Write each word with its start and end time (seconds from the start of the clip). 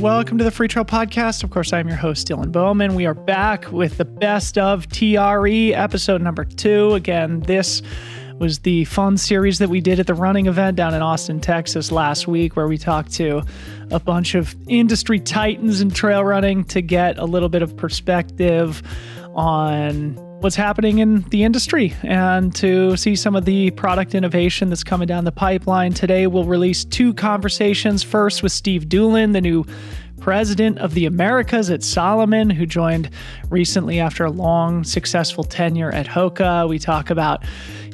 Welcome 0.00 0.36
to 0.36 0.44
the 0.44 0.50
Free 0.50 0.68
Trail 0.68 0.84
Podcast. 0.84 1.42
Of 1.42 1.48
course, 1.48 1.72
I'm 1.72 1.88
your 1.88 1.96
host, 1.96 2.28
Dylan 2.28 2.52
Bowman. 2.52 2.94
We 2.94 3.06
are 3.06 3.14
back 3.14 3.72
with 3.72 3.96
the 3.96 4.04
best 4.04 4.58
of 4.58 4.86
TRE 4.88 5.72
episode 5.72 6.20
number 6.20 6.44
two. 6.44 6.92
Again, 6.92 7.40
this 7.40 7.80
was 8.38 8.58
the 8.58 8.84
fun 8.84 9.16
series 9.16 9.58
that 9.58 9.70
we 9.70 9.80
did 9.80 9.98
at 9.98 10.06
the 10.06 10.12
running 10.12 10.46
event 10.46 10.76
down 10.76 10.92
in 10.92 11.00
Austin, 11.00 11.40
Texas 11.40 11.90
last 11.90 12.28
week, 12.28 12.56
where 12.56 12.68
we 12.68 12.76
talked 12.76 13.10
to 13.14 13.42
a 13.90 13.98
bunch 13.98 14.34
of 14.34 14.54
industry 14.68 15.18
titans 15.18 15.80
in 15.80 15.90
trail 15.90 16.22
running 16.22 16.62
to 16.64 16.82
get 16.82 17.16
a 17.16 17.24
little 17.24 17.48
bit 17.48 17.62
of 17.62 17.74
perspective 17.74 18.82
on 19.34 20.14
what's 20.40 20.56
happening 20.56 20.98
in 20.98 21.22
the 21.30 21.44
industry 21.44 21.94
and 22.02 22.54
to 22.54 22.96
see 22.96 23.16
some 23.16 23.34
of 23.34 23.44
the 23.46 23.70
product 23.72 24.14
innovation 24.14 24.68
that's 24.68 24.84
coming 24.84 25.08
down 25.08 25.24
the 25.24 25.32
pipeline. 25.32 25.94
Today, 25.94 26.26
we'll 26.26 26.44
release 26.44 26.84
two 26.84 27.14
conversations. 27.14 28.02
First, 28.02 28.42
with 28.42 28.52
Steve 28.52 28.88
Doolan, 28.88 29.32
the 29.32 29.40
new 29.40 29.64
president 30.20 30.78
of 30.78 30.94
the 30.94 31.06
Americas 31.06 31.70
at 31.70 31.82
Salomon, 31.82 32.50
who 32.50 32.66
joined 32.66 33.10
recently 33.48 34.00
after 34.00 34.24
a 34.24 34.30
long, 34.30 34.84
successful 34.84 35.44
tenure 35.44 35.90
at 35.90 36.06
Hoka. 36.06 36.68
We 36.68 36.78
talk 36.78 37.10
about 37.10 37.44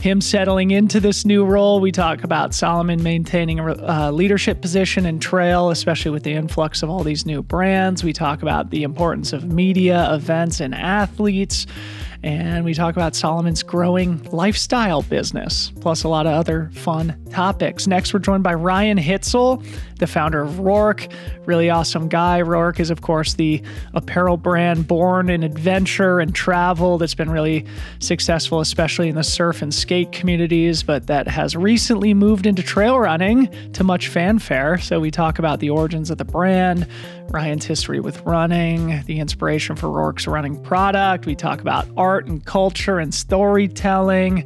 him 0.01 0.21
settling 0.21 0.73
into 0.73 0.99
this 0.99 1.25
new 1.25 1.45
role. 1.45 1.81
We 1.81 1.93
talk 1.93 2.25
about 2.25 2.55
Salomon 2.55 3.03
maintaining 3.03 3.61
a 3.61 3.73
uh, 3.73 4.11
leadership 4.11 4.61
position 4.61 5.07
in 5.07 5.21
trail, 5.21 5.71
especially 5.71 6.11
with 6.11 6.25
the 6.25 6.33
influx 6.33 6.83
of 6.83 6.91
all 6.91 7.05
these 7.05 7.25
new 7.25 7.43
brands. 7.43 8.03
We 8.03 8.13
talk 8.13 8.43
about 8.43 8.71
the 8.71 8.83
importance 8.83 9.33
of 9.33 9.45
media, 9.45 10.13
events, 10.13 10.61
and 10.61 10.75
athletes 10.75 11.67
and 12.23 12.65
we 12.65 12.75
talk 12.75 12.95
about 12.95 13.15
Salomon's 13.15 13.63
growing 13.63 14.23
lifestyle 14.31 15.03
business, 15.03 15.73
plus 15.81 16.05
a 16.05 16.09
lot 16.09 16.27
of 16.27 16.33
other 16.33 16.71
fun 16.75 17.17
topics. 17.31 17.87
Next, 17.87 18.15
we're 18.15 18.21
joined 18.21 18.43
by 18.43 18.55
Ryan 18.55 18.99
Hitzel, 18.99 19.65
the 20.03 20.07
founder 20.09 20.43
of 20.43 20.55
Roark. 20.55 21.09
Really 21.47 21.71
awesome 21.71 22.09
guy. 22.09 22.43
Roark 22.43 22.81
is, 22.81 22.91
of 22.91 23.03
course, 23.03 23.35
the 23.35 23.63
apparel 23.95 24.37
brand 24.37 24.89
born 24.89 25.31
in 25.31 25.45
adventure 25.45 26.19
and 26.19 26.35
travel 26.35 26.99
that's 26.99 27.15
been 27.15 27.31
really 27.31 27.65
successful, 28.01 28.59
especially 28.59 29.09
in 29.09 29.15
the 29.15 29.23
surf 29.23 29.63
and 29.63 29.73
skate 29.73 30.11
communities, 30.11 30.83
but 30.83 31.07
that 31.07 31.29
has 31.29 31.55
recently 31.55 32.15
moved 32.15 32.47
into 32.47 32.65
trail 32.65 32.99
running 32.99 33.49
to 33.75 33.85
much 33.85 34.09
fanfare. 34.09 34.77
So 34.79 34.99
we 34.99 35.13
talk 35.13 35.39
about 35.39 35.61
the 35.61 35.71
origins 35.71 36.11
of 36.11 36.19
the 36.19 36.25
brand, 36.25 36.89
Ryan's 37.29 37.65
history 37.65 38.01
with 38.01 38.21
running, 38.23 39.03
the 39.07 39.21
inspiration 39.21 39.77
for 39.77 39.87
Roark's 39.87 40.27
running 40.27 40.61
product. 40.63 41.27
We 41.27 41.37
talk 41.37 41.61
about 41.61 41.87
art 41.97 42.27
and 42.27 42.45
culture 42.45 42.99
and 42.99 43.15
storytelling 43.15 44.45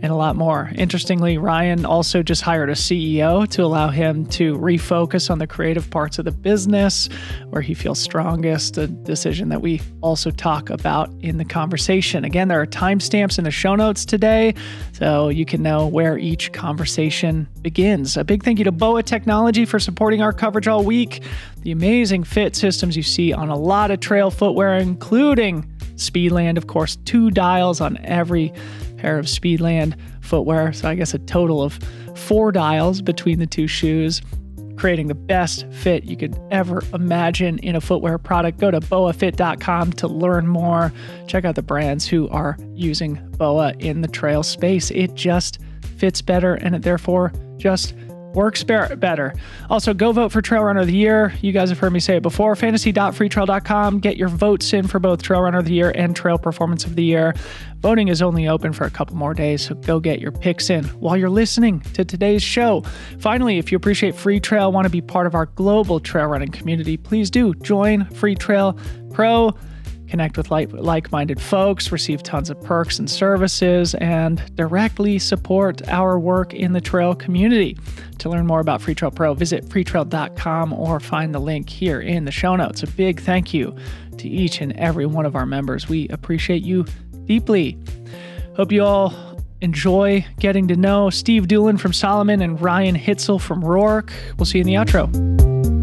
and 0.00 0.12
a 0.12 0.14
lot 0.14 0.36
more. 0.36 0.70
Interestingly, 0.76 1.38
Ryan 1.38 1.84
also 1.84 2.22
just 2.22 2.42
hired 2.42 2.70
a 2.70 2.74
CEO 2.74 3.48
to 3.50 3.64
allow 3.64 3.88
him 3.88 4.26
to 4.26 4.56
refocus 4.58 4.91
on 4.92 5.38
the 5.38 5.46
creative 5.46 5.88
parts 5.88 6.18
of 6.18 6.26
the 6.26 6.30
business 6.30 7.08
where 7.48 7.62
he 7.62 7.72
feels 7.72 7.98
strongest, 7.98 8.76
a 8.76 8.86
decision 8.86 9.48
that 9.48 9.62
we 9.62 9.80
also 10.02 10.30
talk 10.30 10.68
about 10.68 11.10
in 11.20 11.38
the 11.38 11.46
conversation. 11.46 12.26
Again, 12.26 12.48
there 12.48 12.60
are 12.60 12.66
timestamps 12.66 13.38
in 13.38 13.44
the 13.44 13.50
show 13.50 13.74
notes 13.74 14.04
today 14.04 14.54
so 14.92 15.30
you 15.30 15.46
can 15.46 15.62
know 15.62 15.86
where 15.86 16.18
each 16.18 16.52
conversation 16.52 17.48
begins. 17.62 18.18
A 18.18 18.24
big 18.24 18.42
thank 18.42 18.58
you 18.58 18.64
to 18.66 18.72
BOA 18.72 19.02
Technology 19.02 19.64
for 19.64 19.78
supporting 19.78 20.20
our 20.20 20.32
coverage 20.32 20.68
all 20.68 20.84
week. 20.84 21.22
The 21.62 21.72
amazing 21.72 22.24
fit 22.24 22.54
systems 22.54 22.94
you 22.94 23.02
see 23.02 23.32
on 23.32 23.48
a 23.48 23.56
lot 23.56 23.90
of 23.90 24.00
trail 24.00 24.30
footwear, 24.30 24.76
including 24.76 25.66
Speedland, 25.94 26.58
of 26.58 26.66
course, 26.66 26.96
two 27.06 27.30
dials 27.30 27.80
on 27.80 27.96
every 28.04 28.52
pair 28.98 29.18
of 29.18 29.24
Speedland 29.24 29.94
footwear. 30.20 30.74
So 30.74 30.90
I 30.90 30.96
guess 30.96 31.14
a 31.14 31.18
total 31.18 31.62
of 31.62 31.78
four 32.14 32.52
dials 32.52 33.00
between 33.00 33.38
the 33.38 33.46
two 33.46 33.66
shoes, 33.66 34.20
creating 34.76 35.08
the 35.08 35.14
best 35.14 35.66
fit 35.70 36.04
you 36.04 36.16
could 36.16 36.38
ever 36.50 36.82
imagine 36.94 37.58
in 37.58 37.76
a 37.76 37.80
footwear 37.80 38.18
product. 38.18 38.58
Go 38.58 38.70
to 38.70 38.80
boafit.com 38.80 39.92
to 39.94 40.08
learn 40.08 40.46
more. 40.46 40.92
Check 41.26 41.44
out 41.44 41.54
the 41.54 41.62
brands 41.62 42.06
who 42.06 42.28
are 42.30 42.56
using 42.74 43.20
BOA 43.36 43.72
in 43.78 44.00
the 44.00 44.08
trail 44.08 44.42
space. 44.42 44.90
It 44.90 45.14
just 45.14 45.58
fits 45.96 46.22
better 46.22 46.54
and 46.54 46.74
it 46.74 46.82
therefore 46.82 47.32
just 47.58 47.94
works 48.34 48.62
better. 48.64 49.34
Also, 49.70 49.94
go 49.94 50.12
vote 50.12 50.32
for 50.32 50.42
Trail 50.42 50.62
Runner 50.62 50.80
of 50.80 50.86
the 50.86 50.96
Year. 50.96 51.34
You 51.40 51.52
guys 51.52 51.68
have 51.68 51.78
heard 51.78 51.92
me 51.92 52.00
say 52.00 52.16
it 52.16 52.22
before. 52.22 52.54
Fantasy.freetrail.com. 52.56 54.00
Get 54.00 54.16
your 54.16 54.28
votes 54.28 54.72
in 54.72 54.86
for 54.86 54.98
both 54.98 55.22
Trail 55.22 55.42
Runner 55.42 55.58
of 55.58 55.64
the 55.64 55.74
Year 55.74 55.92
and 55.94 56.14
Trail 56.14 56.38
Performance 56.38 56.84
of 56.84 56.96
the 56.96 57.04
Year. 57.04 57.34
Voting 57.80 58.08
is 58.08 58.22
only 58.22 58.46
open 58.46 58.72
for 58.72 58.84
a 58.84 58.90
couple 58.90 59.16
more 59.16 59.34
days, 59.34 59.66
so 59.66 59.74
go 59.74 59.98
get 59.98 60.20
your 60.20 60.30
picks 60.30 60.70
in 60.70 60.84
while 61.00 61.16
you're 61.16 61.28
listening 61.28 61.80
to 61.94 62.04
today's 62.04 62.42
show. 62.42 62.82
Finally, 63.18 63.58
if 63.58 63.72
you 63.72 63.76
appreciate 63.76 64.14
Free 64.14 64.38
Trail, 64.38 64.70
want 64.70 64.84
to 64.84 64.90
be 64.90 65.00
part 65.00 65.26
of 65.26 65.34
our 65.34 65.46
global 65.46 65.98
trail 65.98 66.26
running 66.26 66.50
community, 66.50 66.96
please 66.96 67.28
do 67.28 67.54
join 67.54 68.04
Free 68.10 68.36
Trail 68.36 68.78
Pro 69.12 69.52
connect 70.12 70.36
with 70.36 70.50
like 70.50 71.10
minded 71.10 71.40
folks, 71.40 71.90
receive 71.90 72.22
tons 72.22 72.50
of 72.50 72.62
perks 72.64 72.98
and 72.98 73.08
services, 73.08 73.94
and 73.94 74.42
directly 74.56 75.18
support 75.18 75.80
our 75.88 76.18
work 76.18 76.52
in 76.52 76.74
the 76.74 76.82
trail 76.82 77.14
community. 77.14 77.78
To 78.18 78.28
learn 78.28 78.46
more 78.46 78.60
about 78.60 78.82
Free 78.82 78.94
Trail 78.94 79.10
Pro, 79.10 79.32
visit 79.32 79.64
freetrail.com 79.70 80.74
or 80.74 81.00
find 81.00 81.34
the 81.34 81.38
link 81.38 81.70
here 81.70 81.98
in 81.98 82.26
the 82.26 82.30
show 82.30 82.54
notes. 82.56 82.82
A 82.82 82.88
big 82.88 83.22
thank 83.22 83.54
you 83.54 83.74
to 84.18 84.28
each 84.28 84.60
and 84.60 84.74
every 84.74 85.06
one 85.06 85.24
of 85.24 85.34
our 85.34 85.46
members. 85.46 85.88
We 85.88 86.08
appreciate 86.08 86.62
you 86.62 86.84
deeply. 87.24 87.78
Hope 88.54 88.70
you 88.70 88.84
all 88.84 89.14
enjoy 89.62 90.26
getting 90.38 90.68
to 90.68 90.76
know 90.76 91.08
Steve 91.08 91.48
Doolan 91.48 91.78
from 91.78 91.94
Salomon 91.94 92.42
and 92.42 92.60
Ryan 92.60 92.96
Hitzel 92.96 93.40
from 93.40 93.62
Roark. 93.62 94.12
We'll 94.36 94.44
see 94.44 94.58
you 94.58 94.62
in 94.62 94.66
the 94.66 94.74
outro. 94.74 95.81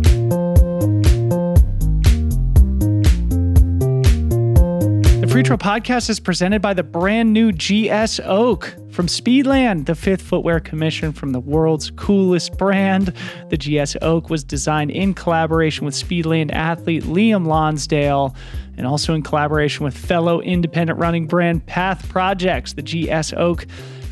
Trail 5.44 5.58
Podcast 5.58 6.10
is 6.10 6.20
presented 6.20 6.62
by 6.62 6.74
the 6.74 6.84
brand 6.84 7.32
new 7.32 7.52
GS 7.52 8.20
Oak 8.26 8.76
from 8.92 9.08
Speedland, 9.08 9.86
the 9.86 9.96
fifth 9.96 10.22
footwear 10.22 10.60
commission 10.60 11.14
from 11.14 11.32
the 11.32 11.40
world's 11.40 11.92
coolest 11.92 12.58
brand. 12.58 13.14
The 13.50 13.58
GS 13.58 13.96
Oak 14.02 14.30
was 14.30 14.44
designed 14.44 14.92
in 14.92 15.14
collaboration 15.14 15.86
with 15.86 15.94
Speedland 15.94 16.52
athlete 16.52 17.04
Liam 17.04 17.48
Lonsdale 17.48 18.36
and 18.76 18.88
also 18.88 19.14
in 19.14 19.22
collaboration 19.22 19.86
with 19.86 19.98
fellow 19.98 20.42
independent 20.42 21.00
running 21.00 21.28
brand 21.28 21.66
Path 21.66 22.10
Projects. 22.10 22.74
The 22.74 22.82
GS 22.82 23.34
Oak 23.34 23.66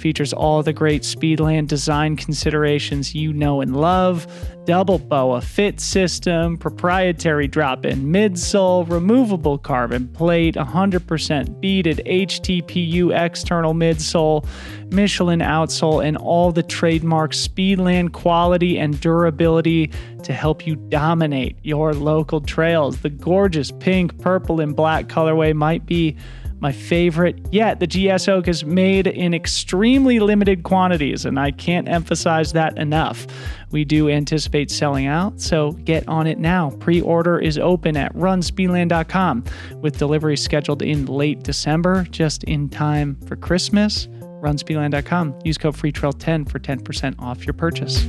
features 0.07 0.31
all 0.31 0.63
the 0.63 0.72
great 0.72 1.01
Speedland 1.01 1.68
design 1.68 2.16
considerations 2.16 3.13
you 3.13 3.34
know 3.34 3.59
and 3.59 3.75
love 3.75 4.25
double 4.63 5.00
BOA 5.00 5.41
fit 5.41 5.81
system, 5.81 6.56
proprietary 6.56 7.45
drop 7.45 7.85
in 7.85 8.06
midsole, 8.06 8.90
removable 8.90 9.57
carbon 9.57 10.07
plate, 10.07 10.56
100% 10.56 11.59
beaded 11.59 12.01
HTPU 12.06 13.13
external 13.13 13.73
midsole, 13.73 14.47
Michelin 14.94 15.41
outsole, 15.41 16.06
and 16.06 16.16
all 16.16 16.53
the 16.53 16.63
trademark 16.63 17.34
Speedland 17.34 18.13
quality 18.13 18.79
and 18.79 19.01
durability 19.01 19.91
to 20.24 20.31
help 20.31 20.66
you 20.66 20.78
dominate 20.88 21.57
your 21.63 21.94
local 21.94 22.39
trails. 22.39 23.01
The 23.01 23.09
gorgeous 23.09 23.74
pink, 23.74 24.18
purple, 24.22 24.62
and 24.62 24.74
black 24.74 25.07
colorway 25.07 25.53
might 25.53 25.85
be 25.85 26.16
my 26.59 26.72
favorite 26.72 27.40
yet. 27.51 27.79
The 27.79 27.88
GS 27.88 28.28
Oak 28.28 28.47
is 28.47 28.66
made 28.66 29.07
in 29.07 29.34
extremely 29.34 30.19
limited 30.19 30.63
quantities, 30.63 31.25
and 31.25 31.40
I 31.40 31.51
can't 31.51 31.88
emphasize 31.88 32.53
that 32.53 32.78
enough. 32.78 33.28
We 33.72 33.85
do 33.85 34.09
anticipate 34.09 34.72
selling 34.72 35.07
out, 35.07 35.41
so 35.41 35.72
get 35.72 36.07
on 36.07 36.28
it 36.28 36.40
now. 36.40 36.72
Pre 36.79 37.01
order 37.01 37.39
is 37.39 37.57
open 37.57 37.98
at 37.98 38.13
runspeedland.com 38.15 39.44
with 39.75 39.98
delivery 39.98 40.38
scheduled 40.38 40.81
in 40.81 41.06
late 41.06 41.44
December, 41.44 42.06
just 42.09 42.44
in 42.45 42.69
time 42.69 43.18
for 43.25 43.36
Christmas. 43.36 44.07
Runspeedland.com. 44.42 45.39
Use 45.44 45.57
code 45.57 45.75
FreeTrail10 45.75 46.50
for 46.50 46.60
10% 46.60 47.15
off 47.19 47.45
your 47.45 47.53
purchase. 47.53 48.06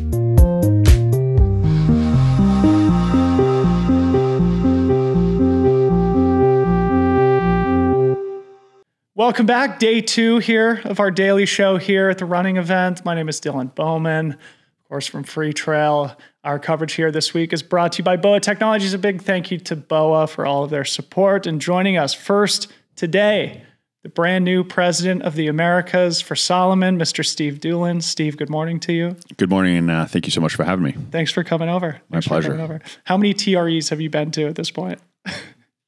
Welcome 9.18 9.46
back. 9.46 9.80
Day 9.80 10.00
two 10.00 10.38
here 10.38 10.80
of 10.84 11.00
our 11.00 11.10
daily 11.10 11.44
show 11.44 11.76
here 11.76 12.08
at 12.08 12.18
the 12.18 12.24
running 12.24 12.56
event. 12.56 13.04
My 13.04 13.16
name 13.16 13.28
is 13.28 13.40
Dylan 13.40 13.74
Bowman, 13.74 14.34
of 14.34 14.88
course, 14.88 15.08
from 15.08 15.24
Free 15.24 15.52
Trail. 15.52 16.16
Our 16.44 16.60
coverage 16.60 16.92
here 16.92 17.10
this 17.10 17.34
week 17.34 17.52
is 17.52 17.60
brought 17.60 17.90
to 17.94 17.98
you 17.98 18.04
by 18.04 18.16
BOA 18.16 18.38
Technologies. 18.38 18.94
A 18.94 18.98
big 18.98 19.20
thank 19.20 19.50
you 19.50 19.58
to 19.58 19.74
BOA 19.74 20.28
for 20.28 20.46
all 20.46 20.62
of 20.62 20.70
their 20.70 20.84
support 20.84 21.48
and 21.48 21.60
joining 21.60 21.96
us 21.96 22.14
first 22.14 22.68
today, 22.94 23.64
the 24.04 24.08
brand 24.08 24.44
new 24.44 24.62
president 24.62 25.24
of 25.24 25.34
the 25.34 25.48
Americas 25.48 26.20
for 26.20 26.36
Salomon, 26.36 26.96
Mr. 26.96 27.26
Steve 27.26 27.58
Doolan. 27.58 28.00
Steve, 28.02 28.36
good 28.36 28.50
morning 28.50 28.78
to 28.78 28.92
you. 28.92 29.16
Good 29.36 29.50
morning, 29.50 29.78
and 29.78 29.90
uh, 29.90 30.06
thank 30.06 30.26
you 30.26 30.30
so 30.30 30.40
much 30.40 30.54
for 30.54 30.62
having 30.62 30.84
me. 30.84 30.92
Thanks 31.10 31.32
for 31.32 31.42
coming 31.42 31.68
over. 31.68 32.00
My 32.08 32.18
Thanks 32.18 32.28
pleasure. 32.28 32.56
Over. 32.56 32.80
How 33.02 33.16
many 33.16 33.34
TREs 33.34 33.88
have 33.88 34.00
you 34.00 34.10
been 34.10 34.30
to 34.30 34.46
at 34.46 34.54
this 34.54 34.70
point? 34.70 35.00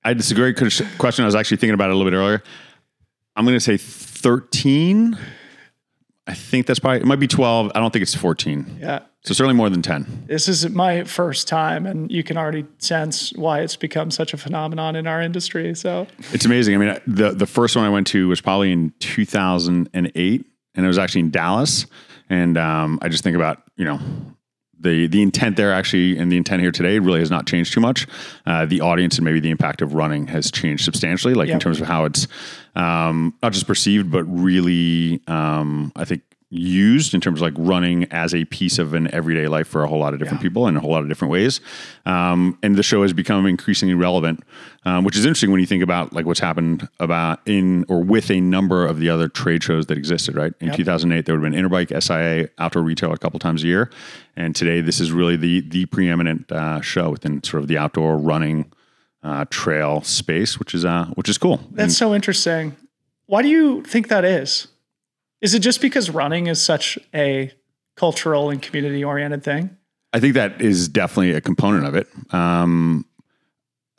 I, 0.02 0.10
is 0.12 0.32
a 0.32 0.34
great 0.34 0.56
question. 0.56 1.22
I 1.22 1.26
was 1.26 1.36
actually 1.36 1.58
thinking 1.58 1.74
about 1.74 1.90
it 1.90 1.92
a 1.92 1.96
little 1.96 2.10
bit 2.10 2.16
earlier. 2.16 2.42
I'm 3.40 3.46
going 3.46 3.56
to 3.56 3.60
say 3.60 3.78
13. 3.78 5.16
I 6.26 6.34
think 6.34 6.66
that's 6.66 6.78
probably 6.78 7.00
it 7.00 7.06
might 7.06 7.18
be 7.18 7.26
12. 7.26 7.72
I 7.74 7.80
don't 7.80 7.90
think 7.90 8.02
it's 8.02 8.14
14. 8.14 8.76
Yeah. 8.78 8.98
So 9.24 9.32
certainly 9.32 9.54
more 9.56 9.70
than 9.70 9.80
10. 9.80 10.24
This 10.26 10.46
is 10.46 10.68
my 10.68 11.04
first 11.04 11.48
time, 11.48 11.86
and 11.86 12.12
you 12.12 12.22
can 12.22 12.36
already 12.36 12.66
sense 12.76 13.32
why 13.32 13.60
it's 13.60 13.76
become 13.76 14.10
such 14.10 14.34
a 14.34 14.36
phenomenon 14.36 14.94
in 14.94 15.06
our 15.06 15.22
industry. 15.22 15.74
So 15.74 16.06
It's 16.32 16.44
amazing. 16.44 16.74
I 16.74 16.78
mean, 16.78 17.00
the 17.06 17.30
the 17.30 17.46
first 17.46 17.76
one 17.76 17.86
I 17.86 17.88
went 17.88 18.08
to 18.08 18.28
was 18.28 18.42
probably 18.42 18.72
in 18.72 18.92
2008, 18.98 20.44
and 20.74 20.84
it 20.84 20.86
was 20.86 20.98
actually 20.98 21.22
in 21.22 21.30
Dallas. 21.30 21.86
And 22.28 22.58
um, 22.58 22.98
I 23.00 23.08
just 23.08 23.24
think 23.24 23.36
about 23.36 23.62
you 23.76 23.86
know 23.86 23.98
the 24.80 25.06
the 25.06 25.22
intent 25.22 25.56
there 25.56 25.72
actually, 25.72 26.18
and 26.18 26.30
the 26.30 26.36
intent 26.36 26.62
here 26.62 26.72
today 26.72 26.98
really 26.98 27.20
has 27.20 27.30
not 27.30 27.46
changed 27.46 27.72
too 27.72 27.80
much. 27.80 28.06
Uh, 28.46 28.66
the 28.66 28.80
audience 28.80 29.16
and 29.16 29.24
maybe 29.24 29.40
the 29.40 29.50
impact 29.50 29.82
of 29.82 29.94
running 29.94 30.26
has 30.28 30.50
changed 30.50 30.84
substantially, 30.84 31.34
like 31.34 31.48
in 31.48 31.60
terms 31.60 31.80
of 31.80 31.86
how 31.86 32.04
it's 32.04 32.26
um, 32.74 33.34
not 33.42 33.52
just 33.52 33.66
perceived, 33.66 34.10
but 34.10 34.24
really, 34.24 35.20
um, 35.26 35.92
I 35.96 36.04
think 36.04 36.22
used 36.52 37.14
in 37.14 37.20
terms 37.20 37.40
of 37.40 37.42
like 37.42 37.54
running 37.56 38.04
as 38.10 38.34
a 38.34 38.44
piece 38.46 38.78
of 38.80 38.92
an 38.92 39.12
everyday 39.14 39.46
life 39.46 39.68
for 39.68 39.84
a 39.84 39.86
whole 39.88 40.00
lot 40.00 40.12
of 40.12 40.18
different 40.18 40.40
Yeah. 40.40 40.48
people 40.48 40.66
in 40.66 40.76
a 40.76 40.80
whole 40.80 40.90
lot 40.90 41.02
of 41.02 41.08
different 41.08 41.30
ways. 41.30 41.60
Um, 42.06 42.58
and 42.62 42.74
the 42.74 42.82
show 42.82 43.02
has 43.02 43.12
become 43.12 43.46
increasingly 43.46 43.94
relevant, 43.94 44.42
um, 44.84 45.04
which 45.04 45.16
is 45.16 45.24
interesting 45.24 45.52
when 45.52 45.60
you 45.60 45.66
think 45.66 45.82
about 45.84 46.12
like 46.12 46.26
what's 46.26 46.40
happened 46.40 46.88
about 46.98 47.38
in 47.46 47.84
or 47.88 48.02
with 48.02 48.32
a 48.32 48.40
number 48.40 48.84
of 48.84 48.98
the 48.98 49.08
other 49.08 49.28
trade 49.28 49.62
shows 49.62 49.86
that 49.86 49.96
existed. 49.96 50.34
Right 50.34 50.52
in 50.60 50.68
Yep. 50.68 50.76
2008, 50.78 51.24
there 51.26 51.38
would 51.38 51.44
have 51.44 51.52
been 51.52 51.64
Interbike, 51.64 52.02
SIA, 52.02 52.48
Outdoor 52.58 52.82
Retail 52.82 53.12
a 53.12 53.16
couple 53.18 53.38
times 53.38 53.62
a 53.62 53.66
year, 53.68 53.88
and 54.36 54.54
today 54.56 54.80
this 54.80 54.98
is 54.98 55.12
really 55.12 55.36
the 55.36 55.60
the 55.60 55.86
preeminent 55.86 56.50
uh, 56.50 56.80
show 56.80 57.10
within 57.10 57.44
sort 57.44 57.62
of 57.62 57.68
the 57.68 57.78
outdoor 57.78 58.16
running 58.18 58.72
uh, 59.22 59.44
trail 59.50 60.02
space, 60.02 60.58
which 60.58 60.74
is 60.74 60.84
uh, 60.84 61.06
which 61.14 61.28
is 61.28 61.38
cool. 61.38 61.60
that's 61.70 61.96
so 61.96 62.12
interesting. 62.12 62.74
Why 63.26 63.42
do 63.42 63.48
you 63.48 63.82
think 63.84 64.08
that 64.08 64.24
is? 64.24 64.66
Is 65.40 65.54
it 65.54 65.60
just 65.60 65.80
because 65.80 66.10
running 66.10 66.46
is 66.46 66.62
such 66.62 66.98
a 67.14 67.52
cultural 67.96 68.50
and 68.50 68.60
community 68.60 69.02
oriented 69.02 69.42
thing? 69.42 69.76
I 70.12 70.20
think 70.20 70.34
that 70.34 70.60
is 70.60 70.88
definitely 70.88 71.32
a 71.32 71.40
component 71.40 71.86
of 71.86 71.94
it. 71.94 72.08
Um, 72.34 73.06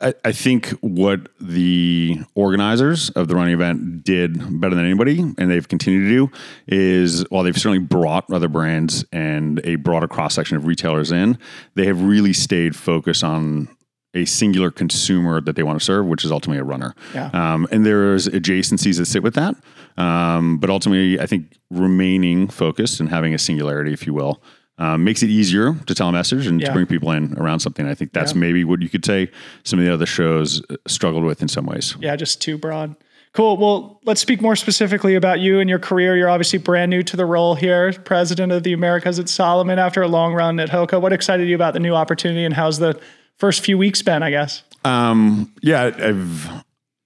I, 0.00 0.14
I 0.24 0.32
think 0.32 0.68
what 0.80 1.28
the 1.40 2.20
organizers 2.34 3.10
of 3.10 3.28
the 3.28 3.34
running 3.34 3.54
event 3.54 4.04
did 4.04 4.60
better 4.60 4.74
than 4.74 4.84
anybody, 4.84 5.20
and 5.20 5.50
they've 5.50 5.66
continued 5.66 6.08
to 6.08 6.26
do, 6.26 6.32
is 6.66 7.24
while 7.30 7.44
they've 7.44 7.56
certainly 7.56 7.78
brought 7.78 8.30
other 8.30 8.48
brands 8.48 9.04
and 9.12 9.60
a 9.64 9.76
broader 9.76 10.08
cross 10.08 10.34
section 10.34 10.56
of 10.56 10.66
retailers 10.66 11.12
in, 11.12 11.38
they 11.74 11.86
have 11.86 12.02
really 12.02 12.32
stayed 12.32 12.76
focused 12.76 13.24
on 13.24 13.68
a 14.14 14.24
singular 14.26 14.70
consumer 14.70 15.40
that 15.40 15.56
they 15.56 15.62
want 15.62 15.78
to 15.78 15.84
serve, 15.84 16.06
which 16.06 16.24
is 16.24 16.30
ultimately 16.30 16.60
a 16.60 16.64
runner. 16.64 16.94
Yeah. 17.14 17.30
Um, 17.32 17.66
and 17.70 17.84
there's 17.86 18.28
adjacencies 18.28 18.98
that 18.98 19.06
sit 19.06 19.22
with 19.22 19.34
that. 19.34 19.54
Um, 19.96 20.58
but 20.58 20.70
ultimately, 20.70 21.18
I 21.20 21.26
think 21.26 21.56
remaining 21.70 22.48
focused 22.48 23.00
and 23.00 23.08
having 23.08 23.34
a 23.34 23.38
singularity, 23.38 23.92
if 23.92 24.06
you 24.06 24.14
will, 24.14 24.42
um, 24.78 25.04
makes 25.04 25.22
it 25.22 25.30
easier 25.30 25.74
to 25.86 25.94
tell 25.94 26.08
a 26.08 26.12
message 26.12 26.46
and 26.46 26.60
Yeah. 26.60 26.68
to 26.68 26.72
bring 26.72 26.86
people 26.86 27.10
in 27.12 27.34
around 27.38 27.60
something. 27.60 27.86
I 27.86 27.94
think 27.94 28.12
that's 28.12 28.32
Yeah. 28.32 28.40
maybe 28.40 28.64
what 28.64 28.82
you 28.82 28.88
could 28.88 29.04
say 29.04 29.30
some 29.64 29.78
of 29.78 29.84
the 29.84 29.92
other 29.92 30.06
shows 30.06 30.62
uh, 30.70 30.76
struggled 30.86 31.24
with 31.24 31.40
in 31.42 31.48
some 31.48 31.66
ways. 31.66 31.96
Yeah, 32.00 32.16
just 32.16 32.40
too 32.40 32.56
broad. 32.58 32.94
Cool. 33.34 33.56
Well, 33.56 34.00
let's 34.04 34.20
speak 34.20 34.42
more 34.42 34.56
specifically 34.56 35.14
about 35.14 35.40
you 35.40 35.58
and 35.60 35.70
your 35.70 35.78
career. 35.78 36.16
You're 36.18 36.28
obviously 36.28 36.58
brand 36.58 36.90
new 36.90 37.02
to 37.04 37.16
the 37.16 37.24
role 37.24 37.54
here, 37.54 37.90
president 38.04 38.52
of 38.52 38.62
the 38.62 38.74
Americas 38.74 39.18
at 39.18 39.28
Salomon 39.30 39.78
after 39.78 40.02
a 40.02 40.08
long 40.08 40.34
run 40.34 40.60
at 40.60 40.68
Hoka. 40.68 41.00
What 41.00 41.14
excited 41.14 41.48
you 41.48 41.54
about 41.54 41.72
the 41.72 41.80
new 41.80 41.94
opportunity 41.94 42.44
and 42.44 42.52
how's 42.52 42.78
the 42.78 43.00
first 43.42 43.64
few 43.64 43.76
weeks 43.76 44.00
been, 44.02 44.22
I 44.22 44.30
guess? 44.30 44.62
Um, 44.84 45.52
yeah, 45.62 45.90
I've 45.98 46.48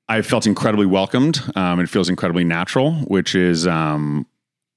I 0.06 0.20
felt 0.20 0.46
incredibly 0.46 0.84
welcomed. 0.84 1.40
Um, 1.56 1.80
it 1.80 1.88
feels 1.88 2.10
incredibly 2.10 2.44
natural, 2.44 2.92
which 3.06 3.34
is 3.34 3.66
um, 3.66 4.26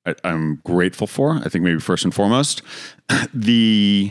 I, 0.06 0.16
I'm 0.24 0.62
grateful 0.64 1.06
for. 1.06 1.34
I 1.34 1.50
think 1.50 1.66
maybe 1.66 1.82
first 1.82 2.06
and 2.06 2.16
foremost, 2.16 2.62
the 3.34 4.10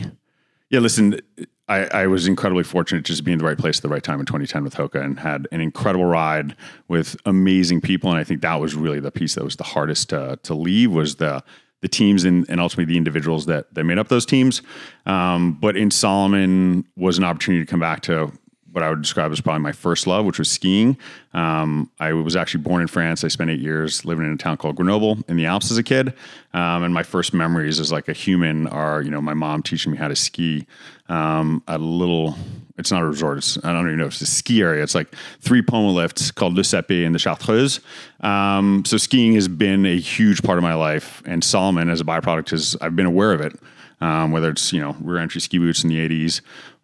yeah. 0.69 0.79
Listen, 0.79 1.19
I, 1.67 1.85
I 1.85 2.05
was 2.05 2.27
incredibly 2.27 2.63
fortunate 2.63 3.03
just 3.03 3.17
to 3.17 3.23
be 3.23 3.31
in 3.31 3.39
the 3.39 3.45
right 3.45 3.57
place 3.57 3.79
at 3.79 3.81
the 3.81 3.89
right 3.89 4.03
time 4.03 4.19
in 4.19 4.27
2010 4.27 4.63
with 4.63 4.75
Hoka 4.75 5.03
and 5.03 5.19
had 5.19 5.47
an 5.51 5.59
incredible 5.59 6.05
ride 6.05 6.55
with 6.87 7.17
amazing 7.25 7.81
people. 7.81 8.11
And 8.11 8.19
I 8.19 8.23
think 8.23 8.41
that 8.41 8.61
was 8.61 8.75
really 8.75 8.99
the 8.99 9.11
piece 9.11 9.33
that 9.33 9.43
was 9.43 9.55
the 9.55 9.63
hardest 9.63 10.09
to, 10.09 10.37
to 10.43 10.53
leave 10.53 10.91
was 10.91 11.15
the 11.15 11.43
the 11.81 11.87
teams 11.87 12.23
and, 12.23 12.45
and 12.49 12.59
ultimately 12.59 12.85
the 12.85 12.97
individuals 12.97 13.45
that 13.45 13.73
that 13.73 13.83
made 13.83 13.97
up 13.97 14.07
those 14.07 14.25
teams. 14.25 14.61
Um, 15.05 15.53
but 15.53 15.77
in 15.77 15.91
Salomon 15.91 16.85
was 16.95 17.17
an 17.17 17.23
opportunity 17.23 17.65
to 17.65 17.69
come 17.69 17.79
back 17.79 18.01
to 18.01 18.31
what 18.71 18.83
I 18.83 18.89
would 18.89 19.01
describe 19.01 19.31
as 19.31 19.41
probably 19.41 19.61
my 19.61 19.71
first 19.71 20.05
love, 20.05 20.25
which 20.25 20.37
was 20.37 20.49
skiing. 20.49 20.97
Um, 21.33 21.89
I 21.99 22.13
was 22.13 22.35
actually 22.35 22.63
born 22.63 22.81
in 22.81 22.87
France. 22.87 23.23
I 23.23 23.27
spent 23.27 23.49
eight 23.49 23.59
years 23.59 24.05
living 24.05 24.25
in 24.25 24.33
a 24.33 24.37
town 24.37 24.57
called 24.57 24.75
Grenoble 24.75 25.17
in 25.27 25.37
the 25.37 25.45
Alps 25.45 25.71
as 25.71 25.77
a 25.77 25.83
kid. 25.83 26.13
Um, 26.53 26.83
and 26.83 26.93
my 26.93 27.03
first 27.03 27.33
memories 27.33 27.79
as 27.79 27.91
like 27.91 28.07
a 28.07 28.13
human 28.13 28.67
are, 28.67 29.01
you 29.01 29.09
know, 29.09 29.21
my 29.21 29.33
mom 29.33 29.63
teaching 29.63 29.91
me 29.91 29.97
how 29.97 30.07
to 30.07 30.15
ski 30.15 30.67
um, 31.07 31.63
at 31.67 31.79
a 31.79 31.83
little, 31.83 32.35
it's 32.79 32.91
not 32.91 33.01
a 33.01 33.05
resort. 33.05 33.37
It's, 33.39 33.57
I 33.63 33.73
don't 33.73 33.87
even 33.87 33.99
know 33.99 34.05
if 34.05 34.13
it's 34.13 34.21
a 34.21 34.25
ski 34.25 34.61
area. 34.61 34.81
It's 34.81 34.95
like 34.95 35.13
three 35.41 35.61
Poma 35.61 35.91
lifts 35.91 36.31
called 36.31 36.55
Le 36.55 36.63
Sappey 36.63 37.05
and 37.05 37.13
the 37.13 37.19
Chartreuse. 37.19 37.81
Um, 38.21 38.83
so 38.85 38.97
skiing 38.97 39.33
has 39.33 39.47
been 39.47 39.85
a 39.85 39.99
huge 39.99 40.41
part 40.41 40.57
of 40.57 40.63
my 40.63 40.73
life. 40.73 41.21
And 41.25 41.43
Salomon 41.43 41.89
as 41.89 42.01
a 42.01 42.05
byproduct 42.05 42.53
is, 42.53 42.75
I've 42.81 42.95
been 42.95 43.05
aware 43.05 43.33
of 43.33 43.41
it. 43.41 43.59
Um, 44.01 44.31
whether 44.31 44.49
it's, 44.49 44.71
you 44.71 44.79
know, 44.79 44.95
rear 45.01 45.17
entry 45.17 45.41
ski 45.41 45.57
boots 45.57 45.83
in 45.83 45.89
the 45.89 45.97
80s 45.97 46.39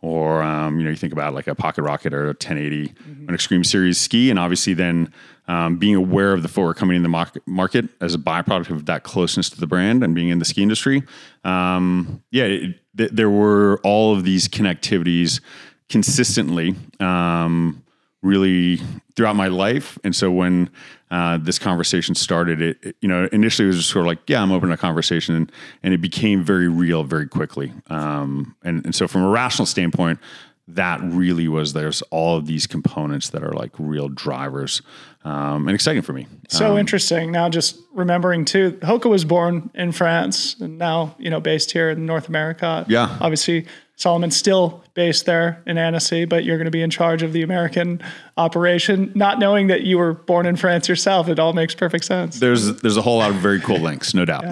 or 0.05 0.43
um, 0.43 0.77
you 0.77 0.83
know 0.83 0.91
you 0.91 0.95
think 0.95 1.11
about 1.11 1.33
like 1.33 1.47
a 1.47 1.55
pocket 1.55 1.81
rocket 1.81 2.13
or 2.13 2.25
a 2.25 2.27
1080 2.27 2.93
an 3.27 3.33
extreme 3.33 3.63
series 3.63 3.99
ski 3.99 4.29
and 4.29 4.37
obviously 4.37 4.73
then 4.75 5.11
um, 5.47 5.77
being 5.77 5.95
aware 5.95 6.31
of 6.33 6.43
the 6.43 6.47
footwear 6.47 6.75
coming 6.75 6.95
in 6.95 7.03
the 7.03 7.09
mar- 7.09 7.31
market 7.47 7.85
as 8.01 8.13
a 8.13 8.17
byproduct 8.17 8.69
of 8.69 8.85
that 8.85 9.03
closeness 9.03 9.49
to 9.49 9.59
the 9.59 9.65
brand 9.65 10.03
and 10.03 10.13
being 10.13 10.29
in 10.29 10.37
the 10.37 10.45
ski 10.45 10.61
industry 10.61 11.01
um, 11.43 12.21
yeah 12.29 12.43
it, 12.43 12.75
th- 12.95 13.11
there 13.11 13.31
were 13.31 13.79
all 13.83 14.15
of 14.15 14.23
these 14.23 14.47
connectivities 14.47 15.41
consistently 15.89 16.75
um, 16.99 17.81
really 18.21 18.79
throughout 19.15 19.35
my 19.35 19.47
life 19.47 19.97
and 20.03 20.15
so 20.15 20.31
when 20.31 20.69
uh, 21.11 21.37
this 21.37 21.59
conversation 21.59 22.15
started 22.15 22.61
it, 22.61 22.77
it- 22.81 22.95
you 23.01 23.07
know 23.07 23.29
initially 23.31 23.65
it 23.65 23.67
was 23.67 23.77
just 23.77 23.89
sort 23.89 24.03
of 24.03 24.07
like 24.07 24.19
yeah 24.27 24.41
i'm 24.41 24.51
open 24.51 24.69
to 24.69 24.73
a 24.73 24.77
conversation 24.77 25.35
and, 25.35 25.51
and 25.83 25.93
it 25.93 26.01
became 26.01 26.43
very 26.43 26.67
real 26.67 27.03
very 27.03 27.27
quickly 27.27 27.71
um, 27.89 28.55
and, 28.63 28.83
and 28.85 28.95
so 28.95 29.07
from 29.07 29.21
a 29.23 29.29
rational 29.29 29.65
standpoint 29.65 30.19
that 30.67 30.99
really 31.03 31.47
was 31.47 31.73
there's 31.73 32.01
all 32.09 32.35
of 32.37 32.47
these 32.47 32.65
components 32.65 33.29
that 33.29 33.43
are 33.43 33.53
like 33.53 33.71
real 33.77 34.09
drivers 34.09 34.81
um, 35.23 35.67
and 35.67 35.75
exciting 35.75 36.01
for 36.01 36.13
me 36.13 36.25
So 36.49 36.77
interesting. 36.77 37.31
Now, 37.31 37.49
just 37.49 37.77
remembering 37.93 38.45
too, 38.45 38.71
Hoka 38.81 39.09
was 39.09 39.25
born 39.25 39.69
in 39.75 39.91
France 39.91 40.55
and 40.59 40.77
now, 40.77 41.15
you 41.19 41.29
know, 41.31 41.39
based 41.39 41.71
here 41.71 41.89
in 41.91 42.05
North 42.05 42.27
America. 42.29 42.85
Yeah. 42.87 43.15
Obviously, 43.21 43.65
Salomon's 43.97 44.35
still 44.35 44.83
based 44.93 45.25
there 45.25 45.63
in 45.65 45.77
Annecy, 45.77 46.25
but 46.25 46.43
you're 46.43 46.57
going 46.57 46.65
to 46.65 46.71
be 46.71 46.81
in 46.81 46.89
charge 46.89 47.23
of 47.23 47.33
the 47.33 47.41
American 47.41 48.01
operation. 48.37 49.11
Not 49.15 49.39
knowing 49.39 49.67
that 49.67 49.83
you 49.83 49.97
were 49.97 50.13
born 50.13 50.45
in 50.45 50.55
France 50.57 50.89
yourself, 50.89 51.29
it 51.29 51.39
all 51.39 51.53
makes 51.53 51.73
perfect 51.75 52.05
sense. 52.05 52.39
there's 52.39 52.81
there's 52.81 52.97
a 52.97 53.01
whole 53.01 53.19
lot 53.19 53.29
of 53.29 53.37
very 53.37 53.59
cool 53.59 53.79
links 53.79 54.13
no 54.13 54.25
doubt 54.25 54.45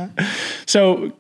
So, 0.65 1.13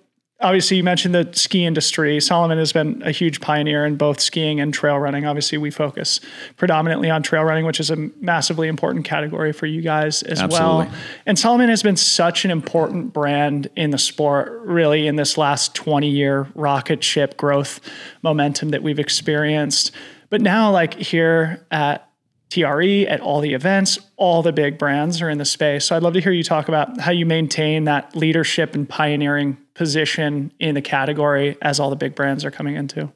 obviously, 0.43 0.77
you 0.77 0.83
mentioned 0.83 1.15
the 1.15 1.29
ski 1.33 1.65
industry. 1.65 2.19
Salomon 2.19 2.57
has 2.57 2.73
been 2.73 3.01
a 3.03 3.11
huge 3.11 3.41
pioneer 3.41 3.85
in 3.85 3.95
both 3.95 4.19
skiing 4.19 4.59
and 4.59 4.73
trail 4.73 4.99
running. 4.99 5.25
Obviously, 5.25 5.57
we 5.57 5.71
focus 5.71 6.19
predominantly 6.57 7.09
on 7.09 7.23
trail 7.23 7.43
running, 7.43 7.65
which 7.65 7.79
is 7.79 7.89
a 7.89 7.95
massively 8.19 8.67
important 8.67 9.05
category 9.05 9.53
for 9.53 9.65
you 9.65 9.81
guys 9.81 10.21
as 10.23 10.41
Absolutely. 10.41 10.85
well. 10.85 10.93
And 11.25 11.39
Salomon 11.39 11.69
has 11.69 11.81
been 11.81 11.95
such 11.95 12.45
an 12.45 12.51
important 12.51 13.13
brand 13.13 13.69
in 13.75 13.91
the 13.91 13.97
sport, 13.97 14.61
really, 14.65 15.07
in 15.07 15.15
this 15.15 15.37
last 15.37 15.73
20 15.73 16.09
year 16.09 16.47
rocket 16.53 17.03
ship 17.03 17.37
growth 17.37 17.79
momentum 18.21 18.69
that 18.69 18.83
we've 18.83 18.99
experienced. 18.99 19.91
But 20.29 20.41
now, 20.41 20.71
like 20.71 20.95
here 20.95 21.65
at 21.71 22.09
TRE 22.49 23.07
at 23.07 23.19
all 23.19 23.39
the 23.39 23.53
events, 23.53 23.97
all 24.15 24.43
the 24.43 24.51
big 24.51 24.77
brands 24.77 25.21
are 25.21 25.29
in 25.29 25.37
the 25.37 25.45
space. 25.45 25.85
So 25.85 25.95
I'd 25.95 26.03
love 26.03 26.13
to 26.13 26.21
hear 26.21 26.31
you 26.31 26.43
talk 26.43 26.67
about 26.67 26.99
how 26.99 27.11
you 27.11 27.25
maintain 27.25 27.85
that 27.85 28.15
leadership 28.15 28.75
and 28.75 28.87
pioneering 28.87 29.57
position 29.73 30.51
in 30.59 30.75
the 30.75 30.81
category 30.81 31.57
as 31.61 31.79
all 31.79 31.89
the 31.89 31.95
big 31.95 32.15
brands 32.15 32.45
are 32.45 32.51
coming 32.51 32.75
into. 32.75 33.11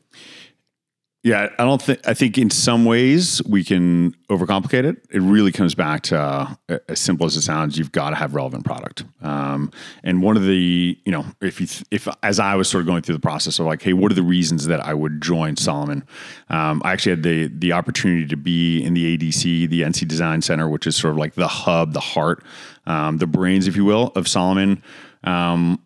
Yeah, 1.27 1.49
I 1.59 1.65
don't 1.65 1.81
think. 1.81 2.07
I 2.07 2.13
think 2.13 2.37
in 2.37 2.49
some 2.49 2.85
ways 2.85 3.41
we 3.43 3.61
can 3.63 4.15
overcomplicate 4.29 4.85
it. 4.85 5.05
It 5.11 5.21
really 5.21 5.51
comes 5.51 5.75
back 5.75 6.03
to 6.03 6.17
uh, 6.69 6.77
as 6.87 7.01
simple 7.01 7.25
as 7.25 7.35
it 7.35 7.41
sounds. 7.41 7.77
You've 7.77 7.91
got 7.91 8.11
to 8.11 8.15
have 8.15 8.33
relevant 8.33 8.63
product. 8.63 9.03
Um, 9.21 9.71
and 10.05 10.21
one 10.21 10.37
of 10.37 10.43
the, 10.43 10.97
you 11.03 11.11
know, 11.11 11.25
if 11.41 11.59
you, 11.59 11.67
th- 11.67 11.83
if 11.91 12.07
as 12.23 12.39
I 12.39 12.55
was 12.55 12.69
sort 12.69 12.81
of 12.81 12.87
going 12.87 13.01
through 13.01 13.15
the 13.15 13.21
process 13.21 13.59
of 13.59 13.65
like, 13.65 13.81
hey, 13.81 13.91
what 13.91 14.09
are 14.09 14.15
the 14.15 14.23
reasons 14.23 14.67
that 14.67 14.79
I 14.79 14.93
would 14.93 15.21
join 15.21 15.57
Salomon? 15.57 16.05
Um, 16.49 16.81
I 16.85 16.93
actually 16.93 17.11
had 17.13 17.23
the 17.23 17.47
the 17.47 17.73
opportunity 17.73 18.25
to 18.27 18.37
be 18.37 18.81
in 18.81 18.93
the 18.93 19.17
ADC, 19.17 19.69
the 19.69 19.83
Annecy 19.83 20.05
Design 20.05 20.41
Center, 20.41 20.69
which 20.69 20.87
is 20.87 20.95
sort 20.95 21.11
of 21.11 21.17
like 21.17 21.33
the 21.33 21.49
hub, 21.49 21.91
the 21.91 21.99
heart, 21.99 22.41
um, 22.85 23.17
the 23.17 23.27
brains, 23.27 23.67
if 23.67 23.75
you 23.75 23.83
will, 23.83 24.13
of 24.15 24.29
Salomon. 24.29 24.81
Um, 25.25 25.81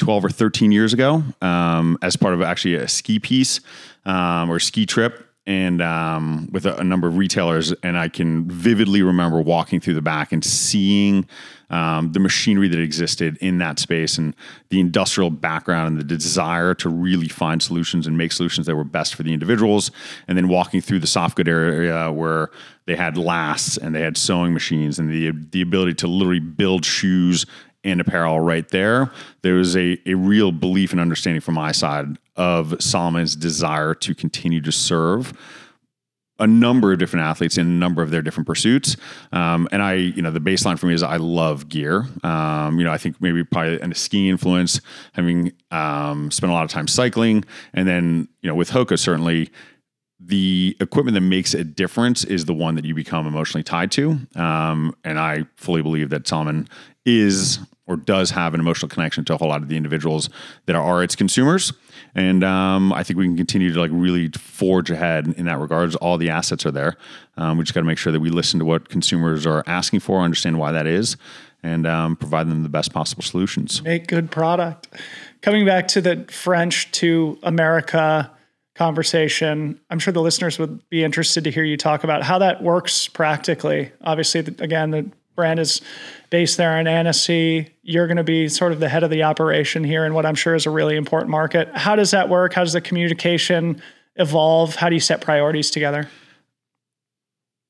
12 0.00 0.24
or 0.24 0.30
13 0.30 0.72
years 0.72 0.92
ago 0.92 1.22
um, 1.42 1.98
as 2.02 2.16
part 2.16 2.34
of 2.34 2.42
actually 2.42 2.74
a 2.74 2.88
ski 2.88 3.18
piece 3.18 3.60
um, 4.04 4.50
or 4.50 4.58
ski 4.58 4.86
trip. 4.86 5.26
and 5.46 5.80
um, 5.80 6.48
with 6.52 6.66
a, 6.66 6.76
a, 6.76 6.84
number 6.84 7.08
of 7.08 7.16
retailers, 7.16 7.72
and 7.82 7.96
I 7.98 8.08
can 8.08 8.48
vividly 8.48 9.02
remember 9.02 9.40
walking 9.40 9.80
through 9.80 9.94
the 9.94 10.02
back 10.02 10.32
and 10.32 10.44
seeing 10.44 11.26
um, 11.70 12.12
the 12.12 12.20
machinery 12.20 12.68
that 12.68 12.78
existed 12.78 13.38
in 13.40 13.58
that 13.58 13.78
space 13.78 14.18
and 14.18 14.34
the 14.68 14.80
industrial 14.80 15.30
background 15.30 15.88
and 15.88 15.98
the 15.98 16.04
desire 16.04 16.74
to 16.74 16.88
really 16.88 17.28
find 17.28 17.62
solutions 17.62 18.06
and 18.06 18.18
make 18.18 18.32
solutions 18.32 18.66
that 18.66 18.76
were 18.76 18.84
best 18.84 19.14
for 19.14 19.22
the 19.22 19.32
individuals. 19.32 19.90
And 20.28 20.36
then 20.36 20.48
walking 20.48 20.80
through 20.80 20.98
the 20.98 21.06
soft 21.06 21.36
good 21.36 21.48
area 21.48 22.12
where 22.12 22.50
they 22.86 22.96
had 22.96 23.16
lasts 23.16 23.76
and 23.76 23.94
they 23.94 24.02
had 24.02 24.16
sewing 24.16 24.52
machines 24.52 24.98
and 24.98 25.10
the 25.10 25.30
the 25.50 25.62
ability 25.62 25.94
to 25.94 26.08
literally 26.08 26.40
build 26.40 26.84
shoes 26.84 27.46
and 27.84 28.00
apparel 28.00 28.40
right 28.40 28.68
there. 28.68 29.10
There 29.42 29.54
was 29.54 29.76
a, 29.76 29.98
a 30.06 30.14
real 30.14 30.52
belief 30.52 30.92
and 30.92 31.00
understanding 31.00 31.40
from 31.40 31.54
my 31.54 31.72
side 31.72 32.18
of 32.36 32.74
Salomon's 32.80 33.36
desire 33.36 33.94
to 33.94 34.14
continue 34.14 34.60
to 34.60 34.72
serve 34.72 35.32
a 36.40 36.46
number 36.46 36.92
of 36.92 36.98
different 36.98 37.24
athletes 37.26 37.58
in 37.58 37.66
a 37.66 37.70
number 37.70 38.02
of 38.02 38.10
their 38.10 38.22
different 38.22 38.46
pursuits. 38.46 38.96
Um, 39.30 39.68
and 39.70 39.82
I, 39.82 39.94
you 39.94 40.22
know, 40.22 40.30
the 40.30 40.40
baseline 40.40 40.78
for 40.78 40.86
me 40.86 40.94
is 40.94 41.02
I 41.02 41.16
love 41.16 41.68
gear. 41.68 42.06
Um, 42.24 42.78
you 42.78 42.84
know, 42.84 42.92
I 42.92 42.98
think 42.98 43.20
maybe 43.20 43.44
probably 43.44 43.78
a 43.78 43.94
skiing 43.94 44.26
influence, 44.26 44.80
having 45.12 45.52
um, 45.70 46.30
spent 46.30 46.50
a 46.50 46.54
lot 46.54 46.64
of 46.64 46.70
time 46.70 46.88
cycling, 46.88 47.44
and 47.74 47.86
then 47.86 48.28
you 48.40 48.48
know 48.48 48.54
with 48.56 48.70
Hoka 48.70 48.98
certainly. 48.98 49.50
The 50.22 50.76
equipment 50.80 51.14
that 51.14 51.22
makes 51.22 51.54
a 51.54 51.64
difference 51.64 52.24
is 52.24 52.44
the 52.44 52.52
one 52.52 52.74
that 52.74 52.84
you 52.84 52.94
become 52.94 53.26
emotionally 53.26 53.62
tied 53.62 53.90
to. 53.92 54.18
Um, 54.36 54.94
and 55.02 55.18
I 55.18 55.46
fully 55.56 55.80
believe 55.80 56.10
that 56.10 56.28
Salomon 56.28 56.68
is 57.06 57.58
or 57.90 57.96
does 57.96 58.30
have 58.30 58.54
an 58.54 58.60
emotional 58.60 58.88
connection 58.88 59.24
to 59.24 59.34
a 59.34 59.36
whole 59.36 59.48
lot 59.48 59.62
of 59.62 59.68
the 59.68 59.76
individuals 59.76 60.30
that 60.66 60.76
are 60.76 61.02
its 61.02 61.16
consumers. 61.16 61.72
And 62.14 62.44
um, 62.44 62.92
I 62.92 63.02
think 63.02 63.18
we 63.18 63.26
can 63.26 63.36
continue 63.36 63.72
to 63.72 63.80
like 63.80 63.90
really 63.92 64.28
forge 64.28 64.92
ahead 64.92 65.34
in 65.36 65.46
that 65.46 65.58
regards. 65.58 65.96
All 65.96 66.16
the 66.16 66.30
assets 66.30 66.64
are 66.64 66.70
there. 66.70 66.96
Um, 67.36 67.58
we 67.58 67.64
just 67.64 67.74
got 67.74 67.80
to 67.80 67.86
make 67.86 67.98
sure 67.98 68.12
that 68.12 68.20
we 68.20 68.30
listen 68.30 68.60
to 68.60 68.64
what 68.64 68.88
consumers 68.88 69.44
are 69.44 69.64
asking 69.66 70.00
for, 70.00 70.20
understand 70.20 70.56
why 70.56 70.70
that 70.70 70.86
is, 70.86 71.16
and 71.64 71.84
um, 71.84 72.14
provide 72.14 72.48
them 72.48 72.62
the 72.62 72.68
best 72.68 72.92
possible 72.92 73.24
solutions. 73.24 73.82
Make 73.82 74.06
good 74.06 74.30
product. 74.30 74.88
Coming 75.42 75.66
back 75.66 75.88
to 75.88 76.00
the 76.00 76.26
French 76.30 76.92
to 76.92 77.40
America 77.42 78.30
conversation, 78.76 79.80
I'm 79.90 79.98
sure 79.98 80.12
the 80.12 80.22
listeners 80.22 80.60
would 80.60 80.88
be 80.90 81.02
interested 81.02 81.42
to 81.42 81.50
hear 81.50 81.64
you 81.64 81.76
talk 81.76 82.04
about 82.04 82.22
how 82.22 82.38
that 82.38 82.62
works 82.62 83.08
practically. 83.08 83.90
Obviously, 84.00 84.40
again, 84.40 84.92
the 84.92 85.10
brand 85.40 85.58
is 85.58 85.80
based 86.28 86.56
there 86.58 86.78
in 86.78 86.86
Annecy. 86.86 87.70
You're 87.90 88.06
going 88.06 88.18
to 88.18 88.24
be 88.24 88.48
sort 88.48 88.72
of 88.72 88.80
the 88.80 88.88
head 88.88 89.02
of 89.02 89.10
the 89.10 89.24
operation 89.24 89.82
here 89.82 90.04
in 90.04 90.14
what 90.14 90.24
I'm 90.24 90.34
sure 90.34 90.54
is 90.54 90.66
a 90.66 90.70
really 90.70 90.96
important 90.96 91.30
market. 91.30 91.68
How 91.76 91.96
does 91.96 92.12
that 92.12 92.28
work? 92.28 92.54
How 92.54 92.62
does 92.62 92.72
the 92.72 92.80
communication 92.80 93.82
evolve? 94.16 94.76
How 94.76 94.88
do 94.88 94.94
you 94.94 95.00
set 95.00 95.20
priorities 95.20 95.70
together? 95.70 96.08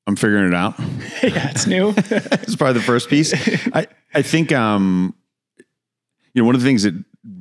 I'm 0.05 0.15
figuring 0.15 0.47
it 0.47 0.53
out. 0.53 0.77
yeah, 1.23 1.49
it's 1.49 1.65
new. 1.65 1.93
it's 1.97 2.55
probably 2.55 2.73
the 2.73 2.85
first 2.85 3.09
piece. 3.09 3.33
I, 3.73 3.87
I 4.13 4.21
think, 4.21 4.51
um, 4.51 5.15
you 6.33 6.41
know, 6.41 6.45
one 6.45 6.55
of 6.55 6.61
the 6.61 6.67
things 6.67 6.83
that 6.83 6.93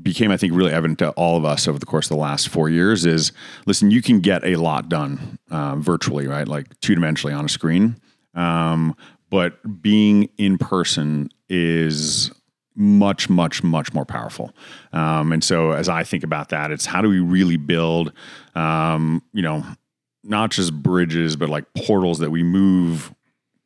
became, 0.03 0.31
I 0.31 0.37
think, 0.37 0.55
really 0.55 0.73
evident 0.73 0.99
to 1.01 1.11
all 1.11 1.37
of 1.37 1.45
us 1.45 1.69
over 1.69 1.79
the 1.79 1.87
course 1.87 2.07
of 2.07 2.17
the 2.17 2.23
last 2.23 2.49
four 2.49 2.69
years 2.69 3.05
is 3.05 3.33
listen, 3.67 3.91
you 3.91 4.03
can 4.03 4.21
get 4.21 4.45
a 4.45 4.57
lot 4.57 4.89
done 4.89 5.39
uh, 5.51 5.77
virtually, 5.77 6.27
right? 6.27 6.47
Like 6.47 6.79
two 6.81 6.95
dimensionally 6.95 7.37
on 7.37 7.45
a 7.45 7.49
screen. 7.49 7.97
Um, 8.35 8.97
but 9.31 9.83
being 9.83 10.29
in 10.39 10.59
person 10.59 11.31
is 11.49 12.31
much, 12.75 13.29
much, 13.29 13.63
much 13.63 13.93
more 13.93 14.05
powerful. 14.05 14.53
Um, 14.93 15.33
and 15.33 15.43
so, 15.43 15.73
as 15.73 15.89
I 15.89 16.05
think 16.05 16.25
about 16.25 16.51
that, 16.51 16.71
it's 16.71 16.87
how 16.87 17.03
do 17.03 17.09
we 17.09 17.21
really 17.21 17.57
build, 17.57 18.13
um, 18.55 19.23
you 19.33 19.43
know, 19.43 19.65
not 20.23 20.51
just 20.51 20.73
bridges, 20.83 21.37
but 21.37 21.49
like 21.49 21.65
portals 21.75 22.19
that 22.19 22.31
we 22.31 22.43
move 22.43 23.13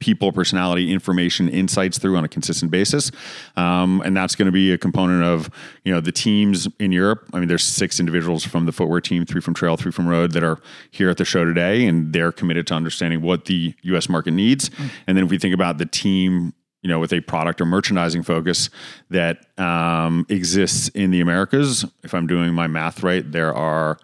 people, 0.05 0.33
personality, 0.33 0.93
information, 0.93 1.49
insights 1.49 1.99
through 1.99 2.17
on 2.17 2.25
a 2.25 2.29
consistent 2.29 2.71
basis. 2.71 3.11
Um, 3.57 4.03
and 4.05 4.15
that's 4.15 4.35
going 4.35 4.47
to 4.47 4.53
be 4.53 4.71
a 4.71 4.77
component 4.77 5.25
of, 5.25 5.49
you 5.83 5.93
know, 5.95 6.01
the 6.01 6.13
teams 6.13 6.69
in 6.79 6.93
Europe. 6.93 7.27
I 7.33 7.39
mean, 7.39 7.49
there's 7.49 7.65
six 7.65 7.99
individuals 7.99 8.45
from 8.45 8.67
the 8.67 8.73
footwear 8.73 9.01
team, 9.01 9.25
three 9.25 9.41
from 9.41 9.55
trail, 9.55 9.77
three 9.79 9.93
from 9.93 10.07
road 10.07 10.33
that 10.33 10.45
are 10.45 10.61
here 10.91 11.09
at 11.09 11.17
the 11.17 11.25
show 11.25 11.45
today, 11.45 11.87
and 11.87 12.13
they're 12.13 12.33
committed 12.33 12.67
to 12.67 12.75
understanding 12.75 13.23
what 13.23 13.47
the 13.47 13.75
U.S. 13.83 14.09
market 14.09 14.33
needs. 14.33 14.69
Mm. 14.69 14.91
And 15.07 15.17
then 15.17 15.25
if 15.25 15.31
we 15.31 15.39
think 15.39 15.55
about 15.55 15.79
the 15.79 15.87
team 15.87 16.53
you 16.85 16.89
know, 16.91 17.01
with 17.01 17.15
a 17.15 17.21
product 17.23 17.63
or 17.63 17.65
merchandising 17.65 18.23
focus 18.23 18.69
that 19.09 19.47
um, 19.59 20.27
exists 20.29 20.89
in 20.91 21.11
the 21.11 21.23
Americas. 21.23 21.87
If 22.03 22.13
I'm 22.13 22.27
doing 22.27 22.53
my 22.53 22.67
math 22.67 23.03
right, 23.03 23.29
there 23.33 23.55
are, 23.55 23.99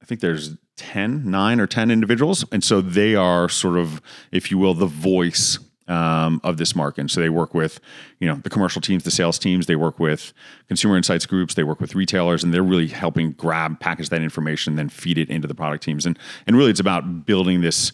I 0.00 0.06
think 0.06 0.20
there's 0.20 0.56
10, 0.76 1.28
nine 1.28 1.58
or 1.58 1.66
10 1.66 1.90
individuals. 1.90 2.44
And 2.52 2.62
so 2.62 2.80
they 2.80 3.16
are 3.16 3.48
sort 3.48 3.76
of, 3.76 4.00
if 4.30 4.52
you 4.52 4.58
will, 4.58 4.72
the 4.72 4.86
voice 4.86 5.58
um, 5.88 6.40
of 6.44 6.58
this 6.58 6.76
market. 6.76 7.00
And 7.00 7.10
so 7.10 7.20
they 7.20 7.28
work 7.28 7.54
with, 7.54 7.80
you 8.20 8.28
know, 8.28 8.36
the 8.36 8.50
commercial 8.50 8.80
teams, 8.80 9.02
the 9.02 9.10
sales 9.10 9.38
teams, 9.38 9.66
they 9.66 9.74
work 9.74 9.98
with 9.98 10.32
consumer 10.68 10.96
insights 10.96 11.26
groups, 11.26 11.54
they 11.54 11.64
work 11.64 11.80
with 11.80 11.96
retailers, 11.96 12.44
and 12.44 12.54
they're 12.54 12.62
really 12.62 12.86
helping 12.86 13.32
grab, 13.32 13.80
package 13.80 14.10
that 14.10 14.22
information, 14.22 14.76
then 14.76 14.88
feed 14.88 15.18
it 15.18 15.28
into 15.28 15.48
the 15.48 15.54
product 15.54 15.82
teams. 15.82 16.06
And, 16.06 16.16
and 16.46 16.56
really 16.56 16.70
it's 16.70 16.78
about 16.78 17.26
building 17.26 17.62
this 17.62 17.92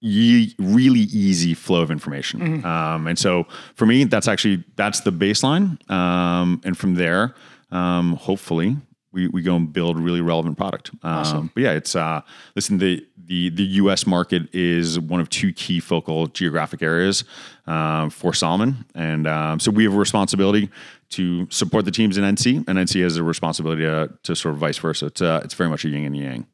Ye- 0.00 0.54
really 0.58 1.00
easy 1.00 1.54
flow 1.54 1.82
of 1.82 1.90
information. 1.90 2.40
Mm-hmm. 2.40 2.66
Um, 2.66 3.06
and 3.06 3.18
so 3.18 3.46
for 3.74 3.86
me, 3.86 4.04
that's 4.04 4.28
actually 4.28 4.64
that's 4.76 5.00
the 5.00 5.12
baseline. 5.12 5.78
Um, 5.90 6.60
and 6.64 6.76
from 6.76 6.94
there, 6.94 7.34
um, 7.70 8.16
hopefully, 8.16 8.76
we, 9.12 9.28
we 9.28 9.42
go 9.42 9.56
and 9.56 9.72
build 9.72 9.98
really 9.98 10.20
relevant 10.20 10.56
product. 10.56 10.90
Um, 11.02 11.12
awesome. 11.12 11.50
But 11.54 11.62
yeah, 11.62 11.72
it's 11.72 11.96
uh, 11.96 12.22
listen 12.54 12.78
the 12.78 13.06
the 13.30 13.50
the 13.50 13.62
U.S. 13.62 14.06
market 14.06 14.52
is 14.54 14.98
one 14.98 15.20
of 15.20 15.28
two 15.28 15.52
key 15.52 15.80
focal 15.80 16.26
geographic 16.28 16.82
areas 16.82 17.24
uh, 17.66 18.08
for 18.08 18.32
Salomon, 18.34 18.84
and 18.94 19.26
um, 19.26 19.60
so 19.60 19.70
we 19.70 19.84
have 19.84 19.94
a 19.94 19.98
responsibility 19.98 20.70
to 21.10 21.48
support 21.50 21.84
the 21.84 21.90
teams 21.90 22.18
in 22.18 22.24
Annecy, 22.24 22.56
and 22.56 22.70
Annecy 22.70 23.02
has 23.02 23.16
a 23.16 23.22
responsibility 23.22 23.82
to, 23.82 24.12
to 24.22 24.36
sort 24.36 24.54
of 24.54 24.60
vice 24.60 24.78
versa. 24.78 25.06
It's 25.06 25.22
uh, 25.22 25.40
it's 25.44 25.54
very 25.54 25.70
much 25.70 25.84
a 25.84 25.88
yin 25.88 26.06
and 26.06 26.16
yang. 26.16 26.46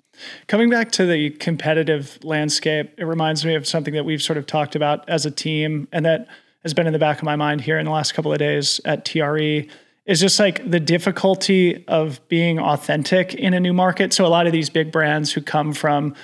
Coming 0.47 0.71
back 0.71 0.93
to 0.93 1.07
the 1.07 1.31
competitive 1.31 2.19
landscape, 2.23 2.93
it 2.99 3.05
reminds 3.05 3.45
me 3.45 3.55
of 3.55 3.67
something 3.67 3.95
that 3.95 4.05
we've 4.05 4.23
sort 4.23 4.37
of 4.37 4.47
talked 4.47 4.75
about 4.77 5.09
as 5.09 5.27
a 5.27 5.31
team, 5.31 5.89
and 5.93 6.05
that 6.05 6.29
has 6.63 6.75
been 6.75 6.87
in 6.87 6.93
the 6.93 6.99
back 6.99 7.19
of 7.19 7.25
my 7.25 7.37
mind 7.37 7.61
here 7.61 7.79
in 7.79 7.85
the 7.85 7.93
last 7.93 8.13
couple 8.13 8.33
of 8.33 8.39
days 8.39 8.81
at 8.85 9.05
TRE 9.05 9.69
is 10.07 10.21
just 10.21 10.39
like 10.39 10.69
the 10.69 10.81
difficulty 10.81 11.85
of 11.87 12.21
being 12.29 12.59
authentic 12.59 13.35
in 13.35 13.55
a 13.55 13.61
new 13.61 13.73
market. 13.73 14.13
So 14.13 14.25
a 14.25 14.29
lot 14.29 14.47
of 14.47 14.53
these 14.53 14.71
big 14.71 14.93
brands 14.93 15.33
who 15.33 15.41
come 15.41 15.73
from 15.73 16.15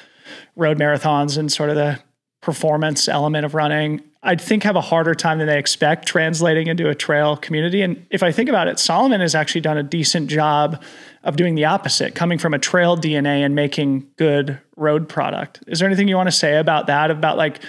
road 0.57 0.79
marathons 0.79 1.37
and 1.37 1.51
sort 1.51 1.71
of 1.71 1.77
the 1.77 2.01
performance 2.41 3.09
element 3.09 3.45
of 3.45 3.55
running, 3.55 4.01
I 4.23 4.37
think 4.37 4.63
have 4.63 4.77
a 4.77 4.81
harder 4.81 5.15
time 5.15 5.39
than 5.39 5.49
they 5.49 5.59
expect 5.59 6.07
translating 6.07 6.69
into 6.69 6.89
a 6.89 6.95
trail 6.95 7.37
community. 7.37 7.83
And 7.83 8.07
if 8.11 8.23
I 8.23 8.31
think 8.31 8.49
about 8.49 8.69
it, 8.69 8.79
Salomon 8.79 9.21
has 9.21 9.35
actually 9.35 9.63
done 9.63 9.79
a 9.79 9.83
decent 9.83 10.29
job 10.29 10.83
of 11.25 11.37
doing 11.37 11.55
the 11.55 11.64
opposite, 11.64 12.14
coming 12.14 12.38
from 12.38 12.55
a 12.55 12.59
trail 12.59 12.97
DNA 12.97 13.45
and 13.45 13.55
making 13.55 14.09
good 14.17 14.61
road 14.76 15.09
product. 15.09 15.62
Is 15.67 15.79
there 15.79 15.87
anything 15.87 16.09
you 16.09 16.17
want 16.17 16.29
to 16.29 16.37
say 16.37 16.57
about 16.57 16.87
that, 16.88 17.11
about 17.11 17.37
like 17.37 17.61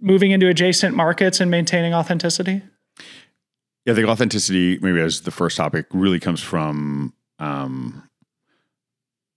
moving 0.00 0.30
into 0.30 0.48
adjacent 0.48 0.96
markets 0.96 1.40
and 1.40 1.50
maintaining 1.50 1.94
authenticity? 1.94 2.62
Yeah, 3.84 3.92
I 3.92 3.96
think 3.96 4.08
authenticity, 4.08 4.78
maybe 4.80 5.00
as 5.00 5.22
the 5.22 5.30
first 5.30 5.56
topic, 5.56 5.86
really 5.92 6.20
comes 6.20 6.40
from 6.40 7.12
um, 7.38 8.08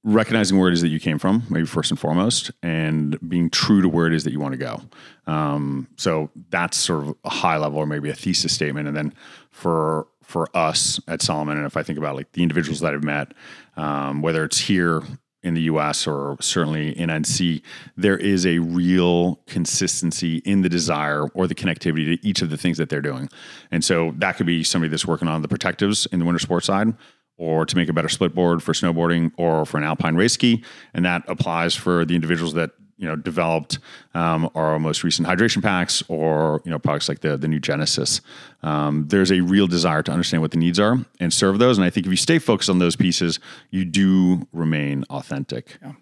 recognizing 0.04 0.58
where 0.60 0.70
it 0.70 0.74
is 0.74 0.82
that 0.82 0.90
you 0.90 1.00
came 1.00 1.18
from, 1.18 1.44
maybe 1.50 1.66
first 1.66 1.90
and 1.90 2.00
foremost, 2.00 2.52
and 2.62 3.18
being 3.28 3.50
true 3.50 3.82
to 3.82 3.90
where 3.90 4.06
it 4.06 4.14
is 4.14 4.24
that 4.24 4.32
you 4.32 4.40
want 4.40 4.54
to 4.54 4.58
go. 4.58 4.82
Um, 5.26 5.88
so 5.98 6.30
that's 6.52 6.78
sort 6.78 7.08
of 7.08 7.16
a 7.26 7.30
high 7.30 7.58
level, 7.58 7.80
or 7.80 7.88
maybe 7.88 8.10
a 8.10 8.16
thesis 8.16 8.54
statement. 8.54 8.88
And 8.88 8.96
then 8.96 9.14
for 9.50 10.08
for 10.26 10.48
us 10.56 11.00
at 11.08 11.22
Salomon, 11.22 11.58
and 11.58 11.66
if 11.66 11.78
I 11.78 11.84
think 11.84 11.98
about 11.98 12.16
like 12.16 12.32
the 12.34 12.44
individuals 12.44 12.80
that 12.82 12.94
I've 12.94 13.04
met, 13.04 13.34
um, 13.78 14.22
whether 14.22 14.44
it's 14.44 14.60
here 14.60 15.02
in 15.46 15.54
the 15.54 15.62
US 15.62 16.08
or 16.08 16.36
certainly 16.42 16.98
in 16.98 17.10
Annecy, 17.10 17.62
there 17.96 18.18
is 18.18 18.46
a 18.46 18.60
real 18.60 19.40
consistency 19.46 20.38
in 20.38 20.62
the 20.62 20.70
desire 20.70 21.28
or 21.30 21.48
the 21.48 21.56
connectivity 21.56 22.18
to 22.18 22.28
each 22.28 22.42
of 22.42 22.50
the 22.50 22.58
things 22.58 22.78
that 22.78 22.90
they're 22.90 23.02
doing. 23.02 23.30
And 23.72 23.84
so 23.84 24.14
that 24.18 24.38
could 24.38 24.48
be 24.48 24.64
somebody 24.64 24.90
that's 24.90 25.06
working 25.06 25.28
on 25.28 25.44
the 25.44 25.48
protectives 25.48 26.08
in 26.08 26.20
the 26.20 26.26
winter 26.26 26.40
sports 26.40 26.66
side 26.66 26.94
or 27.38 27.66
to 27.66 27.76
make 27.76 27.90
a 27.90 27.94
better 27.94 28.10
split 28.10 28.34
board 28.34 28.64
for 28.64 28.74
snowboarding 28.74 29.32
or 29.38 29.66
for 29.66 29.78
an 29.78 29.84
alpine 29.84 30.16
race 30.16 30.34
ski. 30.34 30.64
And 30.94 31.06
that 31.06 31.24
applies 31.28 31.76
for 31.76 32.06
the 32.06 32.16
individuals 32.16 32.54
that 32.54 32.72
you 32.98 33.08
know 33.08 33.16
developed 33.16 33.80
um, 34.14 34.50
our 34.56 34.80
most 34.80 35.04
recent 35.04 35.28
hydration 35.28 35.62
packs 35.62 36.04
or 36.08 36.62
you 36.66 36.72
know 36.72 36.80
products 36.80 37.10
like 37.10 37.20
the 37.20 37.38
the 37.38 37.48
new 37.48 37.60
Genesis. 37.60 38.22
Um, 38.64 39.08
there's 39.08 39.32
a 39.32 39.42
real 39.42 39.68
desire 39.68 40.02
to 40.04 40.12
understand 40.12 40.42
what 40.42 40.52
the 40.52 40.58
needs 40.58 40.80
are 40.80 40.98
and 41.20 41.34
serve 41.34 41.60
those. 41.60 41.78
And 41.78 41.86
I 41.86 41.90
think 41.90 42.06
if 42.06 42.12
you 42.12 42.18
stay 42.18 42.40
focused 42.40 42.70
on 42.70 42.80
those 42.80 42.96
pieces, 42.96 43.40
you 43.70 43.86
do 43.86 44.48
remain 44.54 45.04
authentic. 45.10 45.78
Yeah. 45.82 45.94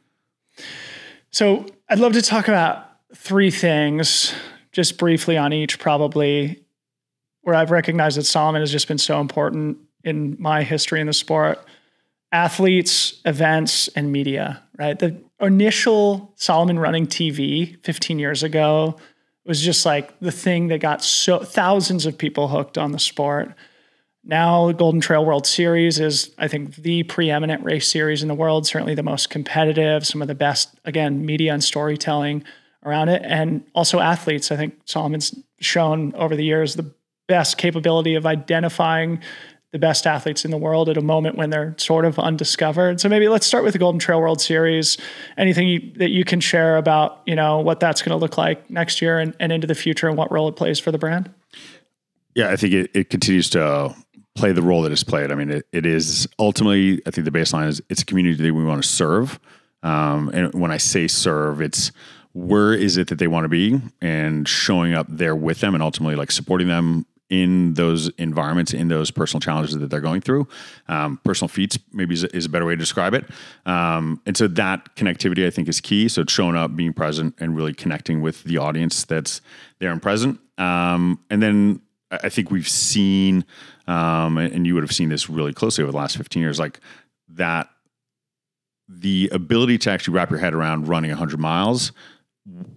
So 1.32 1.66
I'd 1.90 2.00
love 2.00 2.14
to 2.14 2.22
talk 2.22 2.48
about 2.48 2.90
three 3.16 3.52
things, 3.52 4.34
just 4.72 4.98
briefly 4.98 5.38
on 5.38 5.52
each, 5.52 5.80
probably 5.80 6.64
where 7.42 7.56
I've 7.56 7.72
recognized 7.72 8.18
that 8.18 8.24
Salomon 8.24 8.62
has 8.62 8.72
just 8.72 8.88
been 8.88 8.98
so 8.98 9.20
important 9.20 9.78
in 10.04 10.36
my 10.40 10.64
history 10.64 11.02
in 11.02 11.08
the 11.08 11.14
sport 11.14 11.66
athletes, 12.34 13.22
events, 13.26 13.88
and 13.90 14.12
media. 14.12 14.64
right? 14.78 14.98
The 14.98 15.22
initial 15.44 16.34
Salomon 16.36 16.80
running 16.80 17.08
TV 17.08 17.78
15 17.84 18.20
years 18.20 18.44
ago 18.44 18.98
was 19.46 19.62
just 19.62 19.86
like 19.86 20.18
the 20.20 20.32
thing 20.32 20.68
that 20.70 20.80
got 20.80 21.04
so 21.04 21.40
thousands 21.40 22.06
of 22.06 22.18
people 22.18 22.48
hooked 22.48 22.78
on 22.78 22.92
the 22.92 23.00
sport. 23.00 23.54
Now, 24.24 24.68
the 24.68 24.74
Golden 24.74 25.02
Trail 25.02 25.26
World 25.26 25.46
Series 25.46 26.00
is, 26.00 26.34
I 26.38 26.48
think, 26.48 26.76
the 26.78 27.04
preeminent 27.04 27.64
race 27.64 27.90
series 27.90 28.22
in 28.22 28.30
the 28.30 28.34
world, 28.34 28.66
certainly 28.66 28.96
the 28.96 29.04
most 29.04 29.30
competitive, 29.30 30.08
some 30.08 30.22
of 30.22 30.30
the 30.30 30.36
best, 30.36 30.80
again, 30.86 31.26
media 31.26 31.54
and 31.54 31.62
storytelling 31.62 32.46
around 32.86 33.10
it. 33.10 33.22
And 33.26 33.66
also 33.76 34.00
athletes. 34.00 34.50
I 34.50 34.56
think 34.56 34.80
Salomon's 34.86 35.36
shown 35.60 36.14
over 36.16 36.38
the 36.38 36.46
years 36.46 36.76
the 36.76 36.90
best 37.28 37.58
capability 37.58 38.16
of 38.16 38.26
identifying 38.26 39.22
the 39.74 39.80
best 39.80 40.06
athletes 40.06 40.46
in 40.46 40.52
the 40.52 40.58
world 40.58 40.88
at 40.88 40.98
a 40.98 41.02
moment 41.02 41.36
when 41.36 41.50
they're 41.50 41.74
sort 41.78 42.06
of 42.06 42.20
undiscovered. 42.20 43.02
So 43.02 43.10
maybe 43.10 43.28
let's 43.28 43.46
start 43.46 43.64
with 43.64 43.74
the 43.74 43.80
Golden 43.80 43.98
Trail 43.98 44.22
World 44.22 44.40
Series. 44.40 45.00
Anything 45.36 45.68
you, 45.68 45.92
that 45.96 46.12
you 46.12 46.24
can 46.24 46.40
share 46.40 46.78
about, 46.78 47.22
you 47.26 47.36
know, 47.36 47.60
what 47.60 47.80
that's 47.80 48.04
going 48.04 48.12
to 48.12 48.18
look 48.18 48.38
like 48.38 48.70
next 48.70 49.02
year 49.02 49.18
and, 49.18 49.36
and 49.40 49.52
into 49.52 49.66
the 49.66 49.74
future 49.74 50.08
and 50.08 50.16
what 50.16 50.32
role 50.32 50.48
it 50.48 50.56
plays 50.56 50.80
for 50.80 50.92
the 50.92 51.00
brand? 51.00 51.34
Yeah, 52.36 52.50
I 52.50 52.56
think 52.56 52.74
it, 52.74 52.92
it 52.94 53.10
continues 53.10 53.50
to 53.50 53.96
play 54.36 54.52
the 54.52 54.62
role 54.62 54.84
that 54.84 54.92
it's 54.92 55.04
played. 55.04 55.32
I 55.32 55.36
mean, 55.36 55.50
it, 55.50 55.68
it 55.72 55.88
is 55.88 56.28
ultimately, 56.38 57.02
I 57.08 57.12
think 57.12 57.26
the 57.26 57.32
baseline 57.32 57.68
is 57.68 57.82
it's 57.90 58.04
a 58.04 58.06
community 58.06 58.44
that 58.44 58.54
we 58.54 58.64
want 58.64 58.84
to 58.84 58.88
serve. 58.88 59.40
Um, 59.82 60.30
and 60.30 60.54
when 60.54 60.70
I 60.70 60.78
say 60.78 61.08
serve, 61.08 61.62
it's 61.62 61.92
where 62.34 62.74
is 62.74 62.98
it 62.98 63.08
that 63.08 63.18
they 63.18 63.28
want 63.28 63.46
to 63.46 63.50
be 63.50 63.82
and 64.02 64.48
showing 64.48 64.94
up 64.94 65.08
there 65.10 65.36
with 65.36 65.62
them 65.62 65.74
and 65.74 65.82
ultimately 65.82 66.16
like 66.16 66.32
supporting 66.32 66.68
them 66.68 67.08
in 67.30 67.74
those 67.74 68.10
environments, 68.18 68.74
in 68.74 68.90
those 68.90 69.10
personal 69.10 69.40
challenges 69.40 69.78
that 69.78 69.90
they're 69.90 70.02
going 70.02 70.22
through. 70.22 70.48
Um, 70.88 71.20
personal 71.24 71.48
feats 71.48 71.80
maybe 71.92 72.14
is, 72.14 72.24
is, 72.26 72.46
a 72.46 72.50
better 72.50 72.66
way 72.66 72.74
to 72.74 72.78
describe 72.78 73.14
it. 73.14 73.26
Um, 73.66 74.22
and 74.26 74.38
so 74.38 74.48
that 74.48 74.96
connectivity 74.96 75.48
I 75.48 75.50
think 75.50 75.68
is 75.68 75.82
key. 75.82 76.08
So 76.10 76.22
it's 76.22 76.34
showing 76.34 76.56
up, 76.56 76.76
being 76.76 76.94
present, 76.94 77.36
and 77.40 77.56
really 77.56 77.74
connecting 77.74 78.22
with 78.22 78.44
the 78.44 78.58
audience 78.58 79.04
that's 79.06 79.42
there 79.80 79.92
and 79.92 80.02
present. 80.02 80.40
Um, 80.58 81.20
and 81.30 81.42
then 81.42 81.82
I 82.12 82.30
think 82.30 82.52
we've 82.52 82.68
seen, 82.68 83.46
um, 83.88 84.38
and 84.38 84.68
you 84.68 84.76
would 84.76 84.84
have 84.84 84.94
seen 84.94 85.10
this 85.10 85.30
really 85.30 85.54
closely 85.54 85.82
over 85.84 85.92
the 85.92 85.98
last 85.98 86.18
15 86.18 86.42
years, 86.42 86.60
like 86.60 86.80
that 87.30 87.70
the 88.88 89.30
ability 89.32 89.78
to 89.80 89.90
actually 89.90 90.14
wrap 90.14 90.30
your 90.30 90.40
head 90.40 90.54
around 90.54 90.88
running 90.88 91.10
100 91.10 91.40
miles 91.40 91.92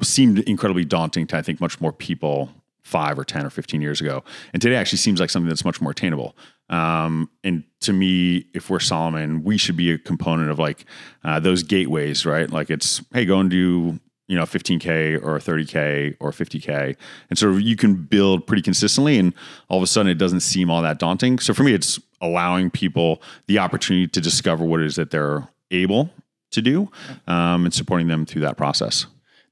seemed 0.00 0.38
incredibly 0.40 0.84
daunting 0.84 1.26
to 1.26 1.36
I 1.36 1.42
think 1.42 1.60
much 1.60 1.80
more 1.80 1.92
people 1.92 2.50
five 2.86 3.18
or 3.18 3.24
10 3.24 3.44
or 3.44 3.50
15 3.50 3.80
years 3.80 4.00
ago. 4.00 4.22
And 4.52 4.62
today 4.62 4.76
actually 4.76 4.98
seems 4.98 5.18
like 5.18 5.28
something 5.28 5.48
that's 5.48 5.64
much 5.64 5.80
more 5.80 5.90
attainable. 5.90 6.36
Um, 6.70 7.28
and 7.42 7.64
to 7.80 7.92
me, 7.92 8.46
if 8.54 8.70
we're 8.70 8.78
Salomon, 8.78 9.42
we 9.42 9.58
should 9.58 9.76
be 9.76 9.90
a 9.90 9.98
component 9.98 10.50
of 10.50 10.60
like 10.60 10.84
uh, 11.24 11.40
those 11.40 11.64
gateways, 11.64 12.24
right? 12.24 12.48
Like 12.48 12.70
it's, 12.70 13.02
hey, 13.12 13.24
go 13.24 13.40
and 13.40 13.50
do, 13.50 13.98
you 14.28 14.36
know, 14.36 14.44
15K 14.44 15.16
or 15.16 15.38
30K 15.38 16.16
or 16.20 16.30
50K. 16.30 16.96
And 17.28 17.36
so 17.36 17.56
you 17.56 17.74
can 17.74 17.94
build 17.94 18.46
pretty 18.46 18.62
consistently 18.62 19.18
and 19.18 19.34
all 19.68 19.78
of 19.78 19.82
a 19.82 19.88
sudden 19.88 20.10
it 20.10 20.18
doesn't 20.18 20.40
seem 20.40 20.70
all 20.70 20.80
that 20.82 21.00
daunting. 21.00 21.40
So 21.40 21.54
for 21.54 21.64
me, 21.64 21.74
it's 21.74 21.98
allowing 22.20 22.70
people 22.70 23.20
the 23.48 23.58
opportunity 23.58 24.06
to 24.06 24.20
discover 24.20 24.64
what 24.64 24.78
it 24.78 24.86
is 24.86 24.94
that 24.94 25.10
they're 25.10 25.48
able 25.72 26.10
to 26.52 26.62
do 26.62 26.88
um, 27.26 27.64
and 27.64 27.74
supporting 27.74 28.06
them 28.06 28.24
through 28.24 28.42
that 28.42 28.56
process 28.56 29.06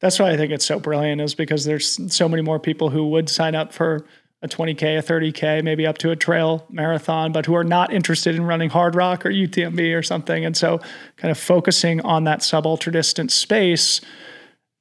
that's 0.04 0.18
why 0.18 0.30
I 0.30 0.36
think 0.36 0.52
it's 0.52 0.66
so 0.66 0.78
brilliant 0.78 1.22
is 1.22 1.34
because 1.34 1.64
there's 1.64 1.98
so 2.14 2.28
many 2.28 2.42
more 2.42 2.60
people 2.60 2.90
who 2.90 3.08
would 3.08 3.30
sign 3.30 3.54
up 3.54 3.72
for 3.72 4.04
a 4.42 4.48
20K, 4.48 4.98
a 4.98 5.02
30K, 5.02 5.64
maybe 5.64 5.86
up 5.86 5.96
to 5.96 6.10
a 6.10 6.16
trail 6.16 6.66
marathon, 6.68 7.32
but 7.32 7.46
who 7.46 7.54
are 7.54 7.64
not 7.64 7.90
interested 7.90 8.34
in 8.34 8.44
running 8.44 8.68
Hardrock 8.68 9.24
or 9.24 9.30
UTMB 9.30 9.96
or 9.98 10.02
something. 10.02 10.44
And 10.44 10.54
so 10.54 10.78
kind 11.16 11.30
of 11.32 11.38
focusing 11.38 12.02
on 12.02 12.24
that 12.24 12.42
sub 12.42 12.66
ultra 12.66 12.92
distance 12.92 13.32
space 13.32 14.02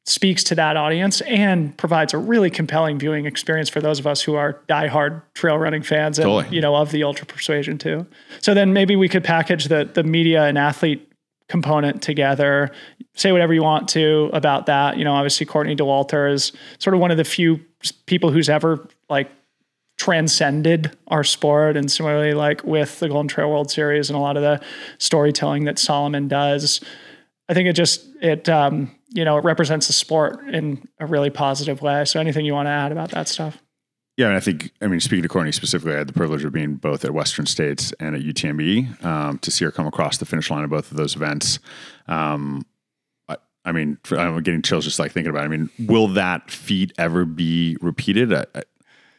speaks 0.06 0.44
to 0.44 0.56
that 0.56 0.76
audience 0.76 1.22
and 1.22 1.78
provides 1.78 2.14
a 2.14 2.18
really 2.18 2.50
compelling 2.50 3.00
viewing 3.00 3.26
experience 3.26 3.70
for 3.70 3.80
those 3.80 4.00
of 4.00 4.06
us 4.06 4.22
who 4.22 4.36
are 4.36 4.60
diehard 4.68 5.22
trail 5.36 5.58
running 5.58 5.84
fans 5.84 6.20
and 6.20 6.26
totally. 6.26 6.54
you 6.54 6.60
know 6.60 6.76
of 6.76 6.92
the 6.92 7.02
ultra 7.02 7.26
persuasion 7.26 7.78
too. 7.78 8.06
So 8.42 8.54
then 8.54 8.74
maybe 8.74 8.98
we 8.98 9.08
could 9.08 9.24
package 9.24 9.70
the 9.70 9.86
the 9.86 10.04
media 10.04 10.44
and 10.44 10.58
athlete 10.58 11.10
component 11.48 12.02
together. 12.02 12.72
Say 13.16 13.32
whatever 13.32 13.54
you 13.54 13.62
want 13.62 13.88
to 13.90 14.30
about 14.34 14.66
that. 14.66 14.98
You 14.98 15.04
know, 15.04 15.14
obviously 15.14 15.46
Courtney 15.46 15.76
Dauwalter 15.76 16.32
is 16.32 16.52
sort 16.80 16.94
of 16.94 17.00
one 17.00 17.12
of 17.12 17.18
the 17.18 17.24
few 17.24 17.60
people 18.06 18.32
who's 18.32 18.50
ever 18.50 18.88
like 19.10 19.30
transcended 19.98 20.98
our 21.08 21.24
sport 21.24 21.78
and 21.78 21.92
similarly 21.92 22.34
like 22.34 22.64
with 22.64 23.00
the 23.00 23.08
Golden 23.08 23.28
Trail 23.28 23.50
World 23.50 23.70
Series 23.70 24.10
and 24.10 24.18
a 24.18 24.20
lot 24.20 24.36
of 24.36 24.42
the 24.44 24.60
storytelling 24.98 25.66
that 25.66 25.78
Salomon 25.78 26.28
does. 26.28 26.82
I 27.50 27.54
think 27.54 27.68
it 27.68 27.74
just 27.74 28.06
it 28.22 28.50
um, 28.50 28.96
you 29.10 29.24
know, 29.24 29.38
it 29.38 29.44
represents 29.44 29.88
the 29.88 29.94
sport 29.94 30.48
in 30.48 30.88
a 31.00 31.06
really 31.06 31.30
positive 31.30 31.82
way. 31.82 32.04
So 32.06 32.20
anything 32.20 32.46
you 32.46 32.54
want 32.54 32.66
to 32.66 32.72
add 32.72 32.92
about 32.92 33.12
that 33.12 33.28
stuff? 33.28 33.60
Yeah, 34.18 34.28
and 34.28 34.36
I 34.36 34.40
think 34.40 34.72
I 34.82 34.88
mean 34.88 35.00
speaking 35.00 35.24
to 35.24 35.30
Courtney 35.30 35.52
specifically, 35.52 35.94
I 35.94 36.00
had 36.00 36.08
the 36.08 36.14
privilege 36.14 36.44
of 36.44 36.54
being 36.54 36.76
both 36.76 37.04
at 37.04 37.14
Western 37.14 37.46
States 37.46 37.94
and 38.00 38.16
at 38.16 38.22
UTMB 38.22 39.04
um, 39.04 39.40
to 39.40 39.52
see 39.52 39.66
her 39.66 39.72
come 39.72 39.88
across 39.88 40.18
the 40.18 40.26
finish 40.26 40.52
line 40.52 40.64
of 40.64 40.70
both 40.70 40.92
of 40.92 40.98
those 40.98 41.16
events. 41.16 41.60
Um, 42.08 42.66
I, 43.66 43.72
mean, 43.72 43.98
I'm 44.12 44.42
getting 44.44 44.62
chills 44.62 44.84
just 44.84 45.00
like 45.00 45.12
thinking 45.12 45.30
about. 45.30 45.44
it. 45.44 45.46
I 45.46 45.48
mean, 45.50 45.70
will 45.80 46.10
that 46.10 46.52
feat 46.52 46.94
ever 46.98 47.26
be 47.26 47.78
repeated? 47.82 48.34
I, 48.34 48.46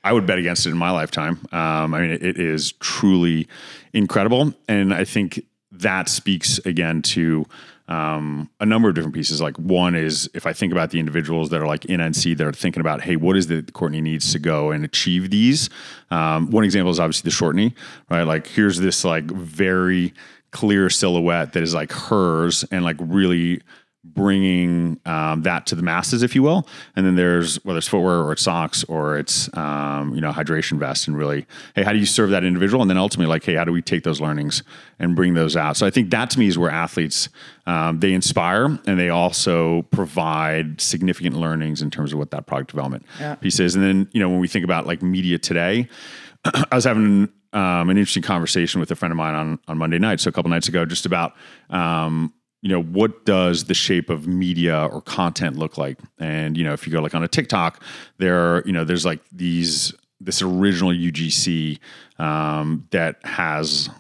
I 0.03 0.13
would 0.13 0.27
bet 0.27 0.39
against 0.39 0.67
it 0.67 0.71
in 0.71 0.77
my 0.77 0.91
lifetime. 0.91 1.41
Um, 1.51 1.95
I 1.95 2.01
mean, 2.01 2.11
it, 2.11 2.39
is 2.39 2.73
truly 2.73 3.49
incredible, 3.95 4.53
and 4.69 4.93
I 4.93 5.05
think 5.05 5.45
that 5.73 6.09
speaks 6.09 6.59
again 6.59 7.03
to 7.03 7.47
um, 7.89 8.51
a 8.61 8.67
number 8.67 8.89
of 8.89 8.95
different 8.95 9.15
pieces. 9.15 9.41
Like 9.41 9.57
one 9.57 9.95
is 9.95 10.31
if 10.35 10.47
I 10.47 10.53
think 10.53 10.73
about 10.73 10.91
the 10.91 10.99
individuals 10.99 11.51
that 11.51 11.61
are 11.61 11.67
like 11.67 11.85
in 11.87 12.01
Annecy 12.01 12.35
that 12.35 12.47
are 12.47 12.53
thinking 12.53 12.81
about, 12.81 13.03
hey, 13.03 13.17
what 13.17 13.37
is 13.37 13.51
it 13.51 13.73
Courtney 13.73 14.01
needs 14.01 14.33
to 14.33 14.39
go 14.39 14.71
and 14.71 14.85
achieve 14.85 15.31
these? 15.31 15.69
Um, 16.11 16.51
one 16.51 16.65
example 16.65 16.91
is 16.91 17.01
obviously 17.01 17.29
the 17.29 17.35
short 17.35 17.57
knee, 17.57 17.75
right? 18.11 18.23
Like 18.23 18.47
here's 18.47 18.79
this 18.79 19.05
like 19.05 19.25
very 19.25 20.15
clear 20.51 20.89
silhouette 20.89 21.53
that 21.53 21.63
is 21.63 21.75
like 21.75 21.93
hers 21.93 22.65
and 22.71 22.85
like 22.85 22.97
really 23.01 23.61
bringing 24.05 25.01
um, 25.07 25.43
that 25.43 25.67
to 25.67 25.75
the 25.75 25.83
masses, 25.83 26.23
if 26.23 26.35
you 26.35 26.43
will. 26.43 26.67
And 26.95 27.05
then 27.05 27.17
there's 27.17 27.57
whether 27.65 27.79
it's 27.79 27.89
footwear 27.89 28.21
or 28.21 28.33
it's 28.33 28.43
socks 28.43 28.85
or 28.85 29.19
it's 29.19 29.55
um, 29.57 30.15
you 30.15 30.21
know 30.21 30.31
hydration 30.31 30.79
vest, 30.79 31.09
and 31.09 31.17
really, 31.17 31.47
hey, 31.75 31.83
how 31.83 31.93
do 31.93 31.99
you 31.99 32.07
serve 32.07 32.31
that 32.31 32.45
individual? 32.45 32.83
And 32.83 32.91
then 32.91 32.99
ultimately, 32.99 33.29
like, 33.29 33.45
hey, 33.45 33.55
how 33.55 33.65
do 33.65 33.73
we 33.73 33.83
take 33.83 34.05
those 34.05 34.21
learnings 34.21 34.63
and 34.99 35.17
bring 35.17 35.35
those 35.35 35.57
out? 35.57 35.77
So 35.77 35.87
I 35.87 35.91
think 35.91 36.11
that 36.11 36.31
to 36.31 36.39
me 36.39 36.47
is 36.47 36.59
where 36.59 36.71
athletes 36.71 37.29
um, 37.67 38.01
they 38.01 38.13
inspire 38.13 38.67
and 38.87 38.99
they 38.99 39.09
also 39.09 39.83
provide 39.91 40.81
significant 40.81 41.37
learnings 41.37 41.83
in 41.83 41.91
terms 41.91 42.13
of 42.13 42.19
what 42.19 42.31
that 42.31 42.47
product 42.47 42.71
development 42.71 43.07
yeah. 43.19 43.35
piece 43.37 43.59
is. 43.59 43.75
And 43.75 43.83
then 43.83 44.09
you 44.13 44.21
know 44.21 44.29
when 44.29 44.41
we 44.41 44.49
think 44.49 44.65
about 44.65 44.87
like 44.87 45.03
media 45.03 45.39
today, 45.39 45.89
I 46.45 46.75
was 46.75 46.85
having 46.85 47.29
um, 47.53 47.89
an 47.89 47.97
interesting 47.97 48.23
conversation 48.23 48.81
with 48.81 48.91
a 48.91 48.97
friend 48.97 49.13
of 49.13 49.17
mine 49.17 49.35
on 49.35 49.59
on 49.67 49.79
Monday 49.79 49.99
night, 49.99 50.21
so 50.21 50.29
a 50.29 50.33
couple 50.33 50.51
nights 50.51 50.69
ago, 50.69 50.85
just 50.85 51.07
about 51.07 51.35
um, 51.71 52.33
you 52.65 52.71
know 52.71 52.83
what 52.83 53.27
does 53.27 53.65
the 53.65 53.75
shape 53.75 54.09
of 54.09 54.27
media 54.27 54.89
or 54.91 55.03
content 55.03 55.59
look 55.59 55.77
like? 55.77 55.99
And 56.19 56.57
you 56.57 56.65
know 56.65 56.73
if 56.73 56.87
you 56.87 56.93
go 56.93 57.01
like 57.01 57.15
on 57.15 57.23
a 57.23 57.29
tiktok 57.29 57.83
there 58.17 58.39
are 58.39 58.63
you 58.65 58.73
know 58.73 58.85
there's 58.85 59.05
like 59.05 59.21
these 59.31 59.93
this 60.19 60.41
original 60.41 60.91
ugc 60.91 61.79
um, 62.19 62.89
that 62.91 63.19
has 63.23 63.91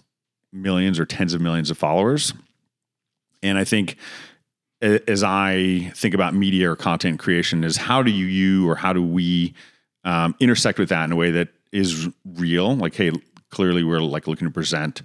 millions 0.50 0.98
or 0.98 1.04
tens 1.04 1.34
of 1.34 1.42
millions 1.42 1.70
of 1.70 1.76
followers. 1.76 2.32
And 3.42 3.58
i 3.58 3.64
think 3.64 3.96
as 4.80 5.22
i 5.22 5.92
think 5.94 6.14
about 6.14 6.34
media 6.34 6.70
or 6.70 6.76
content 6.76 7.18
creation 7.18 7.64
is 7.64 7.76
how 7.76 8.02
do 8.02 8.10
you 8.10 8.24
you 8.24 8.68
or 8.68 8.76
how 8.76 8.94
do 8.94 9.02
we 9.02 9.52
um, 10.04 10.34
intersect 10.40 10.78
with 10.78 10.88
that 10.88 11.04
in 11.04 11.12
a 11.12 11.16
way 11.16 11.30
that 11.30 11.48
is 11.70 12.08
real? 12.24 12.74
Like 12.74 12.94
hey 12.94 13.12
clearly 13.50 13.84
we're 13.84 14.00
like 14.00 14.26
looking 14.26 14.48
to 14.48 14.52
present 14.52 15.02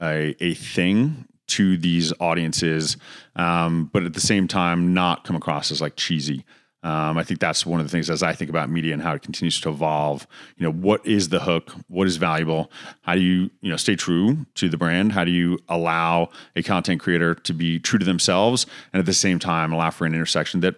a, 0.00 0.36
a 0.38 0.54
thing 0.54 1.26
to 1.50 1.76
these 1.76 2.12
audiences, 2.20 2.96
um, 3.36 3.90
but 3.92 4.04
at 4.04 4.14
the 4.14 4.20
same 4.20 4.48
time, 4.48 4.94
not 4.94 5.24
come 5.24 5.36
across 5.36 5.70
as 5.70 5.80
like 5.80 5.96
cheesy. 5.96 6.44
Um, 6.82 7.18
I 7.18 7.24
think 7.24 7.40
that's 7.40 7.66
one 7.66 7.78
of 7.78 7.84
the 7.86 7.90
things 7.90 8.08
as 8.08 8.22
I 8.22 8.32
think 8.32 8.48
about 8.48 8.70
media 8.70 8.94
and 8.94 9.02
how 9.02 9.12
it 9.12 9.20
continues 9.20 9.60
to 9.60 9.68
evolve. 9.68 10.26
You 10.56 10.64
know, 10.64 10.72
what 10.72 11.06
is 11.06 11.28
the 11.28 11.40
hook? 11.40 11.72
What 11.88 12.06
is 12.06 12.16
valuable? 12.16 12.72
How 13.02 13.14
do 13.14 13.20
you 13.20 13.50
you 13.60 13.70
know 13.70 13.76
stay 13.76 13.96
true 13.96 14.46
to 14.54 14.68
the 14.68 14.78
brand? 14.78 15.12
How 15.12 15.24
do 15.24 15.30
you 15.30 15.58
allow 15.68 16.30
a 16.56 16.62
content 16.62 17.00
creator 17.00 17.34
to 17.34 17.52
be 17.52 17.78
true 17.78 17.98
to 17.98 18.04
themselves 18.04 18.66
and 18.92 19.00
at 19.00 19.06
the 19.06 19.12
same 19.12 19.38
time 19.38 19.72
allow 19.72 19.90
for 19.90 20.06
an 20.06 20.14
intersection 20.14 20.60
that 20.60 20.76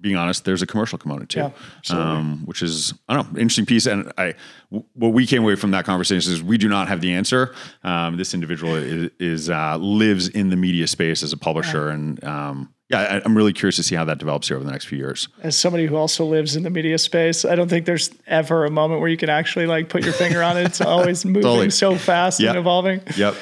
being 0.00 0.16
honest, 0.16 0.44
there's 0.44 0.62
a 0.62 0.66
commercial 0.66 0.98
component 0.98 1.30
too, 1.30 1.50
yeah, 1.90 1.96
um, 1.96 2.42
which 2.44 2.62
is 2.62 2.94
I 3.08 3.14
don't 3.14 3.32
know 3.32 3.40
interesting 3.40 3.66
piece. 3.66 3.86
And 3.86 4.12
I, 4.18 4.34
w- 4.70 4.84
what 4.94 5.12
we 5.12 5.26
came 5.26 5.42
away 5.42 5.56
from 5.56 5.70
that 5.72 5.84
conversation 5.84 6.32
is 6.32 6.42
we 6.42 6.58
do 6.58 6.68
not 6.68 6.88
have 6.88 7.00
the 7.00 7.12
answer. 7.12 7.54
Um, 7.82 8.16
this 8.16 8.34
individual 8.34 8.74
is, 8.74 9.10
is 9.18 9.50
uh, 9.50 9.76
lives 9.78 10.28
in 10.28 10.50
the 10.50 10.56
media 10.56 10.86
space 10.86 11.22
as 11.22 11.32
a 11.32 11.36
publisher, 11.36 11.88
yeah. 11.88 11.94
and 11.94 12.24
um, 12.24 12.74
yeah, 12.88 13.20
I, 13.22 13.24
am 13.24 13.36
really 13.36 13.52
curious 13.52 13.76
to 13.76 13.82
see 13.82 13.94
how 13.94 14.04
that 14.06 14.18
develops 14.18 14.48
here 14.48 14.56
over 14.56 14.64
the 14.64 14.72
next 14.72 14.86
few 14.86 14.98
years. 14.98 15.28
As 15.42 15.58
somebody 15.58 15.86
who 15.86 15.96
also 15.96 16.24
lives 16.24 16.56
in 16.56 16.62
the 16.62 16.70
media 16.70 16.96
space, 16.98 17.44
I 17.44 17.54
don't 17.54 17.68
think 17.68 17.84
there's 17.84 18.10
ever 18.26 18.64
a 18.64 18.70
moment 18.70 19.00
where 19.00 19.10
you 19.10 19.18
can 19.18 19.28
actually 19.28 19.66
like 19.66 19.90
put 19.90 20.04
your 20.04 20.14
finger 20.14 20.42
on 20.42 20.56
it. 20.56 20.64
It's 20.64 20.80
always 20.80 21.24
moving 21.24 21.42
totally. 21.42 21.70
so 21.70 21.96
fast 21.96 22.40
yep. 22.40 22.50
and 22.50 22.58
evolving. 22.58 23.02
Yep. 23.16 23.34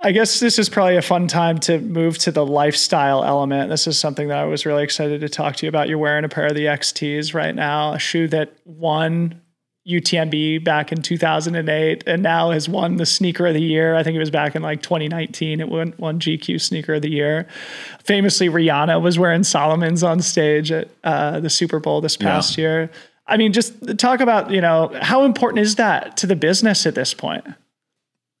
I 0.00 0.12
guess 0.12 0.38
this 0.38 0.60
is 0.60 0.68
probably 0.68 0.96
a 0.96 1.02
fun 1.02 1.26
time 1.26 1.58
to 1.60 1.80
move 1.80 2.18
to 2.18 2.30
the 2.30 2.46
lifestyle 2.46 3.24
element. 3.24 3.68
This 3.68 3.88
is 3.88 3.98
something 3.98 4.28
that 4.28 4.38
I 4.38 4.44
was 4.44 4.64
really 4.64 4.84
excited 4.84 5.20
to 5.22 5.28
talk 5.28 5.56
to 5.56 5.66
you 5.66 5.68
about. 5.68 5.88
You're 5.88 5.98
wearing 5.98 6.24
a 6.24 6.28
pair 6.28 6.46
of 6.46 6.54
the 6.54 6.66
XTs 6.66 7.34
right 7.34 7.54
now, 7.54 7.94
a 7.94 7.98
shoe 7.98 8.28
that 8.28 8.52
won 8.64 9.40
UTMB 9.88 10.62
back 10.62 10.92
in 10.92 11.02
2008 11.02 12.04
and 12.06 12.22
now 12.22 12.50
has 12.50 12.68
won 12.68 12.96
the 12.96 13.06
sneaker 13.06 13.46
of 13.46 13.54
the 13.54 13.62
year. 13.62 13.96
I 13.96 14.02
think 14.04 14.14
it 14.14 14.20
was 14.20 14.30
back 14.30 14.54
in 14.54 14.62
like 14.62 14.82
2019. 14.82 15.60
It 15.60 15.68
won, 15.68 15.94
won 15.98 16.20
GQ 16.20 16.60
sneaker 16.60 16.94
of 16.94 17.02
the 17.02 17.10
year. 17.10 17.48
Famously, 18.04 18.48
Rihanna 18.48 19.00
was 19.00 19.18
wearing 19.18 19.42
Salomon's 19.42 20.04
on 20.04 20.20
stage 20.20 20.70
at 20.70 20.88
uh, 21.02 21.40
the 21.40 21.50
Super 21.50 21.80
Bowl 21.80 22.00
this 22.00 22.16
past 22.16 22.56
yeah. 22.56 22.62
year. 22.62 22.90
I 23.26 23.36
mean, 23.36 23.52
just 23.52 23.98
talk 23.98 24.20
about, 24.20 24.50
you 24.50 24.60
know, 24.60 24.96
how 25.00 25.24
important 25.24 25.60
is 25.60 25.76
that 25.76 26.16
to 26.18 26.26
the 26.26 26.36
business 26.36 26.86
at 26.86 26.94
this 26.94 27.14
point? 27.14 27.44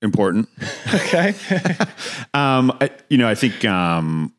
Important. 0.02 0.48
Okay. 0.88 1.34
um, 2.34 2.74
I, 2.80 2.90
you 3.10 3.18
know, 3.18 3.28
I 3.28 3.34
think 3.34 3.62
um, 3.66 4.32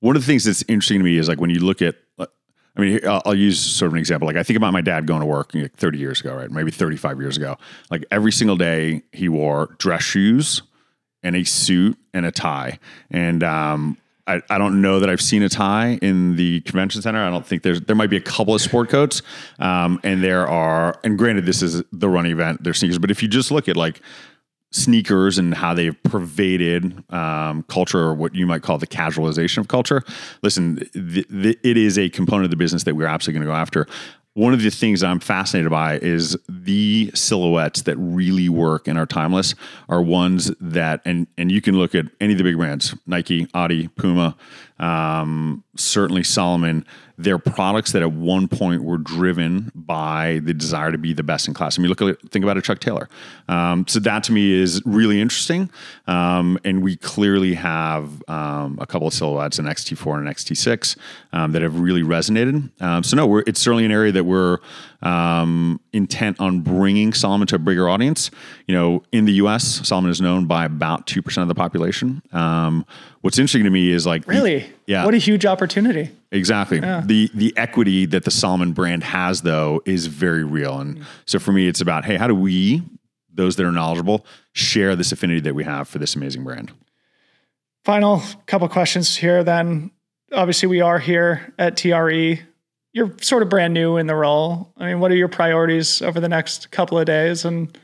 one 0.00 0.14
of 0.14 0.20
the 0.20 0.26
things 0.26 0.44
that's 0.44 0.62
interesting 0.68 0.98
to 0.98 1.04
me 1.04 1.16
is 1.16 1.26
like 1.26 1.40
when 1.40 1.48
you 1.48 1.60
look 1.60 1.80
at, 1.80 1.94
I 2.18 2.80
mean, 2.80 3.00
I'll, 3.06 3.22
I'll, 3.24 3.34
use 3.34 3.58
sort 3.58 3.88
of 3.88 3.94
an 3.94 3.98
example. 3.98 4.26
Like 4.26 4.36
I 4.36 4.42
think 4.42 4.58
about 4.58 4.74
my 4.74 4.82
dad 4.82 5.06
going 5.06 5.20
to 5.20 5.26
work 5.26 5.54
like 5.54 5.74
30 5.74 5.98
years 5.98 6.20
ago, 6.20 6.34
right? 6.34 6.50
Maybe 6.50 6.70
35 6.70 7.18
years 7.18 7.38
ago. 7.38 7.56
Like 7.90 8.04
every 8.10 8.30
single 8.30 8.56
day 8.56 9.02
he 9.12 9.30
wore 9.30 9.74
dress 9.78 10.02
shoes 10.02 10.60
and 11.22 11.34
a 11.34 11.44
suit 11.44 11.96
and 12.12 12.26
a 12.26 12.30
tie. 12.30 12.78
And 13.10 13.42
um, 13.42 13.96
I, 14.26 14.40
I 14.48 14.58
don't 14.58 14.80
know 14.80 15.00
that 15.00 15.10
I've 15.10 15.20
seen 15.20 15.42
a 15.42 15.48
tie 15.48 15.98
in 16.00 16.36
the 16.36 16.60
convention 16.60 17.02
center. 17.02 17.22
I 17.22 17.30
don't 17.30 17.46
think 17.46 17.62
there's 17.62 17.80
there 17.82 17.96
might 17.96 18.10
be 18.10 18.16
a 18.16 18.22
couple 18.22 18.54
of 18.54 18.60
sport 18.62 18.88
coats, 18.88 19.22
um, 19.58 20.00
and 20.02 20.24
there 20.24 20.48
are. 20.48 20.98
And 21.04 21.18
granted, 21.18 21.44
this 21.44 21.62
is 21.62 21.82
the 21.92 22.08
running 22.08 22.32
event, 22.32 22.64
they're 22.64 22.74
sneakers. 22.74 22.98
But 22.98 23.10
if 23.10 23.22
you 23.22 23.28
just 23.28 23.50
look 23.50 23.68
at 23.68 23.76
like 23.76 24.00
sneakers 24.74 25.38
and 25.38 25.54
how 25.54 25.72
they've 25.72 26.00
pervaded 26.02 27.02
um, 27.12 27.62
culture 27.64 28.00
or 28.00 28.14
what 28.14 28.34
you 28.34 28.46
might 28.46 28.62
call 28.62 28.76
the 28.76 28.86
casualization 28.86 29.58
of 29.58 29.68
culture. 29.68 30.02
Listen, 30.42 30.78
it 30.94 31.76
is 31.76 31.96
a 31.98 32.08
component 32.10 32.44
of 32.44 32.50
the 32.50 32.56
business 32.56 32.84
that 32.84 32.96
we're 32.96 33.06
absolutely 33.06 33.38
going 33.38 33.46
to 33.46 33.52
go 33.52 33.56
after. 33.56 33.86
One 34.34 34.52
of 34.52 34.60
the 34.60 34.70
things 34.70 35.04
I'm 35.04 35.20
fascinated 35.20 35.70
by 35.70 35.98
is 35.98 36.36
the 36.48 37.12
silhouettes 37.14 37.82
that 37.82 37.96
really 37.98 38.48
work 38.48 38.88
and 38.88 38.98
are 38.98 39.06
timeless 39.06 39.54
are 39.88 40.02
ones 40.02 40.50
that, 40.60 41.00
and 41.04 41.28
and 41.38 41.52
you 41.52 41.60
can 41.60 41.78
look 41.78 41.94
at 41.94 42.06
any 42.20 42.32
of 42.32 42.38
the 42.38 42.44
big 42.44 42.56
brands, 42.56 42.96
Nike, 43.06 43.46
Adi, 43.54 43.86
Puma, 43.86 44.36
um, 44.78 45.62
certainly 45.76 46.24
Salomon, 46.24 46.84
they're 47.16 47.38
products 47.38 47.92
that 47.92 48.02
at 48.02 48.12
one 48.12 48.48
point 48.48 48.82
were 48.82 48.98
driven 48.98 49.70
by 49.74 50.40
the 50.42 50.52
desire 50.52 50.90
to 50.90 50.98
be 50.98 51.12
the 51.12 51.22
best 51.22 51.46
in 51.46 51.54
class. 51.54 51.78
I 51.78 51.82
mean, 51.82 51.88
look 51.88 52.02
at 52.02 52.20
think 52.30 52.44
about 52.44 52.56
a 52.56 52.62
Chuck 52.62 52.80
Taylor. 52.80 53.08
Um, 53.48 53.86
so 53.86 54.00
that 54.00 54.24
to 54.24 54.32
me 54.32 54.52
is 54.52 54.82
really 54.84 55.20
interesting, 55.20 55.70
um, 56.08 56.58
and 56.64 56.82
we 56.82 56.96
clearly 56.96 57.54
have 57.54 58.22
um, 58.28 58.78
a 58.80 58.86
couple 58.86 59.06
of 59.06 59.14
silhouettes, 59.14 59.58
an 59.58 59.66
XT4 59.66 60.18
and 60.18 60.28
an 60.28 60.34
XT6, 60.34 60.96
um, 61.32 61.52
that 61.52 61.62
have 61.62 61.78
really 61.78 62.02
resonated. 62.02 62.70
Um, 62.82 63.04
so 63.04 63.16
no, 63.16 63.38
it's 63.38 63.60
certainly 63.60 63.84
an 63.84 63.92
area 63.92 64.10
that 64.10 64.24
we're 64.24 64.58
um, 65.04 65.80
intent 65.92 66.40
on 66.40 66.60
bringing 66.60 67.12
Salomon 67.12 67.46
to 67.48 67.56
a 67.56 67.58
bigger 67.58 67.88
audience. 67.88 68.30
You 68.66 68.74
know, 68.74 69.02
in 69.12 69.24
the 69.24 69.32
U.S., 69.34 69.86
Salomon 69.86 70.10
is 70.10 70.20
known 70.20 70.46
by 70.46 70.64
about 70.64 71.06
two 71.06 71.22
percent 71.22 71.42
of 71.42 71.48
the 71.48 71.54
population. 71.54 72.22
Um, 72.32 72.86
what's 73.20 73.38
interesting 73.38 73.64
to 73.64 73.70
me 73.70 73.90
is 73.90 74.06
like, 74.06 74.26
really, 74.26 74.60
the, 74.60 74.66
yeah, 74.86 75.04
what 75.04 75.14
a 75.14 75.18
huge 75.18 75.46
opportunity. 75.46 76.10
Exactly. 76.30 76.78
Yeah. 76.78 77.02
The 77.04 77.30
the 77.34 77.52
equity 77.56 78.06
that 78.06 78.24
the 78.24 78.30
Salomon 78.30 78.72
brand 78.72 79.04
has, 79.04 79.42
though, 79.42 79.82
is 79.84 80.06
very 80.06 80.44
real. 80.44 80.78
And 80.80 80.98
mm. 80.98 81.04
so 81.26 81.38
for 81.38 81.52
me, 81.52 81.68
it's 81.68 81.80
about 81.80 82.04
hey, 82.04 82.16
how 82.16 82.26
do 82.26 82.34
we, 82.34 82.82
those 83.32 83.56
that 83.56 83.66
are 83.66 83.72
knowledgeable, 83.72 84.24
share 84.52 84.96
this 84.96 85.12
affinity 85.12 85.40
that 85.40 85.54
we 85.54 85.64
have 85.64 85.88
for 85.88 85.98
this 85.98 86.14
amazing 86.16 86.44
brand. 86.44 86.72
Final 87.84 88.22
couple 88.46 88.66
questions 88.68 89.16
here. 89.16 89.44
Then, 89.44 89.90
obviously, 90.32 90.68
we 90.68 90.80
are 90.80 90.98
here 90.98 91.52
at 91.58 91.76
TRE 91.76 92.40
you're 92.94 93.12
sort 93.20 93.42
of 93.42 93.50
brand 93.50 93.74
new 93.74 93.98
in 93.98 94.06
the 94.06 94.14
role. 94.14 94.72
I 94.78 94.86
mean, 94.86 95.00
what 95.00 95.10
are 95.10 95.16
your 95.16 95.28
priorities 95.28 96.00
over 96.00 96.20
the 96.20 96.28
next 96.28 96.70
couple 96.70 96.98
of 96.98 97.04
days, 97.04 97.44
and 97.44 97.76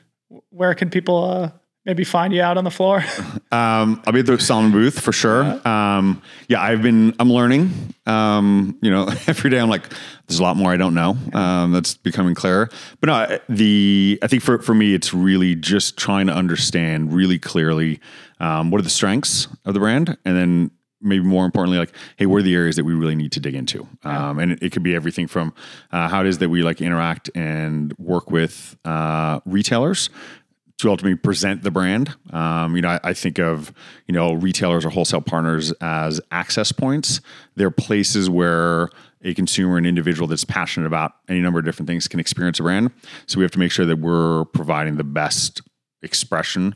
where 0.50 0.74
can 0.74 0.88
people 0.88 1.24
uh, 1.24 1.50
maybe 1.84 2.04
find 2.04 2.32
you 2.32 2.40
out 2.40 2.56
on 2.56 2.64
the 2.64 2.70
floor? 2.70 3.04
Um, 3.52 4.00
I'll 4.06 4.12
be 4.12 4.20
at 4.20 4.26
the 4.26 4.38
Salomon 4.38 4.70
booth 4.70 5.00
for 5.00 5.10
sure. 5.10 5.42
Yeah. 5.42 5.96
Um, 5.96 6.22
yeah, 6.46 6.62
I've 6.62 6.82
been 6.82 7.16
I'm 7.18 7.32
learning. 7.32 7.72
Um, 8.06 8.78
you 8.80 8.92
know, 8.92 9.08
every 9.26 9.50
day 9.50 9.58
I'm 9.58 9.68
like, 9.68 9.88
there's 10.28 10.38
a 10.38 10.42
lot 10.44 10.56
more 10.56 10.70
I 10.70 10.76
don't 10.76 10.94
know. 10.94 11.16
Um, 11.32 11.72
that's 11.72 11.94
becoming 11.94 12.36
clearer. 12.36 12.70
But 13.00 13.08
no, 13.08 13.38
the 13.48 14.20
I 14.22 14.28
think 14.28 14.44
for 14.44 14.62
for 14.62 14.72
me, 14.72 14.94
it's 14.94 15.12
really 15.12 15.56
just 15.56 15.96
trying 15.96 16.28
to 16.28 16.32
understand 16.32 17.12
really 17.12 17.40
clearly 17.40 17.98
um, 18.38 18.70
what 18.70 18.78
are 18.78 18.84
the 18.84 18.88
strengths 18.88 19.48
of 19.64 19.74
the 19.74 19.80
brand, 19.80 20.16
and 20.24 20.36
then 20.36 20.70
maybe 21.00 21.24
more 21.24 21.44
importantly, 21.44 21.78
like, 21.78 21.94
hey, 22.16 22.26
what 22.26 22.38
are 22.38 22.42
the 22.42 22.54
areas 22.54 22.76
that 22.76 22.84
we 22.84 22.94
really 22.94 23.14
need 23.14 23.32
to 23.32 23.40
dig 23.40 23.54
into? 23.54 23.86
Um, 24.04 24.38
and 24.38 24.52
it, 24.52 24.62
it, 24.62 24.72
could 24.72 24.82
be 24.82 24.94
everything 24.94 25.26
from 25.26 25.54
uh, 25.92 26.08
how 26.08 26.20
it 26.20 26.26
is 26.26 26.38
that 26.38 26.48
we 26.48 26.62
like 26.62 26.80
interact 26.80 27.30
and 27.34 27.94
work 27.98 28.30
with 28.30 28.76
uh, 28.84 29.40
retailers 29.44 30.10
to 30.78 30.88
ultimately 30.88 31.16
present 31.16 31.62
the 31.62 31.70
brand. 31.70 32.14
Um, 32.30 32.74
you 32.74 32.82
know, 32.82 32.88
I, 32.88 33.00
I, 33.04 33.12
think 33.12 33.38
of 33.38 33.72
you 34.06 34.14
know 34.14 34.32
retailers 34.32 34.84
or 34.84 34.90
wholesale 34.90 35.20
partners 35.20 35.72
as 35.80 36.20
access 36.30 36.72
points. 36.72 37.20
They're 37.54 37.70
places 37.70 38.30
where 38.30 38.88
a 39.22 39.34
consumer, 39.34 39.76
an 39.76 39.84
individual 39.84 40.26
that's 40.26 40.44
passionate 40.44 40.86
about 40.86 41.12
any 41.28 41.40
number 41.40 41.58
of 41.58 41.66
different 41.66 41.86
things, 41.86 42.08
can 42.08 42.18
experience 42.18 42.58
a 42.60 42.62
brand. 42.62 42.90
So 43.26 43.38
we 43.38 43.44
have 43.44 43.50
to 43.52 43.58
make 43.58 43.72
sure 43.72 43.84
that 43.84 43.98
we're 43.98 44.46
providing 44.46 44.96
the 44.96 45.04
best 45.04 45.60
expression 46.02 46.74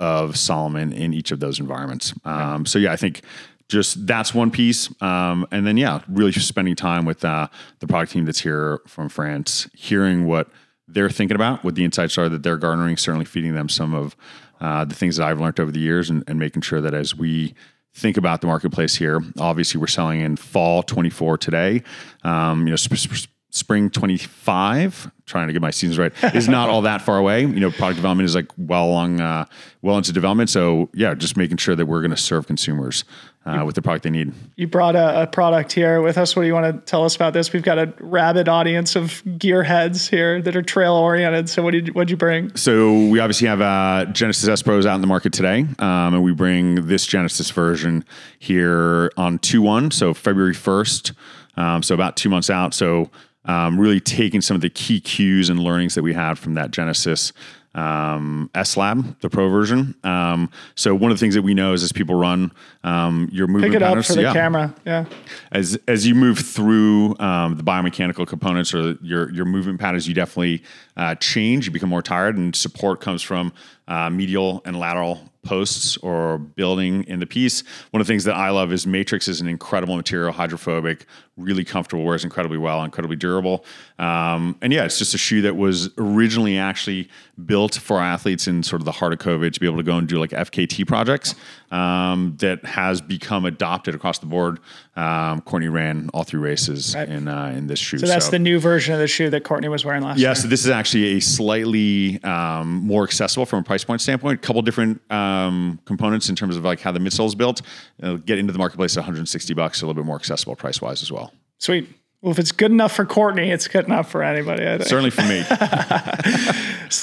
of 0.00 0.36
Salomon 0.36 0.92
in 0.92 1.14
each 1.14 1.30
of 1.30 1.38
those 1.38 1.60
environments. 1.60 2.12
Um, 2.24 2.66
so 2.66 2.80
yeah, 2.80 2.92
I 2.92 2.96
think 2.96 3.22
just 3.68 4.06
that's 4.06 4.34
one 4.34 4.50
piece. 4.50 4.90
Um, 5.02 5.46
and 5.50 5.66
then, 5.66 5.76
yeah, 5.76 6.02
really 6.08 6.30
just 6.30 6.48
spending 6.48 6.76
time 6.76 7.04
with 7.04 7.24
uh, 7.24 7.48
the 7.80 7.86
product 7.86 8.12
team 8.12 8.24
that's 8.24 8.40
here 8.40 8.80
from 8.86 9.08
France, 9.08 9.68
hearing 9.74 10.26
what 10.26 10.48
they're 10.86 11.10
thinking 11.10 11.34
about, 11.34 11.64
what 11.64 11.74
the 11.74 11.84
insights 11.84 12.18
are 12.18 12.28
that 12.28 12.42
they're 12.42 12.58
garnering, 12.58 12.96
certainly 12.96 13.24
feeding 13.24 13.54
them 13.54 13.68
some 13.68 13.94
of 13.94 14.16
uh, 14.60 14.84
the 14.84 14.94
things 14.94 15.16
that 15.16 15.26
I've 15.26 15.40
learned 15.40 15.60
over 15.60 15.70
the 15.70 15.80
years 15.80 16.10
and, 16.10 16.22
and, 16.26 16.38
making 16.38 16.62
sure 16.62 16.80
that 16.80 16.94
as 16.94 17.16
we 17.16 17.54
think 17.92 18.16
about 18.16 18.40
the 18.40 18.46
marketplace 18.46 18.94
here, 18.94 19.20
obviously 19.38 19.80
we're 19.80 19.86
selling 19.86 20.20
in 20.20 20.36
fall 20.36 20.82
24 20.82 21.38
today. 21.38 21.82
Um, 22.22 22.66
you 22.66 22.70
know, 22.70 22.76
sp- 22.76 22.96
sp- 23.00 23.33
spring 23.54 23.88
25 23.88 25.12
trying 25.26 25.46
to 25.46 25.52
get 25.52 25.62
my 25.62 25.70
seasons 25.70 25.96
right 25.96 26.12
is 26.34 26.48
not 26.48 26.68
all 26.68 26.82
that 26.82 27.00
far 27.00 27.18
away. 27.18 27.42
You 27.42 27.60
know 27.60 27.70
product 27.70 27.96
development 27.96 28.26
is 28.26 28.34
like 28.34 28.50
well 28.58 28.86
along 28.86 29.20
uh, 29.20 29.46
well 29.80 29.96
into 29.96 30.12
development. 30.12 30.50
So 30.50 30.90
yeah 30.92 31.14
just 31.14 31.36
making 31.36 31.58
sure 31.58 31.76
that 31.76 31.86
we're 31.86 32.00
going 32.00 32.10
to 32.10 32.16
serve 32.16 32.48
consumers 32.48 33.04
uh, 33.46 33.62
with 33.64 33.76
the 33.76 33.82
product 33.82 34.02
they 34.02 34.10
need. 34.10 34.32
You 34.56 34.66
brought 34.66 34.96
a, 34.96 35.22
a, 35.22 35.26
product 35.28 35.70
here 35.72 36.00
with 36.00 36.18
us. 36.18 36.34
What 36.34 36.42
do 36.42 36.48
you 36.48 36.54
want 36.54 36.74
to 36.74 36.80
tell 36.90 37.04
us 37.04 37.14
about 37.14 37.32
this? 37.32 37.52
We've 37.52 37.62
got 37.62 37.78
a 37.78 37.92
rabid 38.00 38.48
audience 38.48 38.96
of 38.96 39.22
gearheads 39.24 40.08
here 40.08 40.42
that 40.42 40.56
are 40.56 40.62
trail 40.62 40.94
oriented. 40.94 41.48
So 41.48 41.62
what 41.62 41.72
did 41.72 41.88
you, 41.88 41.92
what'd 41.92 42.10
you 42.10 42.16
bring? 42.16 42.56
So 42.56 43.06
we 43.08 43.20
obviously 43.20 43.46
have 43.46 43.60
uh, 43.60 44.06
genesis 44.06 44.48
s 44.48 44.62
pros 44.62 44.84
out 44.84 44.96
in 44.96 45.00
the 45.00 45.06
market 45.06 45.32
today 45.32 45.60
um, 45.78 46.14
and 46.14 46.24
we 46.24 46.32
bring 46.32 46.86
this 46.86 47.06
genesis 47.06 47.50
version 47.52 48.04
here 48.40 49.12
on 49.16 49.38
2-1 49.38 49.92
so 49.92 50.12
february 50.12 50.54
1st 50.54 51.14
um, 51.56 51.82
so 51.82 51.94
about 51.94 52.16
two 52.16 52.28
months 52.28 52.50
out. 52.50 52.74
So 52.74 53.10
um, 53.44 53.78
really 53.78 54.00
taking 54.00 54.40
some 54.40 54.54
of 54.54 54.60
the 54.60 54.70
key 54.70 55.00
cues 55.00 55.50
and 55.50 55.58
learnings 55.58 55.94
that 55.94 56.02
we 56.02 56.14
had 56.14 56.38
from 56.38 56.54
that 56.54 56.70
Genesis 56.70 57.32
um, 57.74 58.50
S 58.54 58.76
Lab, 58.76 59.18
the 59.20 59.28
Pro 59.28 59.48
version. 59.48 59.94
Um, 60.04 60.50
so 60.76 60.94
one 60.94 61.10
of 61.10 61.16
the 61.16 61.20
things 61.20 61.34
that 61.34 61.42
we 61.42 61.54
know 61.54 61.72
is 61.72 61.82
as 61.82 61.92
people 61.92 62.14
run, 62.14 62.52
um, 62.84 63.28
your 63.32 63.46
movement 63.48 63.72
pick 63.72 63.82
it 63.82 63.84
patterns, 63.84 64.06
up 64.06 64.14
for 64.14 64.14
the 64.14 64.22
yeah. 64.22 64.32
camera. 64.32 64.74
Yeah. 64.86 65.06
As 65.50 65.78
as 65.88 66.06
you 66.06 66.14
move 66.14 66.38
through 66.38 67.16
um, 67.18 67.56
the 67.56 67.64
biomechanical 67.64 68.26
components 68.26 68.72
or 68.74 68.92
your 69.02 69.30
your 69.32 69.44
movement 69.44 69.80
patterns, 69.80 70.06
you 70.06 70.14
definitely 70.14 70.62
uh, 70.96 71.16
change. 71.16 71.66
You 71.66 71.72
become 71.72 71.88
more 71.88 72.02
tired, 72.02 72.36
and 72.36 72.54
support 72.54 73.00
comes 73.00 73.22
from 73.22 73.52
uh, 73.88 74.08
medial 74.08 74.62
and 74.64 74.78
lateral 74.78 75.28
posts 75.44 75.96
or 75.98 76.38
building 76.38 77.04
in 77.04 77.20
the 77.20 77.26
piece. 77.26 77.62
One 77.90 78.00
of 78.00 78.06
the 78.06 78.12
things 78.12 78.24
that 78.24 78.34
I 78.34 78.50
love 78.50 78.72
is 78.72 78.86
Matryx 78.86 79.28
is 79.28 79.40
an 79.40 79.48
incredible 79.48 79.96
material, 79.96 80.32
hydrophobic, 80.32 81.06
really 81.36 81.64
comfortable, 81.64 82.04
wears 82.04 82.24
incredibly 82.24 82.58
well, 82.58 82.82
incredibly 82.82 83.16
durable. 83.16 83.64
Um, 83.98 84.56
and 84.62 84.72
yeah, 84.72 84.84
it's 84.84 84.98
just 84.98 85.14
a 85.14 85.18
shoe 85.18 85.42
that 85.42 85.56
was 85.56 85.90
originally 85.98 86.58
actually 86.58 87.08
built 87.46 87.74
for 87.74 88.00
athletes 88.00 88.46
in 88.46 88.62
sort 88.62 88.80
of 88.80 88.86
the 88.86 88.92
heart 88.92 89.12
of 89.12 89.18
COVID 89.18 89.52
to 89.52 89.60
be 89.60 89.66
able 89.66 89.78
to 89.78 89.82
go 89.82 89.96
and 89.96 90.06
do 90.06 90.18
like 90.18 90.30
FKT 90.30 90.86
projects 90.86 91.34
um, 91.70 92.36
that 92.38 92.64
has 92.64 93.00
become 93.00 93.44
adopted 93.44 93.94
across 93.94 94.18
the 94.18 94.26
board. 94.26 94.60
Um, 94.96 95.40
Courtney 95.40 95.68
ran 95.68 96.10
all 96.14 96.24
three 96.24 96.40
races 96.40 96.94
right. 96.94 97.08
in 97.08 97.28
uh, 97.28 97.52
in 97.56 97.66
this 97.66 97.78
shoe. 97.78 97.98
So 97.98 98.06
that's 98.06 98.26
so. 98.26 98.30
the 98.30 98.38
new 98.38 98.60
version 98.60 98.94
of 98.94 99.00
the 99.00 99.08
shoe 99.08 99.30
that 99.30 99.44
Courtney 99.44 99.68
was 99.68 99.84
wearing 99.84 100.02
last 100.02 100.18
yeah, 100.18 100.22
year. 100.22 100.30
Yeah, 100.30 100.34
so 100.34 100.48
this 100.48 100.64
is 100.64 100.70
actually 100.70 101.16
a 101.16 101.20
slightly 101.20 102.22
um, 102.22 102.86
more 102.86 103.02
accessible 103.02 103.46
from 103.46 103.60
a 103.60 103.62
price 103.64 103.84
point 103.84 104.00
standpoint. 104.00 104.38
A 104.38 104.46
couple 104.46 104.62
different 104.62 105.00
um, 105.10 105.80
components 105.84 106.28
in 106.28 106.36
terms 106.36 106.56
of 106.56 106.64
like 106.64 106.80
how 106.80 106.92
the 106.92 107.00
midsole 107.00 107.26
is 107.26 107.34
built. 107.34 107.62
It'll 107.98 108.18
get 108.18 108.38
into 108.38 108.52
the 108.52 108.58
marketplace 108.58 108.96
at 108.96 109.00
160 109.00 109.54
bucks, 109.54 109.82
a 109.82 109.86
little 109.86 110.00
bit 110.00 110.06
more 110.06 110.16
accessible 110.16 110.56
price 110.56 110.80
wise 110.80 111.02
as 111.02 111.10
well. 111.10 111.32
Sweet. 111.58 111.88
Well, 112.24 112.32
if 112.32 112.38
it's 112.38 112.52
good 112.52 112.70
enough 112.70 112.96
for 112.96 113.04
Courtney, 113.04 113.50
it's 113.50 113.68
good 113.68 113.84
enough 113.84 114.10
for 114.10 114.22
anybody. 114.22 114.62
Certainly 114.82 115.10
for 115.10 115.20
me. 115.24 115.44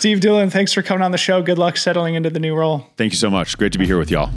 Steve 0.02 0.20
Doolan, 0.20 0.50
thanks 0.50 0.74
for 0.74 0.82
coming 0.82 1.04
on 1.04 1.12
the 1.12 1.18
show. 1.20 1.44
Good 1.44 1.60
luck 1.60 1.78
settling 1.78 2.16
into 2.16 2.32
the 2.32 2.40
new 2.40 2.56
role. 2.56 2.88
Thank 2.98 3.14
you 3.14 3.20
so 3.20 3.30
much. 3.30 3.56
Great 3.56 3.72
to 3.74 3.78
be 3.78 3.86
here 3.86 4.00
with 4.00 4.10
y'all. 4.10 4.32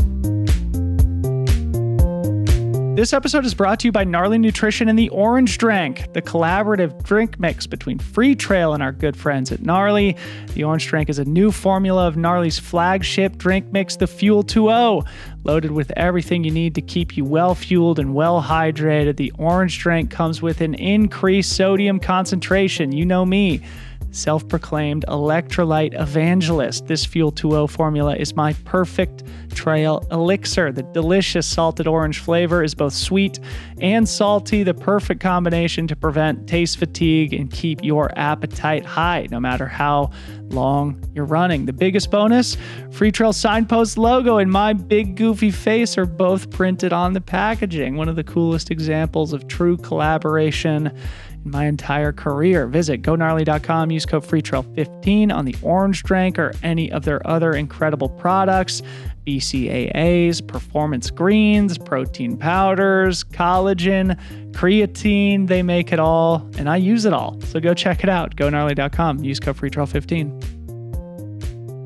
This 2.94 3.14
episode 3.14 3.46
is 3.46 3.54
brought 3.54 3.80
to 3.80 3.88
you 3.88 3.92
by 3.92 4.04
Gnarly 4.04 4.36
Nutrition 4.36 4.90
and 4.90 4.98
the 4.98 5.08
Orange 5.08 5.56
Drink, 5.56 6.12
the 6.12 6.20
collaborative 6.20 7.02
drink 7.02 7.40
mix 7.40 7.66
between 7.66 7.98
Free 7.98 8.34
Trail 8.34 8.74
and 8.74 8.82
our 8.82 8.92
good 8.92 9.16
friends 9.16 9.50
at 9.52 9.62
Gnarly. 9.62 10.18
The 10.52 10.64
Orange 10.64 10.86
Drink 10.86 11.08
is 11.08 11.18
a 11.18 11.24
new 11.24 11.50
formula 11.50 12.06
of 12.06 12.18
Gnarly's 12.18 12.58
flagship 12.58 13.38
drink 13.38 13.72
mix, 13.72 13.96
the 13.96 14.06
Fuel 14.06 14.44
2.0. 14.44 15.08
Loaded 15.44 15.70
with 15.70 15.90
everything 15.96 16.44
you 16.44 16.50
need 16.50 16.74
to 16.74 16.82
keep 16.82 17.16
you 17.16 17.24
well 17.24 17.54
fueled 17.54 17.98
and 17.98 18.14
well 18.14 18.42
hydrated, 18.42 19.16
the 19.16 19.32
Orange 19.38 19.78
Drink 19.78 20.10
comes 20.10 20.42
with 20.42 20.60
an 20.60 20.74
increased 20.74 21.56
sodium 21.56 21.98
concentration. 21.98 22.92
You 22.92 23.06
know 23.06 23.24
me 23.24 23.62
self 24.14 24.46
proclaimed 24.48 25.04
electrolyte 25.08 25.98
evangelist. 26.00 26.86
This 26.86 27.04
Fuel 27.04 27.32
2.0 27.32 27.68
formula 27.70 28.16
is 28.16 28.34
my 28.34 28.52
perfect 28.64 29.24
trail 29.54 30.06
elixir. 30.10 30.72
The 30.72 30.82
delicious 30.82 31.46
salted 31.46 31.86
orange 31.86 32.20
flavor 32.20 32.62
is 32.62 32.74
both 32.74 32.92
sweet 32.92 33.40
and 33.80 34.08
salty, 34.08 34.62
the 34.62 34.74
perfect 34.74 35.20
combination 35.20 35.86
to 35.88 35.96
prevent 35.96 36.48
taste 36.48 36.78
fatigue 36.78 37.34
and 37.34 37.50
keep 37.50 37.82
your 37.82 38.16
appetite 38.18 38.84
high, 38.84 39.26
no 39.30 39.40
matter 39.40 39.66
how 39.66 40.10
long 40.50 41.02
you're 41.14 41.24
running. 41.24 41.66
The 41.66 41.72
biggest 41.72 42.10
bonus 42.10 42.56
Free 42.90 43.10
Trail 43.10 43.32
signpost 43.32 43.98
logo 43.98 44.38
and 44.38 44.50
my 44.50 44.72
big 44.72 45.16
goofy 45.16 45.50
face 45.50 45.98
are 45.98 46.06
both 46.06 46.50
printed 46.50 46.92
on 46.92 47.12
the 47.12 47.20
packaging. 47.20 47.96
One 47.96 48.08
of 48.08 48.16
the 48.16 48.24
coolest 48.24 48.70
examples 48.70 49.32
of 49.32 49.48
true 49.48 49.76
collaboration 49.76 50.96
my 51.44 51.66
entire 51.66 52.12
career. 52.12 52.66
Visit 52.66 53.02
gonarly.com, 53.02 53.90
use 53.90 54.06
code 54.06 54.24
FreeTrail15 54.24 55.32
on 55.32 55.44
the 55.44 55.56
Orange 55.62 56.02
drink 56.02 56.38
or 56.38 56.52
any 56.62 56.90
of 56.90 57.04
their 57.04 57.26
other 57.26 57.52
incredible 57.52 58.08
products 58.08 58.82
BCAAs, 59.26 60.46
performance 60.46 61.10
greens, 61.10 61.78
protein 61.78 62.36
powders, 62.36 63.24
collagen, 63.24 64.20
creatine. 64.52 65.46
They 65.46 65.62
make 65.62 65.92
it 65.92 65.98
all, 65.98 66.48
and 66.58 66.68
I 66.68 66.76
use 66.76 67.04
it 67.04 67.12
all. 67.12 67.40
So 67.40 67.60
go 67.60 67.74
check 67.74 68.02
it 68.02 68.10
out. 68.10 68.36
GoNarly.com, 68.36 69.24
use 69.24 69.40
code 69.40 69.56
FreeTrail15. 69.56 70.63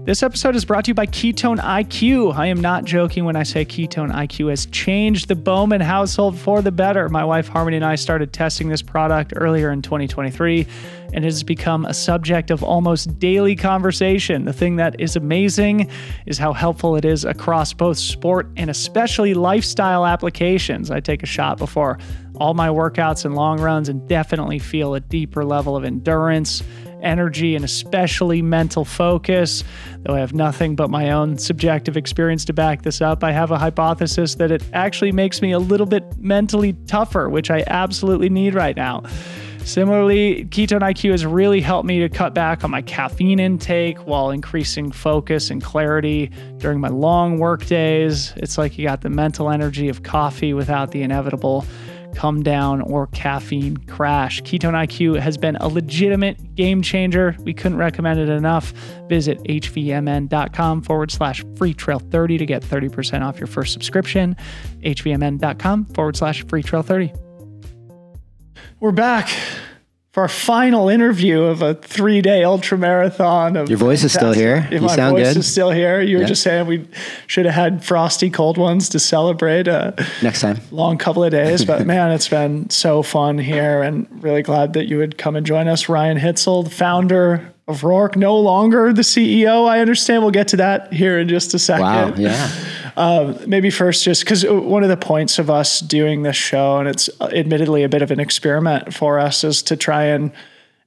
This 0.09 0.23
episode 0.23 0.57
is 0.57 0.65
brought 0.65 0.87
to 0.87 0.89
you 0.89 0.95
by 0.95 1.05
Ketone 1.05 1.59
IQ. 1.59 2.35
I 2.35 2.47
am 2.47 2.63
not 2.63 2.85
joking 2.87 3.27
when 3.27 3.37
I 3.37 3.43
say 3.43 3.67
Ketone 3.67 4.11
IQ 4.11 4.49
has 4.49 4.65
changed 4.65 5.29
the 5.29 5.35
Bowman 5.35 5.83
household 5.83 6.39
for 6.39 6.63
the 6.63 6.73
better. 6.73 7.11
My 7.11 7.27
wife 7.27 7.47
Harmony 7.47 7.77
and 7.77 7.85
I 7.85 7.97
started 7.97 8.33
testing 8.33 8.71
this 8.71 8.81
product 8.81 9.35
earlier 9.37 9.71
in 9.71 9.83
2023 9.83 10.67
and 11.13 11.17
it 11.17 11.25
has 11.25 11.43
become 11.43 11.85
a 11.85 11.93
subject 11.93 12.51
of 12.51 12.63
almost 12.63 13.19
daily 13.19 13.55
conversation. 13.55 14.47
The 14.47 14.53
thing 14.55 14.77
that 14.77 14.99
is 14.99 15.15
amazing 15.15 15.91
is 16.25 16.39
how 16.39 16.55
helpful 16.55 16.97
it 16.97 17.05
is 17.05 17.27
across 17.27 17.75
both 17.75 17.99
sport 17.99 18.49
and 18.57 18.71
especially 18.71 19.35
lifestyle 19.35 20.07
applications. 20.07 20.91
I 20.91 21.01
take 21.01 21.23
a 21.23 21.27
shot 21.27 21.59
before 21.59 21.99
all 22.37 22.55
my 22.55 22.69
workouts 22.69 23.27
and 23.27 23.35
long 23.35 23.61
runs 23.61 23.91
and 23.91 24.09
definitely 24.09 24.59
feel 24.59 24.95
a 24.95 25.01
deeper 25.01 25.45
level 25.45 25.77
of 25.77 25.85
endurance 25.85 26.63
energy, 27.03 27.55
and 27.55 27.65
especially 27.65 28.43
mental 28.43 28.85
focus. 28.85 29.65
Though 30.03 30.15
I 30.15 30.21
have 30.21 30.35
nothing 30.35 30.77
but 30.77 30.91
my 30.91 31.11
own 31.11 31.39
subjective 31.39 31.97
experience 31.97 32.45
to 32.47 32.53
back 32.53 32.83
this 32.83 33.01
up, 33.01 33.25
I 33.25 33.33
have 33.33 33.51
a 33.51 33.59
hypothesis 33.59 34.35
that 34.37 34.51
it 34.51 34.63
actually 34.73 35.13
makes 35.13 35.43
me 35.43 35.53
a 35.53 35.59
little 35.59 35.87
bit 35.87 36.19
mentally 36.19 36.75
tougher, 36.87 37.29
which 37.29 37.51
I 37.51 37.65
absolutely 37.67 38.29
need 38.29 38.55
right 38.55 38.77
now. 38.77 39.03
Similarly, 39.69 40.47
Ketone 40.47 40.81
IQ 40.81 41.11
has 41.11 41.27
really 41.27 41.61
helped 41.61 41.87
me 41.87 42.01
to 42.01 42.09
cut 42.09 42.33
back 42.33 42.65
on 42.65 42.71
my 42.71 42.81
caffeine 42.81 43.39
intake 43.39 43.99
while 44.07 44.31
increasing 44.31 44.91
focus 44.91 45.51
and 45.51 45.63
clarity 45.63 46.31
during 46.57 46.81
my 46.81 46.89
long 46.89 47.39
work 47.39 47.67
days. 47.67 48.33
It's 48.37 48.57
like 48.57 48.79
you 48.79 48.87
got 48.87 49.03
the 49.03 49.11
mental 49.11 49.51
energy 49.51 49.91
of 49.91 50.03
coffee 50.03 50.55
without 50.55 50.93
the 50.93 51.03
inevitable 51.03 51.67
come 52.15 52.43
down 52.43 52.81
or 52.83 53.07
caffeine 53.09 53.77
crash. 53.77 54.43
Ketone 54.43 54.75
IQ 54.75 55.21
has 55.21 55.37
been 55.37 55.57
a 55.57 55.69
legitimate 55.69 56.55
game 56.55 56.83
changer. 56.83 57.37
We 57.41 57.55
couldn't 57.55 57.79
recommend 57.79 58.21
it 58.21 58.29
enough. 58.29 58.73
Visit 59.09 59.39
hvmn.com 59.45 60.83
forward 60.83 61.11
slash 61.11 61.45
free 61.57 61.75
trail 61.75 61.99
30 61.99 62.39
to 62.39 62.47
get 62.47 62.63
30% 62.63 63.23
off 63.23 63.39
your 63.39 63.47
first 63.47 63.73
subscription. 63.73 64.37
hvmn.com 64.83 65.87
forward 65.87 66.17
slash 66.17 66.45
free 66.47 66.63
trail 66.63 66.83
30. 66.83 67.13
We're 68.81 68.93
back 68.93 69.31
for 70.19 70.23
our 70.23 70.29
final 70.29 70.89
interview 70.89 71.43
of 71.43 71.63
a 71.63 71.75
three 71.75 72.21
day 72.21 72.43
ultra 72.43 72.77
marathon. 72.77 73.57
Of 73.57 73.69
Your 73.69 73.79
voice 73.79 74.03
is 74.03 74.13
still 74.13 74.33
here. 74.33 74.67
If 74.69 74.73
you 74.73 74.87
my 74.89 74.97
sound 74.97 75.17
voice 75.17 75.29
good. 75.29 75.37
is 75.37 75.47
still 75.49 75.71
here. 75.71 76.01
You 76.01 76.19
were 76.19 76.25
just 76.25 76.43
saying 76.43 76.67
we 76.67 76.89
should 77.29 77.47
have 77.47 77.55
had 77.55 77.85
frosty 77.85 78.29
cold 78.29 78.59
ones 78.59 78.89
to 78.89 78.99
celebrate 78.99 79.69
a 79.69 79.95
Next 80.21 80.41
time. 80.41 80.59
long 80.73 80.99
couple 80.99 81.23
of 81.23 81.31
days. 81.31 81.65
But 81.65 81.87
man, 81.93 82.11
it's 82.11 82.27
been 82.27 82.69
so 82.69 83.05
fun 83.05 83.39
here 83.39 83.81
and 83.81 84.09
really 84.21 84.43
glad 84.43 84.73
that 84.73 84.87
you 84.89 84.99
would 84.99 85.19
come 85.19 85.37
and 85.37 85.47
join 85.47 85.69
us. 85.69 85.89
Ryan 85.89 86.19
Hitzel, 86.19 86.65
the 86.65 86.71
founder 86.71 87.53
of 87.69 87.83
Roark, 87.83 88.17
no 88.17 88.37
longer 88.41 88.93
the 88.93 89.03
CEO. 89.03 89.69
I 89.69 89.79
understand. 89.79 90.25
We'll 90.25 90.33
get 90.33 90.49
to 90.49 90.57
that 90.57 90.93
here 90.93 91.21
in 91.21 91.29
just 91.29 91.55
a 91.55 91.61
second 91.61 91.85
Wow. 91.85 92.15
Yeah. 92.17 92.51
Um, 92.99 93.39
maybe 93.47 93.71
first 93.71 94.03
just 94.03 94.25
because 94.25 94.45
uh, 94.45 94.53
one 94.53 94.83
of 94.83 94.89
the 94.89 94.97
points 94.97 95.39
of 95.39 95.51
us 95.51 95.79
doing 95.79 96.25
this 96.25 96.35
show 96.35 96.79
and 96.79 96.89
it's 96.89 97.09
uh, 97.21 97.27
admittedly 97.27 97.85
a 97.85 97.89
bit 97.89 98.03
of 98.03 98.11
an 98.11 98.19
experiment 98.19 98.93
for 98.93 99.21
us 99.21 99.45
is 99.45 99.63
to 99.63 99.77
try 99.77 100.07
and 100.07 100.33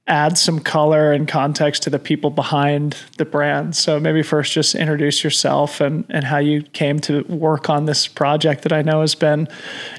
add 0.08 0.36
some 0.36 0.58
color 0.58 1.12
and 1.12 1.28
context 1.28 1.84
to 1.84 1.90
the 1.90 1.98
people 1.98 2.30
behind 2.30 2.96
the 3.18 3.24
brand 3.24 3.76
so 3.76 4.00
maybe 4.00 4.22
first 4.22 4.52
just 4.52 4.74
introduce 4.74 5.22
yourself 5.22 5.80
and, 5.80 6.04
and 6.08 6.24
how 6.24 6.38
you 6.38 6.62
came 6.62 6.98
to 6.98 7.22
work 7.24 7.70
on 7.70 7.86
this 7.86 8.08
project 8.08 8.62
that 8.62 8.72
i 8.72 8.82
know 8.82 9.00
has 9.00 9.14
been 9.14 9.46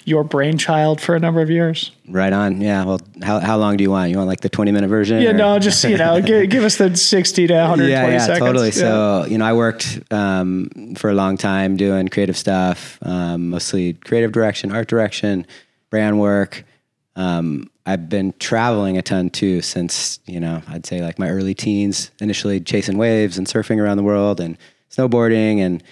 your 0.03 0.23
brainchild 0.23 0.99
for 0.99 1.15
a 1.15 1.19
number 1.19 1.41
of 1.41 1.49
years 1.49 1.91
Right 2.07 2.33
on. 2.33 2.59
Yeah. 2.59 2.83
Well, 2.83 2.99
how, 3.21 3.39
how 3.39 3.57
long 3.57 3.77
do 3.77 3.83
you 3.83 3.89
want? 3.89 4.11
You 4.11 4.17
want 4.17 4.27
like 4.27 4.41
the 4.41 4.49
20 4.49 4.71
minute 4.73 4.89
version? 4.89 5.21
yeah 5.21 5.29
or- 5.29 5.33
no 5.33 5.57
just 5.59 5.83
you 5.85 5.97
know 5.97 6.21
give, 6.25 6.49
give 6.49 6.63
us 6.63 6.77
the 6.77 6.95
60 6.95 7.47
to 7.47 7.53
120 7.53 7.91
yeah, 7.91 8.07
yeah, 8.07 8.25
seconds 8.25 8.39
totally. 8.39 8.67
Yeah. 8.67 8.71
So, 8.71 9.25
you 9.29 9.37
know, 9.37 9.45
I 9.45 9.53
worked 9.53 10.01
um, 10.11 10.95
for 10.97 11.09
a 11.09 11.13
long 11.13 11.37
time 11.37 11.77
doing 11.77 12.09
creative 12.09 12.37
stuff, 12.37 12.99
um, 13.03 13.51
mostly 13.51 13.93
creative 13.93 14.33
direction, 14.33 14.71
art 14.71 14.87
direction, 14.89 15.47
brand 15.89 16.19
work. 16.19 16.65
Um, 17.15 17.69
I've 17.85 18.07
been 18.07 18.33
traveling 18.39 18.97
a 18.97 19.01
ton 19.01 19.29
too 19.29 19.61
since, 19.61 20.19
you 20.25 20.39
know, 20.39 20.61
I'd 20.67 20.85
say 20.85 21.01
like 21.01 21.19
my 21.19 21.29
early 21.29 21.53
teens, 21.53 22.11
initially 22.19 22.59
chasing 22.61 22.97
waves 22.97 23.37
and 23.37 23.45
surfing 23.45 23.81
around 23.81 23.97
the 23.97 24.03
world 24.03 24.39
and 24.39 24.57
snowboarding. 24.89 25.59
And 25.59 25.83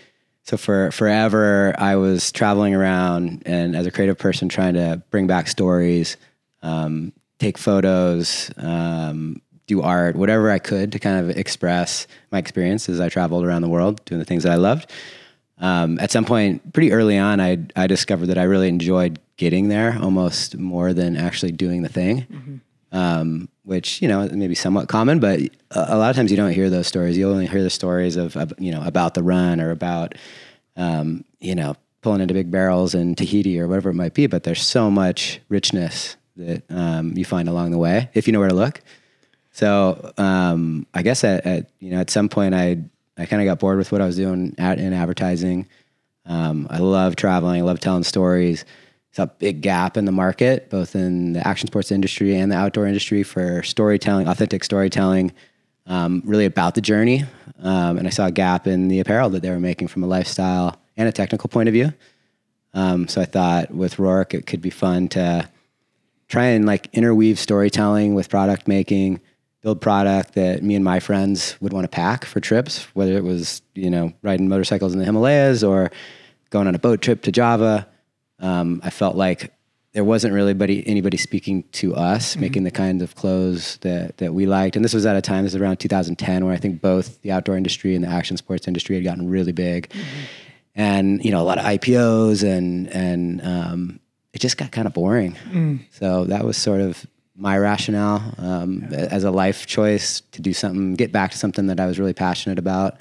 so 0.44 0.58
for 0.58 0.92
forever, 0.92 1.76
I 1.78 1.98
was 1.98 2.32
traveling 2.32 2.74
around 2.74 3.44
and 3.46 3.76
as 3.76 3.86
a 3.86 3.92
creative 3.92 4.18
person 4.18 4.48
trying 4.48 4.76
to 4.76 5.02
bring 5.12 5.28
back 5.28 5.48
stories, 5.48 6.16
um, 6.64 7.12
take 7.40 7.58
photos, 7.58 8.52
um, 8.58 9.42
do 9.68 9.82
art, 9.82 10.16
whatever 10.16 10.50
I 10.50 10.60
could 10.60 10.94
to 10.94 11.00
kind 11.00 11.20
of 11.20 11.38
express 11.38 12.08
my 12.32 12.38
experience 12.38 12.88
as 12.88 13.00
I 13.00 13.10
traveled 13.10 13.46
around 13.46 13.64
the 13.64 13.70
world 13.70 14.04
doing 14.06 14.20
the 14.20 14.26
things 14.26 14.44
that 14.44 14.54
I 14.54 14.56
loved. 14.56 14.90
Um, 15.62 16.00
at 16.00 16.12
some 16.12 16.26
point, 16.26 16.74
pretty 16.74 16.92
early 16.92 17.18
on, 17.18 17.40
I 17.40 17.60
I 17.76 17.88
discovered 17.88 18.28
that 18.28 18.38
I 18.38 18.44
really 18.44 18.68
enjoyed 18.68 19.20
getting 19.38 19.70
there 19.70 19.98
almost 20.02 20.58
more 20.58 20.92
than 20.92 21.16
actually 21.16 21.52
doing 21.52 21.84
the 21.84 21.90
thing. 21.90 22.62
Um, 22.92 23.48
which 23.64 24.02
you 24.02 24.08
know 24.08 24.28
maybe 24.28 24.56
somewhat 24.56 24.90
common, 24.90 25.20
but 25.20 25.40
a, 25.40 25.96
a 25.96 25.98
lot 25.98 26.10
of 26.10 26.16
times 26.16 26.30
you 26.30 26.36
don't 26.36 26.52
hear 26.52 26.70
those 26.70 26.88
stories. 26.88 27.18
You 27.18 27.30
only 27.30 27.48
hear 27.48 27.64
the 27.64 27.70
stories 27.70 28.18
of, 28.18 28.36
of 28.36 28.54
you 28.58 28.72
know 28.72 28.82
about 28.84 29.14
the 29.14 29.24
run 29.24 29.62
or 29.62 29.72
about 29.72 30.16
um, 30.76 31.24
you 31.40 31.56
know 31.56 31.76
pulling 32.02 32.22
into 32.22 32.34
big 32.34 32.52
barrels 32.52 32.96
in 32.96 33.16
Tahiti 33.16 33.60
or 33.60 33.68
whatever 33.68 33.92
it 33.92 33.94
might 33.94 34.14
be. 34.14 34.28
But 34.28 34.44
there's 34.44 34.62
so 34.62 34.90
much 34.90 35.40
richness 35.48 36.18
that 36.36 36.64
um, 36.70 37.16
you 37.16 37.24
find 37.24 37.48
along 37.48 37.72
the 37.72 37.78
way 37.78 38.10
if 38.14 38.28
you 38.28 38.34
know 38.34 38.40
where 38.40 38.50
to 38.50 38.56
look. 38.56 38.82
So 39.52 40.12
um, 40.18 40.88
I 40.94 41.04
guess 41.04 41.24
at, 41.24 41.46
at 41.46 41.70
you 41.80 41.92
know 41.92 42.00
at 42.00 42.10
some 42.10 42.30
point 42.30 42.56
I 42.56 42.80
I 43.18 43.26
kind 43.26 43.42
of 43.42 43.46
got 43.46 43.60
bored 43.60 43.78
with 43.78 43.92
what 43.92 44.02
I 44.02 44.06
was 44.06 44.16
doing 44.16 44.56
at, 44.58 44.80
in 44.80 44.94
advertising. 44.94 45.68
Um, 46.26 46.68
I 46.70 46.78
love 46.78 47.16
traveling. 47.16 47.62
I 47.62 47.64
love 47.64 47.80
telling 47.80 48.04
stories. 48.04 48.66
It's 49.10 49.20
a 49.20 49.28
big 49.28 49.62
gap 49.62 49.98
in 49.98 50.06
the 50.06 50.12
market, 50.12 50.70
both 50.70 50.96
in 50.96 51.34
the 51.34 51.46
action 51.46 51.68
sports 51.68 51.92
industry 51.92 52.36
and 52.36 52.52
the 52.52 52.56
outdoor 52.56 52.88
industry 52.88 53.24
for 53.24 53.62
storytelling, 53.64 54.28
authentic 54.28 54.64
storytelling, 54.64 55.34
um, 55.86 56.22
really 56.26 56.46
about 56.46 56.76
the 56.76 56.82
journey. 56.82 57.26
Um, 57.60 57.98
and 57.98 58.08
I 58.08 58.10
saw 58.10 58.28
a 58.28 58.32
gap 58.32 58.68
in 58.68 58.88
the 58.88 59.02
apparel 59.02 59.30
that 59.32 59.42
they 59.42 59.50
were 59.50 59.60
making 59.60 59.90
from 59.90 60.04
a 60.04 60.08
lifestyle 60.08 60.80
and 60.96 61.10
a 61.10 61.12
technical 61.12 61.50
point 61.50 61.68
of 61.68 61.74
view. 61.74 61.94
Um, 62.74 63.08
so 63.10 63.22
I 63.22 63.26
thought 63.26 63.72
with 63.72 63.98
Roark, 63.98 64.34
it 64.34 64.48
could 64.48 64.62
be 64.62 64.70
fun 64.70 65.10
to 65.10 65.50
try 66.30 66.46
and 66.46 66.66
like 66.66 66.88
interweave 66.94 67.38
storytelling 67.38 68.14
with 68.16 68.30
product 68.30 68.68
making, 68.68 69.20
build 69.62 69.80
product 69.80 70.34
that 70.34 70.64
me 70.64 70.76
and 70.76 70.84
my 70.84 71.00
friends 71.00 71.56
would 71.62 71.72
want 71.72 71.84
to 71.84 71.88
pack 71.90 72.26
for 72.26 72.40
trips, 72.40 72.84
whether 72.96 73.14
it 73.14 73.24
was, 73.24 73.62
you 73.76 73.90
know, 73.90 74.12
riding 74.24 74.50
motorcycles 74.50 74.94
in 74.94 75.00
the 75.00 75.06
Himalayas 75.06 75.64
or 75.64 75.92
going 76.50 76.68
on 76.68 76.76
a 76.76 76.80
boat 76.80 77.02
trip 77.02 77.22
to 77.24 77.32
Java. 77.32 77.88
Um, 78.40 78.82
I 78.84 78.90
felt 78.90 79.16
like 79.16 79.54
there 79.94 80.04
wasn't 80.04 80.34
really 80.34 80.52
anybody, 80.52 80.88
anybody 80.88 81.18
speaking 81.18 81.64
to 81.74 81.96
us, 81.96 82.32
Mm-hmm. 82.32 82.42
making 82.42 82.64
the 82.64 82.72
kinds 82.72 83.04
of 83.04 83.16
clothes 83.16 83.78
that, 83.82 84.18
that 84.18 84.34
we 84.34 84.46
liked. 84.46 84.76
And 84.76 84.84
this 84.84 84.94
was 84.94 85.06
at 85.06 85.16
a 85.16 85.22
time, 85.22 85.44
this 85.44 85.54
was 85.54 85.62
around 85.62 85.78
2010, 85.78 86.46
where 86.46 86.54
I 86.54 86.58
think 86.58 86.82
both 86.82 87.22
the 87.22 87.32
outdoor 87.32 87.56
industry 87.56 87.94
and 87.94 88.04
the 88.04 88.08
action 88.08 88.38
sports 88.38 88.68
industry 88.68 88.96
had 88.96 89.04
gotten 89.04 89.30
really 89.30 89.52
big. 89.52 89.90
Mm-hmm. 89.90 90.20
And, 90.74 91.24
you 91.24 91.32
know, 91.32 91.42
a 91.42 91.44
lot 91.44 91.58
of 91.58 91.66
IPOs 91.66 92.44
and, 92.44 92.88
and 92.88 93.42
um, 93.46 94.00
it 94.34 94.40
just 94.40 94.58
got 94.58 94.72
kind 94.72 94.88
of 94.88 94.94
boring. 94.94 95.36
Mm. 95.52 95.80
So 95.92 96.24
that 96.26 96.46
was 96.46 96.56
sort 96.56 96.80
of 96.80 97.06
my 97.42 97.58
rationale 97.58 98.22
um, 98.38 98.84
as 98.94 99.24
a 99.24 99.32
life 99.32 99.66
choice 99.66 100.22
to 100.32 100.42
do 100.44 100.54
something, 100.54 100.94
get 100.94 101.12
back 101.12 101.32
to 101.32 101.38
something 101.40 101.66
that 101.68 101.80
I 101.80 101.88
was 101.88 101.98
really 102.00 102.14
passionate 102.14 102.60
about 102.60 102.98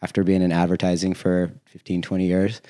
after 0.00 0.24
being 0.24 0.40
in 0.40 0.50
advertising 0.50 1.12
for 1.12 1.52
15, 1.66 2.00
20 2.00 2.26
years. 2.26 2.62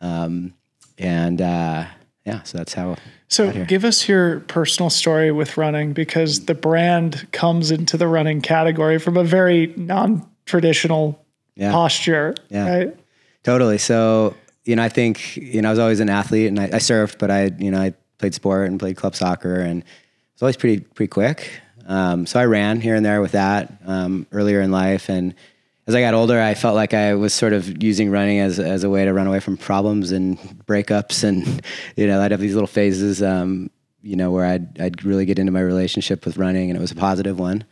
Um, 0.00 0.54
and 0.98 1.42
uh, 1.42 1.84
yeah, 2.24 2.42
so 2.44 2.56
that's 2.56 2.72
how. 2.72 2.96
So 3.28 3.64
give 3.66 3.84
us 3.84 4.08
your 4.08 4.40
personal 4.40 4.88
story 4.88 5.30
with 5.30 5.58
running 5.58 5.92
because 5.92 6.46
the 6.46 6.54
brand 6.54 7.28
comes 7.32 7.70
into 7.70 7.98
the 7.98 8.08
running 8.08 8.40
category 8.40 8.98
from 8.98 9.18
a 9.18 9.24
very 9.24 9.74
non-traditional 9.76 11.22
Yeah. 11.54 11.70
posture, 11.72 12.34
Yeah. 12.48 12.68
right? 12.78 12.96
Totally. 13.42 13.76
So, 13.76 14.34
you 14.64 14.76
know, 14.76 14.82
I 14.82 14.88
think, 14.88 15.36
you 15.36 15.60
know, 15.60 15.68
I 15.68 15.72
was 15.72 15.78
always 15.78 16.00
an 16.00 16.08
athlete 16.08 16.48
and 16.48 16.58
I, 16.58 16.64
I 16.64 16.78
surfed, 16.78 17.18
but 17.18 17.30
I, 17.30 17.50
you 17.58 17.70
know, 17.70 17.78
I 17.80 17.92
played 18.18 18.32
sport 18.32 18.68
and 18.68 18.78
played 18.80 18.96
club 18.96 19.14
soccer 19.14 19.56
and 19.60 19.84
Always 20.42 20.56
pretty, 20.56 20.80
pretty 20.80 21.08
quick. 21.08 21.60
Um, 21.86 22.26
so 22.26 22.40
I 22.40 22.46
ran 22.46 22.80
here 22.80 22.96
and 22.96 23.06
there 23.06 23.20
with 23.20 23.30
that 23.30 23.72
um, 23.86 24.26
earlier 24.32 24.60
in 24.60 24.72
life. 24.72 25.08
And 25.08 25.36
as 25.86 25.94
I 25.94 26.00
got 26.00 26.14
older, 26.14 26.40
I 26.40 26.54
felt 26.54 26.74
like 26.74 26.94
I 26.94 27.14
was 27.14 27.32
sort 27.32 27.52
of 27.52 27.80
using 27.80 28.10
running 28.10 28.40
as, 28.40 28.58
as 28.58 28.82
a 28.82 28.90
way 28.90 29.04
to 29.04 29.12
run 29.12 29.28
away 29.28 29.38
from 29.38 29.56
problems 29.56 30.10
and 30.10 30.36
breakups. 30.66 31.22
And, 31.22 31.64
you 31.96 32.08
know, 32.08 32.20
I'd 32.20 32.32
have 32.32 32.40
these 32.40 32.54
little 32.54 32.66
phases, 32.66 33.22
um, 33.22 33.70
you 34.02 34.16
know, 34.16 34.32
where 34.32 34.44
I'd, 34.44 34.80
I'd 34.80 35.04
really 35.04 35.26
get 35.26 35.38
into 35.38 35.52
my 35.52 35.60
relationship 35.60 36.26
with 36.26 36.36
running 36.36 36.70
and 36.70 36.76
it 36.76 36.80
was 36.80 36.90
a 36.90 36.96
positive 36.96 37.38
one 37.38 37.64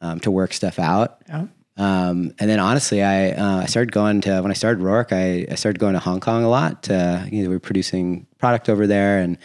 um, 0.00 0.18
to 0.20 0.30
work 0.30 0.54
stuff 0.54 0.78
out. 0.78 1.20
Yeah. 1.28 1.48
Um, 1.76 2.32
and 2.38 2.48
then 2.48 2.58
honestly, 2.58 3.02
I 3.02 3.32
uh, 3.32 3.58
I 3.58 3.66
started 3.66 3.92
going 3.92 4.22
to 4.22 4.40
when 4.40 4.50
I 4.50 4.54
started 4.54 4.82
Roark, 4.82 5.12
I, 5.12 5.52
I 5.52 5.56
started 5.56 5.78
going 5.78 5.92
to 5.92 5.98
Hong 5.98 6.20
Kong 6.20 6.42
a 6.42 6.48
lot. 6.48 6.84
To, 6.84 7.28
you 7.30 7.42
know, 7.42 7.50
we 7.50 7.56
were 7.56 7.60
producing 7.60 8.26
product 8.38 8.70
over 8.70 8.86
there, 8.86 9.18
and 9.18 9.36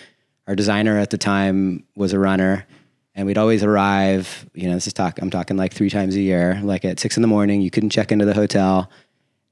our 0.51 0.55
designer 0.55 0.99
at 0.99 1.11
the 1.11 1.17
time 1.17 1.85
was 1.95 2.11
a 2.11 2.19
runner, 2.19 2.67
and 3.15 3.25
we'd 3.25 3.37
always 3.37 3.63
arrive. 3.63 4.49
You 4.53 4.67
know, 4.67 4.73
this 4.73 4.85
is 4.85 4.91
talk. 4.91 5.17
I'm 5.21 5.29
talking 5.29 5.55
like 5.55 5.73
three 5.73 5.89
times 5.89 6.13
a 6.17 6.19
year. 6.19 6.59
Like 6.61 6.83
at 6.83 6.99
six 6.99 7.15
in 7.15 7.21
the 7.21 7.27
morning, 7.29 7.61
you 7.61 7.71
couldn't 7.71 7.91
check 7.91 8.11
into 8.11 8.25
the 8.25 8.33
hotel, 8.33 8.91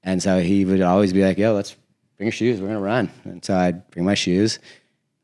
and 0.04 0.22
so 0.22 0.42
he 0.42 0.66
would 0.66 0.82
always 0.82 1.14
be 1.14 1.24
like, 1.24 1.38
"Yo, 1.38 1.54
let's 1.54 1.78
bring 2.18 2.28
your 2.28 2.34
shoes. 2.34 2.60
We're 2.60 2.68
gonna 2.68 2.82
run." 2.82 3.10
And 3.24 3.46
so 3.46 3.56
I'd 3.56 3.90
bring 3.92 4.04
my 4.04 4.14
shoes. 4.14 4.60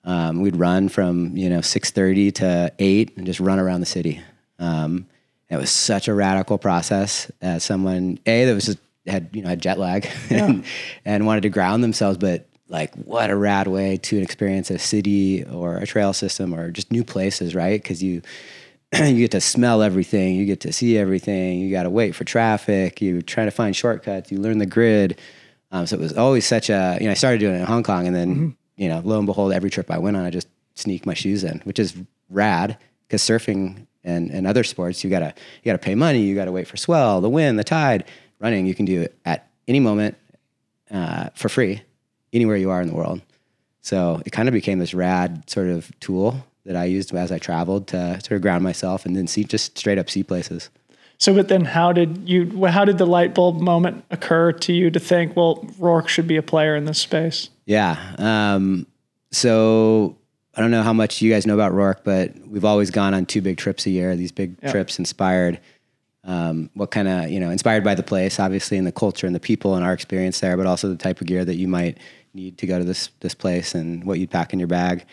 Um, 0.05 0.39
we'd 0.39 0.55
run 0.55 0.87
from 0.87 1.35
you 1.35 1.49
know 1.49 1.59
six 1.59 1.91
thirty 1.91 2.31
to 2.31 2.71
eight, 2.79 3.17
and 3.17 3.25
just 3.25 3.41
run 3.41 3.59
around 3.59 3.81
the 3.81 3.85
city. 3.85 4.21
Um, 4.59 5.07
it 5.49 5.57
was 5.57 5.69
such 5.69 6.07
a 6.07 6.13
radical 6.13 6.57
process 6.57 7.29
as 7.41 7.65
someone 7.65 8.17
a 8.25 8.45
that 8.45 8.53
was 8.53 8.67
just 8.67 8.79
had 9.05 9.29
you 9.33 9.41
know 9.41 9.49
had 9.49 9.61
jet 9.61 9.77
lag 9.77 10.07
and, 10.29 10.63
and 11.03 11.25
wanted 11.25 11.41
to 11.41 11.49
ground 11.49 11.83
themselves, 11.83 12.17
but 12.17 12.47
like 12.67 12.93
what 12.95 13.29
a 13.29 13.35
rad 13.35 13.67
way 13.67 13.97
to 13.97 14.17
experience 14.17 14.71
a 14.71 14.79
city 14.79 15.43
or 15.43 15.77
a 15.77 15.85
trail 15.85 16.13
system 16.13 16.53
or 16.53 16.71
just 16.71 16.91
new 16.91 17.03
places, 17.03 17.53
right? 17.53 17.81
Because 17.81 18.01
you 18.01 18.21
you 18.93 19.17
get 19.17 19.31
to 19.31 19.41
smell 19.41 19.81
everything, 19.81 20.35
you 20.35 20.45
get 20.45 20.61
to 20.61 20.73
see 20.73 20.97
everything, 20.97 21.59
you 21.59 21.71
got 21.71 21.83
to 21.83 21.89
wait 21.89 22.15
for 22.15 22.23
traffic, 22.23 23.01
you 23.01 23.21
try 23.21 23.45
to 23.45 23.51
find 23.51 23.75
shortcuts, 23.75 24.31
you 24.31 24.39
learn 24.39 24.57
the 24.57 24.65
grid. 24.65 25.19
Um, 25.71 25.85
so 25.85 25.95
it 25.95 25.99
was 25.99 26.17
always 26.17 26.45
such 26.45 26.69
a 26.69 26.97
you 26.99 27.05
know 27.05 27.11
I 27.11 27.15
started 27.15 27.39
doing 27.39 27.55
it 27.55 27.59
in 27.59 27.65
Hong 27.65 27.83
Kong, 27.83 28.07
and 28.07 28.15
then 28.15 28.55
you 28.77 28.89
know 28.89 29.01
lo 29.03 29.17
and 29.17 29.25
behold, 29.25 29.53
every 29.53 29.69
trip 29.69 29.91
I 29.91 29.97
went 29.97 30.17
on, 30.17 30.23
I 30.25 30.29
just 30.29 30.47
sneak 30.75 31.05
my 31.05 31.13
shoes 31.13 31.43
in, 31.43 31.59
which 31.65 31.79
is 31.79 31.95
rad 32.29 32.77
because 33.07 33.21
surfing 33.21 33.85
and, 34.03 34.29
and 34.29 34.47
other 34.47 34.63
sports, 34.63 35.03
you 35.03 35.09
gotta 35.09 35.33
you 35.63 35.71
gotta 35.71 35.79
pay 35.79 35.95
money, 35.95 36.21
you 36.21 36.35
gotta 36.35 36.51
wait 36.51 36.67
for 36.67 36.77
swell, 36.77 37.21
the 37.21 37.29
wind, 37.29 37.59
the 37.59 37.63
tide. 37.63 38.05
Running, 38.39 38.65
you 38.65 38.75
can 38.75 38.85
do 38.85 39.01
it 39.01 39.17
at 39.25 39.47
any 39.67 39.79
moment 39.79 40.17
uh, 40.91 41.29
for 41.35 41.49
free, 41.49 41.81
anywhere 42.35 42.57
you 42.57 42.69
are 42.69 42.81
in 42.81 42.87
the 42.87 42.93
world. 42.93 43.21
So 43.81 44.21
it 44.25 44.31
kind 44.31 44.47
of 44.47 44.53
became 44.53 44.79
this 44.79 44.93
rad 44.93 45.49
sort 45.49 45.67
of 45.67 45.91
tool 45.99 46.45
that 46.65 46.75
I 46.75 46.85
used 46.85 47.13
as 47.13 47.31
I 47.31 47.39
traveled 47.39 47.87
to 47.87 48.19
sort 48.21 48.33
of 48.33 48.41
ground 48.41 48.63
myself 48.63 49.05
and 49.05 49.15
then 49.15 49.27
see 49.27 49.43
just 49.43 49.77
straight 49.77 49.97
up 49.97 50.09
see 50.09 50.23
places. 50.23 50.69
So, 51.17 51.33
but 51.33 51.47
then 51.47 51.63
how 51.63 51.93
did 51.93 52.27
you? 52.27 52.65
How 52.65 52.83
did 52.83 52.97
the 52.97 53.05
light 53.05 53.33
bulb 53.33 53.61
moment 53.61 54.03
occur 54.09 54.51
to 54.51 54.73
you 54.73 54.91
to 54.91 54.99
think, 54.99 55.35
well, 55.35 55.57
Roark 55.79 56.09
should 56.09 56.27
be 56.27 56.35
a 56.35 56.41
player 56.41 56.75
in 56.75 56.85
this 56.85 56.99
space? 56.99 57.49
Yeah. 57.65 57.97
Um, 58.17 58.85
so 59.31 60.17
I 60.55 60.61
don't 60.61 60.71
know 60.71 60.83
how 60.83 60.91
much 60.91 61.21
you 61.21 61.31
guys 61.31 61.45
know 61.45 61.53
about 61.53 61.71
Roark, 61.71 61.99
but 62.03 62.35
we've 62.47 62.65
always 62.65 62.91
gone 62.91 63.13
on 63.13 63.25
two 63.25 63.41
big 63.41 63.57
trips 63.57 63.85
a 63.85 63.91
year. 63.91 64.15
These 64.17 64.33
big 64.33 64.59
trips 64.69 64.99
inspired 64.99 65.59
um, 66.25 66.69
what 66.73 66.91
kind 66.91 67.07
of 67.07 67.29
you 67.29 67.39
know 67.39 67.49
inspired 67.49 67.83
by 67.83 67.95
the 67.95 68.03
place, 68.03 68.39
obviously, 68.39 68.77
and 68.77 68.85
the 68.85 68.91
culture 68.91 69.27
and 69.27 69.35
the 69.35 69.39
people 69.39 69.75
and 69.75 69.85
our 69.85 69.93
experience 69.93 70.39
there, 70.39 70.57
but 70.57 70.65
also 70.65 70.89
the 70.89 70.97
type 70.97 71.21
of 71.21 71.27
gear 71.27 71.45
that 71.45 71.55
you 71.55 71.67
might 71.67 71.97
need 72.35 72.57
to 72.59 72.67
go 72.67 72.77
to 72.77 72.83
this 72.83 73.09
this 73.21 73.33
place 73.33 73.73
and 73.73 74.03
what 74.03 74.19
you'd 74.19 74.29
pack 74.29 74.53
in 74.53 74.59
your 74.59 74.67
bag. 74.67 75.05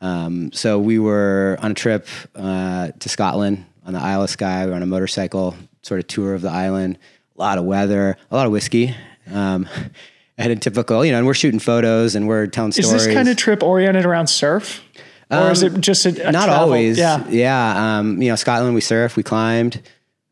Um, 0.00 0.52
so 0.52 0.78
we 0.78 0.98
were 0.98 1.58
on 1.60 1.72
a 1.72 1.74
trip 1.74 2.06
uh, 2.34 2.92
to 2.98 3.08
Scotland 3.08 3.64
on 3.84 3.92
the 3.92 4.00
Isle 4.00 4.22
of 4.22 4.30
Skye. 4.30 4.64
We 4.64 4.70
were 4.70 4.76
on 4.76 4.82
a 4.82 4.86
motorcycle 4.86 5.54
sort 5.82 6.00
of 6.00 6.06
tour 6.06 6.34
of 6.34 6.42
the 6.42 6.50
island. 6.50 6.98
A 7.36 7.40
lot 7.40 7.58
of 7.58 7.64
weather, 7.64 8.16
a 8.30 8.34
lot 8.34 8.46
of 8.46 8.52
whiskey. 8.52 8.94
Um, 9.30 9.68
and 10.38 10.52
a 10.52 10.56
typical, 10.56 11.04
you 11.04 11.12
know, 11.12 11.18
and 11.18 11.26
we're 11.26 11.34
shooting 11.34 11.60
photos 11.60 12.14
and 12.14 12.26
we're 12.26 12.46
telling 12.46 12.72
stories. 12.72 12.92
Is 12.92 13.06
this 13.06 13.14
kind 13.14 13.28
of 13.28 13.36
trip 13.36 13.62
oriented 13.62 14.04
around 14.04 14.26
surf, 14.26 14.82
or 15.30 15.50
is 15.50 15.62
it 15.62 15.80
just 15.80 16.06
a, 16.06 16.28
a 16.28 16.32
not 16.32 16.46
travel- 16.46 16.64
always. 16.64 16.98
Yeah. 16.98 17.26
yeah. 17.28 17.98
Um, 17.98 18.20
you 18.20 18.28
know, 18.28 18.36
Scotland, 18.36 18.74
we 18.74 18.80
surf, 18.80 19.16
we 19.16 19.22
climbed, 19.22 19.80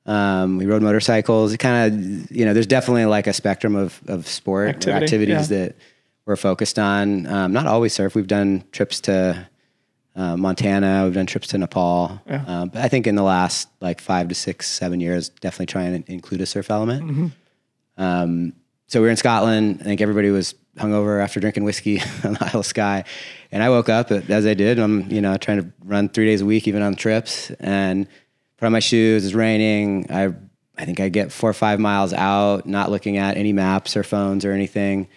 um, 0.07 0.59
we 0.59 0.67
rode 0.67 0.83
motorcycles. 0.83 1.53
It 1.53 1.59
kind 1.59 1.95
of, 1.95 2.31
you 2.31 2.45
know, 2.45 2.53
there's 2.53 2.67
definitely 2.67 3.07
like 3.07 3.27
a 3.27 3.33
spectrum 3.33 3.77
of 3.77 4.01
of 4.09 4.27
sport 4.27 4.67
or 4.67 4.71
Activity, 4.71 5.05
activities 5.05 5.51
yeah. 5.51 5.59
that 5.59 5.77
we're 6.25 6.37
focused 6.37 6.79
on. 6.79 7.27
Um, 7.27 7.53
not 7.53 7.67
always 7.67 7.93
surf. 7.93 8.15
We've 8.15 8.27
done 8.27 8.65
trips 8.73 9.01
to 9.03 9.49
uh, 10.15 10.37
Montana. 10.37 11.05
We've 11.05 11.15
done 11.15 11.27
trips 11.27 11.49
to 11.49 11.59
Nepal. 11.59 12.21
Yeah. 12.27 12.45
Um, 12.47 12.69
but 12.69 12.83
I 12.83 12.89
think 12.89 13.07
in 13.07 13.15
the 13.15 13.23
last 13.23 13.69
like 13.81 14.01
five 14.01 14.29
to 14.29 14.35
six, 14.35 14.69
seven 14.69 15.01
years, 15.01 15.29
definitely 15.29 15.67
trying 15.67 16.03
to 16.03 16.13
include 16.13 16.41
a 16.41 16.47
surf 16.47 16.71
element. 16.71 17.05
Mm-hmm. 17.05 17.27
Um, 18.03 18.53
so 18.87 19.01
we 19.01 19.07
were 19.07 19.11
in 19.11 19.17
Scotland. 19.17 19.79
I 19.81 19.85
think 19.85 20.01
everybody 20.01 20.31
was 20.31 20.55
hungover 20.77 21.23
after 21.23 21.41
drinking 21.41 21.65
whiskey 21.65 22.01
on 22.25 22.35
the 22.35 22.51
Isle 22.53 22.61
of 22.61 22.67
Skye. 22.67 23.05
And 23.51 23.63
I 23.63 23.69
woke 23.69 23.89
up 23.89 24.11
as 24.11 24.47
I 24.47 24.55
did. 24.55 24.79
I'm, 24.79 25.11
you 25.11 25.21
know, 25.21 25.37
trying 25.37 25.63
to 25.63 25.73
run 25.85 26.09
three 26.09 26.27
days 26.27 26.41
a 26.41 26.47
week, 26.47 26.69
even 26.69 26.83
on 26.83 26.95
trips, 26.95 27.51
and 27.53 28.07
put 28.57 28.67
on 28.67 28.73
my 28.73 28.81
shoes. 28.81 29.25
It's 29.25 29.35
raining. 29.35 30.11
I, 30.11 30.35
I 30.77 30.85
think 30.85 31.01
I 31.01 31.09
get 31.09 31.33
four 31.33 31.51
or 31.51 31.55
five 31.55 31.81
miles 31.81 32.13
out, 32.13 32.67
not 32.67 32.91
looking 32.91 33.17
at 33.17 33.37
any 33.37 33.53
maps 33.53 33.97
or 33.97 34.03
phones 34.03 34.45
or 34.45 34.53
anything. 34.53 35.09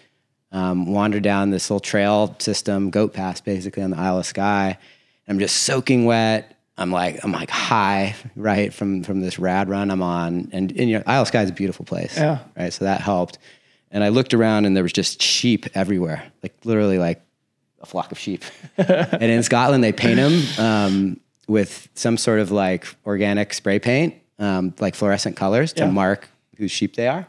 Um, 0.52 0.86
wander 0.86 1.20
down 1.20 1.50
this 1.50 1.68
little 1.68 1.80
trail 1.80 2.34
system, 2.38 2.90
goat 2.90 3.12
pass, 3.12 3.40
basically 3.40 3.82
on 3.82 3.90
the 3.90 3.98
Isle 3.98 4.18
of 4.20 4.26
Skye. 4.26 4.78
I'm 5.28 5.38
just 5.38 5.56
soaking 5.64 6.04
wet. 6.04 6.56
I'm 6.78 6.90
like 6.92 7.24
I'm 7.24 7.32
like 7.32 7.50
high, 7.50 8.14
right, 8.36 8.72
from 8.72 9.02
from 9.02 9.20
this 9.20 9.38
rad 9.38 9.68
run 9.68 9.90
I'm 9.90 10.02
on, 10.02 10.48
and, 10.52 10.70
and 10.72 10.88
you 10.88 10.96
know 10.98 11.02
Isle 11.06 11.22
of 11.22 11.28
Skye 11.28 11.42
is 11.42 11.50
a 11.50 11.52
beautiful 11.52 11.84
place, 11.84 12.16
Yeah. 12.16 12.38
right. 12.56 12.72
So 12.72 12.84
that 12.84 13.00
helped. 13.00 13.38
And 13.90 14.04
I 14.04 14.08
looked 14.10 14.34
around, 14.34 14.66
and 14.66 14.76
there 14.76 14.82
was 14.82 14.92
just 14.92 15.20
sheep 15.22 15.66
everywhere, 15.74 16.22
like 16.42 16.54
literally 16.64 16.98
like 16.98 17.22
a 17.80 17.86
flock 17.86 18.12
of 18.12 18.18
sheep. 18.18 18.44
and 18.78 19.22
in 19.22 19.42
Scotland, 19.42 19.82
they 19.82 19.92
paint 19.92 20.16
them 20.16 20.64
um, 20.64 21.20
with 21.48 21.88
some 21.94 22.16
sort 22.18 22.40
of 22.40 22.50
like 22.50 22.86
organic 23.06 23.52
spray 23.54 23.78
paint, 23.78 24.14
um, 24.38 24.74
like 24.80 24.94
fluorescent 24.94 25.36
colors 25.36 25.72
to 25.74 25.84
Yeah. 25.84 25.90
mark 25.90 26.28
whose 26.56 26.70
sheep 26.70 26.94
they 26.96 27.08
are. 27.08 27.26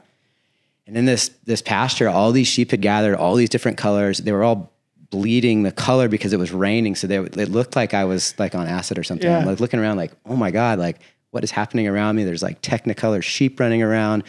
And 0.88 0.98
in 0.98 1.06
this 1.06 1.30
this 1.44 1.62
pasture, 1.62 2.08
all 2.08 2.32
these 2.32 2.48
sheep 2.48 2.72
had 2.72 2.82
gathered, 2.82 3.16
all 3.16 3.36
these 3.36 3.50
different 3.50 3.78
colors. 3.78 4.20
They 4.20 4.32
were 4.32 4.44
all 4.44 4.72
bleeding 5.10 5.64
the 5.64 5.72
color 5.72 6.08
because 6.08 6.34
it 6.34 6.40
was 6.40 6.52
raining. 6.52 6.96
So 6.96 7.08
they, 7.08 7.18
it 7.18 7.50
looked 7.50 7.76
like 7.76 7.94
I 7.94 8.06
was 8.06 8.38
like 8.40 8.56
on 8.56 8.68
acid 8.68 8.98
or 8.98 9.04
something. 9.04 9.30
Yeah. 9.30 9.40
I'm 9.40 9.46
like 9.46 9.60
looking 9.60 9.80
around, 9.80 9.98
like, 9.98 10.12
oh 10.26 10.36
my 10.36 10.52
god, 10.52 10.80
like 10.80 11.00
what 11.32 11.44
is 11.44 11.52
happening 11.52 11.88
around 11.88 12.16
me? 12.16 12.24
There's 12.24 12.44
like 12.44 12.62
Technicolor 12.62 13.22
sheep 13.22 13.60
running 13.60 13.84
around. 13.84 14.24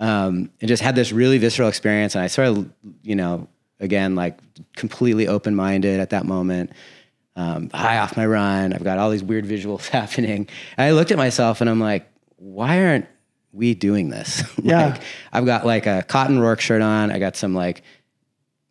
Um, 0.00 0.50
and 0.60 0.68
just 0.68 0.82
had 0.82 0.94
this 0.94 1.10
really 1.10 1.38
visceral 1.38 1.68
experience. 1.68 2.14
And 2.14 2.22
I 2.22 2.28
sort 2.28 2.48
of, 2.48 2.70
you 3.02 3.16
know, 3.16 3.48
again, 3.80 4.14
like 4.14 4.38
completely 4.76 5.26
open 5.26 5.56
minded 5.56 5.98
at 5.98 6.10
that 6.10 6.24
moment. 6.24 6.70
Um, 7.34 7.70
high 7.70 7.98
off 7.98 8.16
my 8.16 8.26
run. 8.26 8.72
I've 8.72 8.84
got 8.84 8.98
all 8.98 9.10
these 9.10 9.22
weird 9.22 9.44
visuals 9.44 9.88
happening. 9.88 10.48
And 10.76 10.86
I 10.86 10.92
looked 10.92 11.10
at 11.10 11.18
myself 11.18 11.60
and 11.60 11.68
I'm 11.68 11.80
like, 11.80 12.08
why 12.36 12.84
aren't 12.84 13.06
we 13.52 13.74
doing 13.74 14.10
this? 14.10 14.42
Yeah. 14.62 14.90
like, 14.90 15.02
I've 15.32 15.46
got 15.46 15.64
like 15.66 15.86
a 15.86 16.02
cotton 16.06 16.38
Roark 16.38 16.60
shirt 16.60 16.82
on. 16.82 17.10
I 17.10 17.18
got 17.18 17.36
some 17.36 17.54
like, 17.54 17.82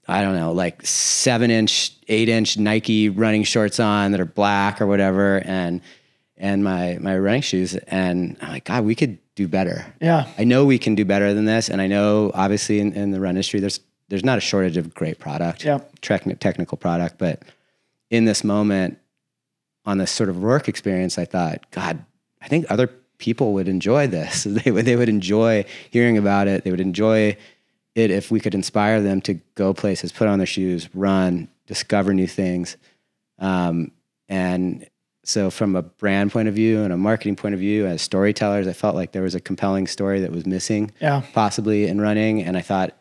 I 0.07 0.21
don't 0.21 0.35
know, 0.35 0.51
like 0.51 0.85
seven 0.85 1.49
inch, 1.51 1.93
eight 2.07 2.29
inch 2.29 2.57
Nike 2.57 3.09
running 3.09 3.43
shorts 3.43 3.79
on 3.79 4.11
that 4.11 4.19
are 4.21 4.25
black 4.25 4.79
or 4.81 4.87
whatever, 4.87 5.41
and 5.45 5.81
and 6.37 6.63
my 6.63 6.97
my 7.01 7.17
running 7.17 7.41
shoes. 7.41 7.75
And 7.75 8.37
I'm 8.41 8.51
like, 8.53 8.65
God, 8.65 8.85
we 8.85 8.95
could 8.95 9.17
do 9.35 9.47
better. 9.47 9.85
Yeah. 10.01 10.27
I 10.37 10.43
know 10.43 10.65
we 10.65 10.77
can 10.79 10.95
do 10.95 11.03
better 11.05 11.33
than 11.33 11.45
this, 11.45 11.69
and 11.69 11.81
I 11.81 11.87
know 11.87 12.31
obviously 12.33 12.79
in, 12.79 12.93
in 12.93 13.11
the 13.11 13.19
run 13.19 13.31
industry, 13.31 13.59
there's 13.59 13.79
there's 14.09 14.23
not 14.23 14.37
a 14.37 14.41
shortage 14.41 14.77
of 14.77 14.93
great 14.93 15.19
product, 15.19 15.65
Yeah. 15.65 15.79
techni- 16.01 16.39
technical 16.39 16.77
product, 16.77 17.17
but 17.17 17.43
in 18.09 18.23
this 18.23 18.43
moment 18.43 18.97
on 19.85 19.97
this 19.97 20.11
sort 20.11 20.29
of 20.29 20.37
work 20.39 20.69
experience, 20.69 21.17
I 21.17 21.25
thought, 21.25 21.69
God, 21.71 22.05
I 22.41 22.47
think 22.47 22.65
other 22.69 22.89
people 23.17 23.53
would 23.53 23.67
enjoy 23.67 24.07
this. 24.07 24.43
They 24.63 24.71
would, 24.71 24.85
they 24.85 24.95
would 24.95 25.09
enjoy 25.09 25.65
hearing 25.91 26.17
about 26.17 26.47
it. 26.47 26.63
They 26.63 26.71
would 26.71 26.81
enjoy 26.81 27.37
it 27.95 28.11
if 28.11 28.29
we 28.31 28.39
could 28.39 28.53
inspire 28.53 29.01
them 29.01 29.21
to 29.21 29.35
go 29.55 29.73
places, 29.73 30.11
put 30.11 30.27
on 30.27 30.37
their 30.39 30.45
shoes, 30.47 30.87
run, 30.93 31.47
discover 31.65 32.13
new 32.13 32.27
things. 32.27 32.77
Um, 33.39 33.91
and 34.29 34.87
so, 35.23 35.49
from 35.49 35.75
a 35.75 35.81
brand 35.81 36.31
point 36.31 36.47
of 36.47 36.53
view 36.53 36.81
and 36.83 36.93
a 36.93 36.97
marketing 36.97 37.35
point 37.35 37.53
of 37.53 37.59
view, 37.59 37.85
as 37.85 38.01
storytellers, 38.01 38.67
I 38.67 38.73
felt 38.73 38.95
like 38.95 39.11
there 39.11 39.23
was 39.23 39.35
a 39.35 39.39
compelling 39.41 39.87
story 39.87 40.21
that 40.21 40.31
was 40.31 40.45
missing, 40.45 40.91
Yeah. 41.01 41.21
possibly 41.33 41.87
in 41.87 41.99
running. 41.99 42.41
And 42.43 42.55
I 42.55 42.61
thought, 42.61 42.95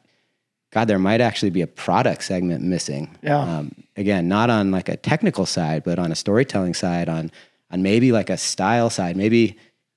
God, 0.73 0.89
there 0.89 0.99
might 0.99 1.21
actually 1.21 1.51
be 1.51 1.63
a 1.63 1.67
product 1.69 2.25
segment 2.25 2.65
missing. 2.65 3.17
Yeah. 3.23 3.39
Um, 3.39 3.73
again, 3.97 4.29
not 4.29 4.51
on 4.51 4.71
like 4.73 4.89
a 4.89 4.97
technical 4.97 5.47
side, 5.47 5.85
but 5.85 5.99
on 5.99 6.11
a 6.11 6.17
storytelling 6.17 6.75
side, 6.75 7.09
on 7.09 7.31
on 7.71 7.83
maybe 7.83 8.13
like 8.13 8.31
a 8.31 8.37
style 8.37 8.91
side, 8.91 9.17
maybe 9.17 9.57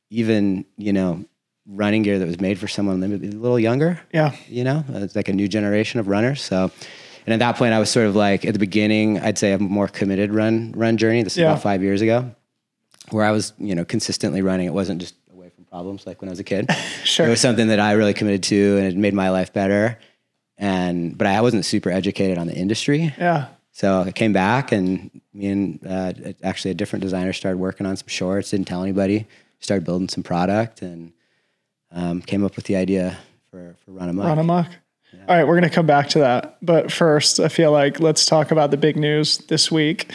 even 0.10 0.66
you 0.78 0.94
know 0.94 1.26
running 1.68 2.02
gear 2.02 2.18
that 2.20 2.28
was 2.28 2.40
made 2.42 2.58
for 2.58 2.68
someone 2.68 3.04
a 3.04 3.08
little 3.08 3.60
younger. 3.60 4.00
Yeah. 4.12 4.36
You 4.48 4.64
know, 4.64 4.84
it's 4.90 5.16
like 5.16 5.28
a 5.30 5.34
new 5.34 5.48
generation 5.48 6.00
of 6.00 6.08
runners. 6.08 6.42
So, 6.42 6.72
and 7.28 7.34
at 7.34 7.40
that 7.40 7.58
point, 7.58 7.74
I 7.74 7.80
was 7.80 7.92
sort 7.92 8.08
of 8.08 8.16
like 8.16 8.44
at 8.44 8.54
the 8.54 8.60
beginning, 8.60 9.20
I'd 9.20 9.38
say 9.38 9.52
a 9.52 9.60
more 9.60 9.88
committed 9.88 10.34
run 10.34 10.74
run 10.76 10.98
journey. 10.98 11.22
This 11.24 11.34
is 11.34 11.40
Yeah. 11.40 11.52
about 11.52 11.62
five 11.62 11.84
years 11.84 12.02
ago, 12.02 12.32
where 13.12 13.26
I 13.26 13.32
was 13.32 13.54
you 13.60 13.76
know 13.76 13.86
consistently 13.86 14.42
running. 14.42 14.66
It 14.66 14.74
wasn't 14.74 15.00
just 15.02 15.16
away 15.32 15.50
from 15.50 15.66
problems 15.66 16.08
like 16.08 16.22
when 16.22 16.30
I 16.30 16.32
was 16.32 16.40
a 16.40 16.44
kid. 16.44 16.70
Sure. 17.04 17.26
It 17.26 17.30
was 17.30 17.40
something 17.42 17.70
that 17.70 17.80
I 17.80 17.94
really 17.94 18.14
committed 18.14 18.44
to, 18.44 18.78
and 18.78 18.86
it 18.86 18.96
made 18.96 19.14
my 19.16 19.30
life 19.32 19.52
better. 19.54 19.98
And 20.58 21.18
but 21.18 21.26
I 21.28 21.42
wasn't 21.42 21.66
super 21.66 21.90
educated 21.90 22.38
on 22.38 22.46
the 22.48 22.54
industry. 22.56 23.14
Yeah. 23.18 23.48
So 23.72 24.02
I 24.02 24.12
came 24.12 24.34
back, 24.34 24.72
and 24.72 25.10
me 25.34 25.48
and 25.48 25.80
uh, 25.88 26.14
actually 26.44 26.72
a 26.72 26.74
different 26.74 27.02
designer 27.02 27.32
started 27.34 27.58
working 27.58 27.86
on 27.86 27.96
some 27.96 28.08
shorts. 28.10 28.50
Didn't 28.52 28.68
tell 28.68 28.84
anybody. 28.84 29.26
Started 29.60 29.86
building 29.86 30.10
some 30.10 30.24
product, 30.24 30.82
and 30.82 31.12
um, 31.92 32.22
came 32.22 32.44
up 32.46 32.56
with 32.56 32.66
the 32.66 32.76
idea 32.76 33.18
for 33.52 33.76
for 33.86 33.92
Run 33.92 34.10
Amok. 34.10 34.26
Run 34.26 34.40
amok. 34.40 34.68
All 35.28 35.36
right, 35.36 35.44
we're 35.44 35.56
going 35.60 35.70
to 35.70 35.74
come 35.76 35.88
back 35.88 36.10
to 36.10 36.20
that. 36.20 36.58
But 36.62 36.92
first, 36.92 37.40
I 37.40 37.48
feel 37.50 37.72
like 37.72 38.00
let's 38.00 38.26
talk 38.28 38.52
about 38.52 38.70
the 38.72 38.78
big 38.78 38.96
news 38.96 39.40
this 39.48 39.72
week. 39.72 40.08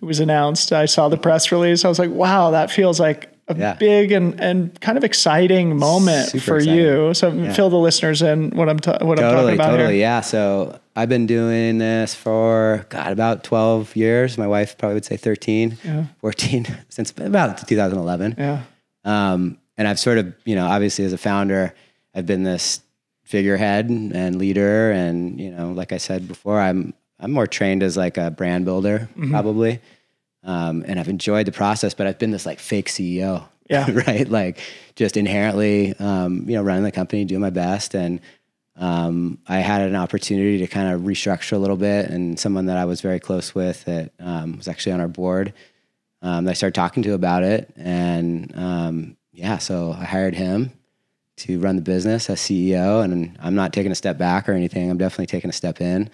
It 0.00 0.04
was 0.04 0.20
announced. 0.20 0.72
I 0.72 0.84
saw 0.86 1.08
the 1.08 1.16
press 1.16 1.50
release. 1.50 1.84
I 1.86 1.88
was 1.88 1.98
like, 1.98 2.10
wow, 2.10 2.50
that 2.50 2.70
feels 2.70 3.00
like 3.00 3.30
a 3.48 3.56
Yeah. 3.56 3.74
big 3.74 4.12
and, 4.12 4.38
and 4.38 4.78
kind 4.82 4.98
of 4.98 5.04
exciting 5.04 5.76
moment 5.78 6.28
Super 6.28 6.44
for 6.44 6.56
exciting. 6.58 6.78
you. 6.78 7.14
So 7.14 7.52
fill 7.54 7.70
the 7.70 7.78
listeners 7.78 8.20
in 8.22 8.50
what 8.50 8.68
I'm, 8.68 8.78
ta- 8.78 8.98
what 9.00 9.18
I'm 9.18 9.22
talking 9.24 9.36
Totally, 9.36 9.54
about 9.54 9.70
totally, 9.70 9.92
here. 9.94 10.00
yeah. 10.00 10.20
So 10.20 10.78
I've 10.94 11.08
been 11.08 11.26
doing 11.26 11.78
this 11.78 12.14
for 12.14 12.84
God 12.90 13.10
about 13.10 13.44
twelve 13.44 13.96
years. 13.96 14.36
My 14.36 14.46
wife 14.46 14.76
probably 14.76 14.94
would 14.94 15.04
say 15.06 15.16
13, 15.16 15.78
Yeah. 15.82 16.04
14, 16.20 16.66
since 16.90 17.10
about 17.10 17.66
2011. 17.66 18.34
Yeah. 18.36 18.62
Um, 19.04 19.58
and 19.76 19.88
I've 19.88 19.98
sort 19.98 20.18
of, 20.18 20.34
you 20.44 20.54
know, 20.54 20.66
obviously 20.66 21.04
as 21.04 21.12
a 21.12 21.18
founder, 21.18 21.74
I've 22.14 22.26
been 22.26 22.42
this 22.42 22.80
figurehead 23.24 23.88
and 23.88 24.36
leader. 24.36 24.90
And, 24.90 25.40
you 25.40 25.50
know, 25.50 25.72
like 25.72 25.92
I 25.92 25.96
said 25.96 26.28
before, 26.28 26.60
I'm, 26.60 26.92
I'm 27.18 27.32
more 27.32 27.46
trained 27.46 27.82
as 27.82 27.96
like 27.96 28.16
a 28.18 28.30
brand 28.30 28.64
builder 28.64 29.08
probably. 29.30 29.80
Um, 30.44 30.84
and 30.86 30.98
I've 30.98 31.08
enjoyed 31.08 31.46
the 31.46 31.52
process, 31.52 31.94
but 31.94 32.06
I've 32.06 32.18
been 32.18 32.32
this 32.32 32.44
like 32.46 32.58
fake 32.58 32.88
CEO, 32.88 33.44
Yeah. 33.70 33.88
right? 34.06 34.28
Like 34.28 34.60
just 34.96 35.16
inherently, 35.16 35.94
um, 35.98 36.44
you 36.48 36.56
know, 36.56 36.62
running 36.62 36.82
the 36.82 36.92
company, 36.92 37.24
doing 37.24 37.40
my 37.40 37.50
best. 37.50 37.94
And, 37.94 38.20
um, 38.76 39.38
I 39.46 39.58
had 39.58 39.82
an 39.82 39.94
opportunity 39.94 40.58
to 40.58 40.66
kind 40.66 40.92
of 40.92 41.02
restructure 41.02 41.52
a 41.52 41.58
little 41.58 41.76
bit 41.76 42.08
and 42.10 42.38
someone 42.40 42.66
that 42.66 42.76
I 42.76 42.86
was 42.86 43.00
very 43.00 43.20
close 43.20 43.54
with 43.54 43.84
that, 43.84 44.12
um, 44.18 44.56
was 44.56 44.66
actually 44.66 44.92
on 44.92 45.00
our 45.00 45.08
board, 45.08 45.52
um, 46.22 46.48
I 46.48 46.52
started 46.52 46.74
talking 46.74 47.02
to 47.02 47.14
about 47.14 47.42
it. 47.42 47.72
And 47.76 48.52
um, 48.56 49.16
yeah, 49.32 49.58
so 49.58 49.94
I 49.98 50.04
hired 50.04 50.34
him 50.34 50.72
to 51.38 51.58
run 51.58 51.76
the 51.76 51.82
business 51.82 52.30
as 52.30 52.38
CEO. 52.38 53.02
And 53.02 53.36
I'm 53.40 53.54
not 53.54 53.72
taking 53.72 53.92
a 53.92 53.96
step 53.96 54.18
back 54.18 54.48
or 54.48 54.52
anything. 54.52 54.90
I'm 54.90 54.98
definitely 54.98 55.26
taking 55.26 55.50
a 55.50 55.52
step 55.52 55.80
in 55.80 56.08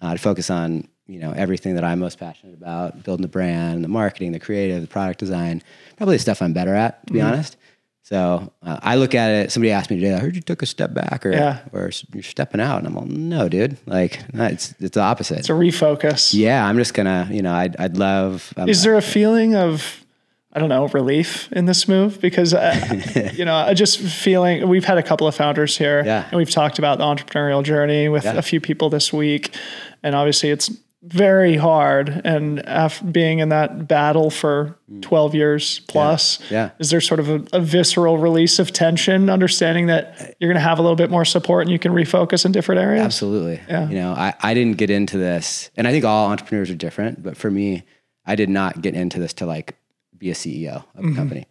uh, 0.00 0.12
to 0.12 0.18
focus 0.18 0.50
on 0.50 0.88
you 1.06 1.18
know 1.20 1.32
everything 1.32 1.74
that 1.74 1.84
I'm 1.84 1.98
most 1.98 2.18
passionate 2.18 2.54
about: 2.54 3.02
building 3.02 3.22
the 3.22 3.28
brand, 3.28 3.84
the 3.84 3.88
marketing, 3.88 4.32
the 4.32 4.38
creative, 4.38 4.82
the 4.82 4.88
product 4.88 5.18
design. 5.18 5.62
Probably 5.96 6.16
the 6.16 6.20
stuff 6.20 6.42
I'm 6.42 6.52
better 6.52 6.74
at, 6.74 7.06
to 7.06 7.12
be 7.12 7.20
honest. 7.20 7.56
So 8.04 8.52
uh, 8.62 8.78
I 8.82 8.96
look 8.96 9.14
at 9.14 9.30
it. 9.30 9.50
Somebody 9.50 9.72
asked 9.72 9.90
me 9.90 9.96
today, 9.98 10.12
"I 10.14 10.18
heard 10.18 10.36
you 10.36 10.42
took 10.42 10.60
a 10.62 10.66
step 10.66 10.92
back, 10.92 11.24
or 11.24 11.32
Yeah. 11.32 11.60
or 11.72 11.90
you're 12.12 12.22
stepping 12.22 12.60
out," 12.60 12.78
and 12.78 12.86
I'm 12.86 12.94
like, 12.94 13.06
"No, 13.06 13.48
dude. 13.48 13.78
Like, 13.86 14.20
no, 14.34 14.44
it's 14.44 14.74
it's 14.78 14.94
the 14.94 15.00
opposite." 15.00 15.38
It's 15.38 15.48
a 15.48 15.52
refocus. 15.54 16.34
yeah, 16.34 16.66
I'm 16.66 16.76
just 16.76 16.92
gonna, 16.92 17.26
you 17.30 17.40
know, 17.40 17.52
I'd 17.54 17.76
I'd 17.78 17.96
love. 17.96 18.52
Um, 18.58 18.68
Is 18.68 18.82
there 18.82 18.96
a 18.96 19.02
feeling 19.02 19.54
of, 19.56 20.04
I 20.52 20.58
don't 20.60 20.68
know, 20.68 20.86
relief 20.88 21.50
in 21.52 21.64
this 21.64 21.88
move? 21.88 22.20
Because, 22.20 22.52
uh, 22.52 23.30
you 23.34 23.46
know, 23.46 23.56
I 23.56 23.72
just 23.72 23.98
feeling, 24.00 24.68
we've 24.68 24.84
had 24.84 24.98
a 24.98 25.02
couple 25.02 25.26
of 25.26 25.34
founders 25.34 25.78
here 25.78 26.02
Yeah. 26.04 26.26
and 26.30 26.36
we've 26.36 26.50
talked 26.50 26.78
about 26.78 26.98
the 26.98 27.04
entrepreneurial 27.04 27.62
journey 27.64 28.10
with 28.10 28.24
Yeah. 28.24 28.34
a 28.36 28.42
few 28.42 28.60
people 28.60 28.90
this 28.90 29.14
week. 29.14 29.54
And 30.02 30.14
obviously 30.14 30.50
it's 30.50 30.70
very 31.06 31.56
hard. 31.56 32.08
And 32.24 32.64
after 32.66 33.04
being 33.04 33.40
in 33.40 33.50
that 33.50 33.86
battle 33.86 34.30
for 34.30 34.78
12 35.02 35.34
years 35.34 35.80
plus, 35.80 36.38
Mm. 36.38 36.50
Yeah. 36.50 36.70
is 36.78 36.88
there 36.90 37.00
sort 37.02 37.20
of 37.20 37.28
a, 37.28 37.44
a 37.52 37.60
visceral 37.60 38.16
release 38.18 38.58
of 38.58 38.72
tension, 38.72 39.28
understanding 39.28 39.86
that 39.88 40.34
you're 40.40 40.48
going 40.48 40.56
to 40.62 40.66
have 40.66 40.78
a 40.78 40.82
little 40.82 40.96
bit 40.96 41.10
more 41.10 41.24
support 41.26 41.62
and 41.62 41.70
you 41.70 41.78
can 41.78 41.92
refocus 41.92 42.44
in 42.46 42.52
different 42.52 42.80
areas? 42.80 43.04
Absolutely. 43.04 43.60
Yeah. 43.68 43.88
You 43.88 43.96
know, 43.96 44.12
I, 44.14 44.32
I 44.40 44.54
didn't 44.54 44.78
get 44.78 44.88
into 44.90 45.18
this, 45.18 45.70
and 45.76 45.86
I 45.86 45.90
think 45.92 46.04
all 46.06 46.30
entrepreneurs 46.30 46.70
are 46.70 46.74
different, 46.74 47.22
but 47.22 47.36
for 47.36 47.50
me, 47.50 47.82
I 48.24 48.34
did 48.34 48.48
not 48.48 48.80
get 48.80 48.94
into 48.94 49.20
this 49.20 49.34
to 49.34 49.46
like 49.46 49.76
be 50.16 50.30
a 50.30 50.34
CEO 50.34 50.84
of 50.94 51.04
a 51.04 51.14
company. 51.14 51.46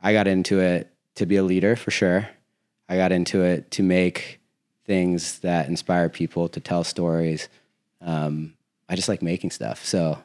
I 0.00 0.12
got 0.12 0.28
into 0.28 0.60
it 0.60 0.92
to 1.16 1.26
be 1.26 1.36
a 1.36 1.42
leader 1.42 1.74
for 1.74 1.90
sure. 1.90 2.28
I 2.88 2.96
got 2.96 3.10
into 3.10 3.42
it 3.42 3.70
to 3.72 3.82
make 3.82 4.38
things 4.86 5.40
that 5.40 5.68
inspire 5.68 6.08
people 6.08 6.48
to 6.50 6.60
tell 6.60 6.84
stories. 6.84 7.48
Um, 8.00 8.54
I 8.92 8.94
just 8.94 9.08
like 9.08 9.22
making 9.22 9.50
stuff. 9.50 9.84
So 9.86 10.18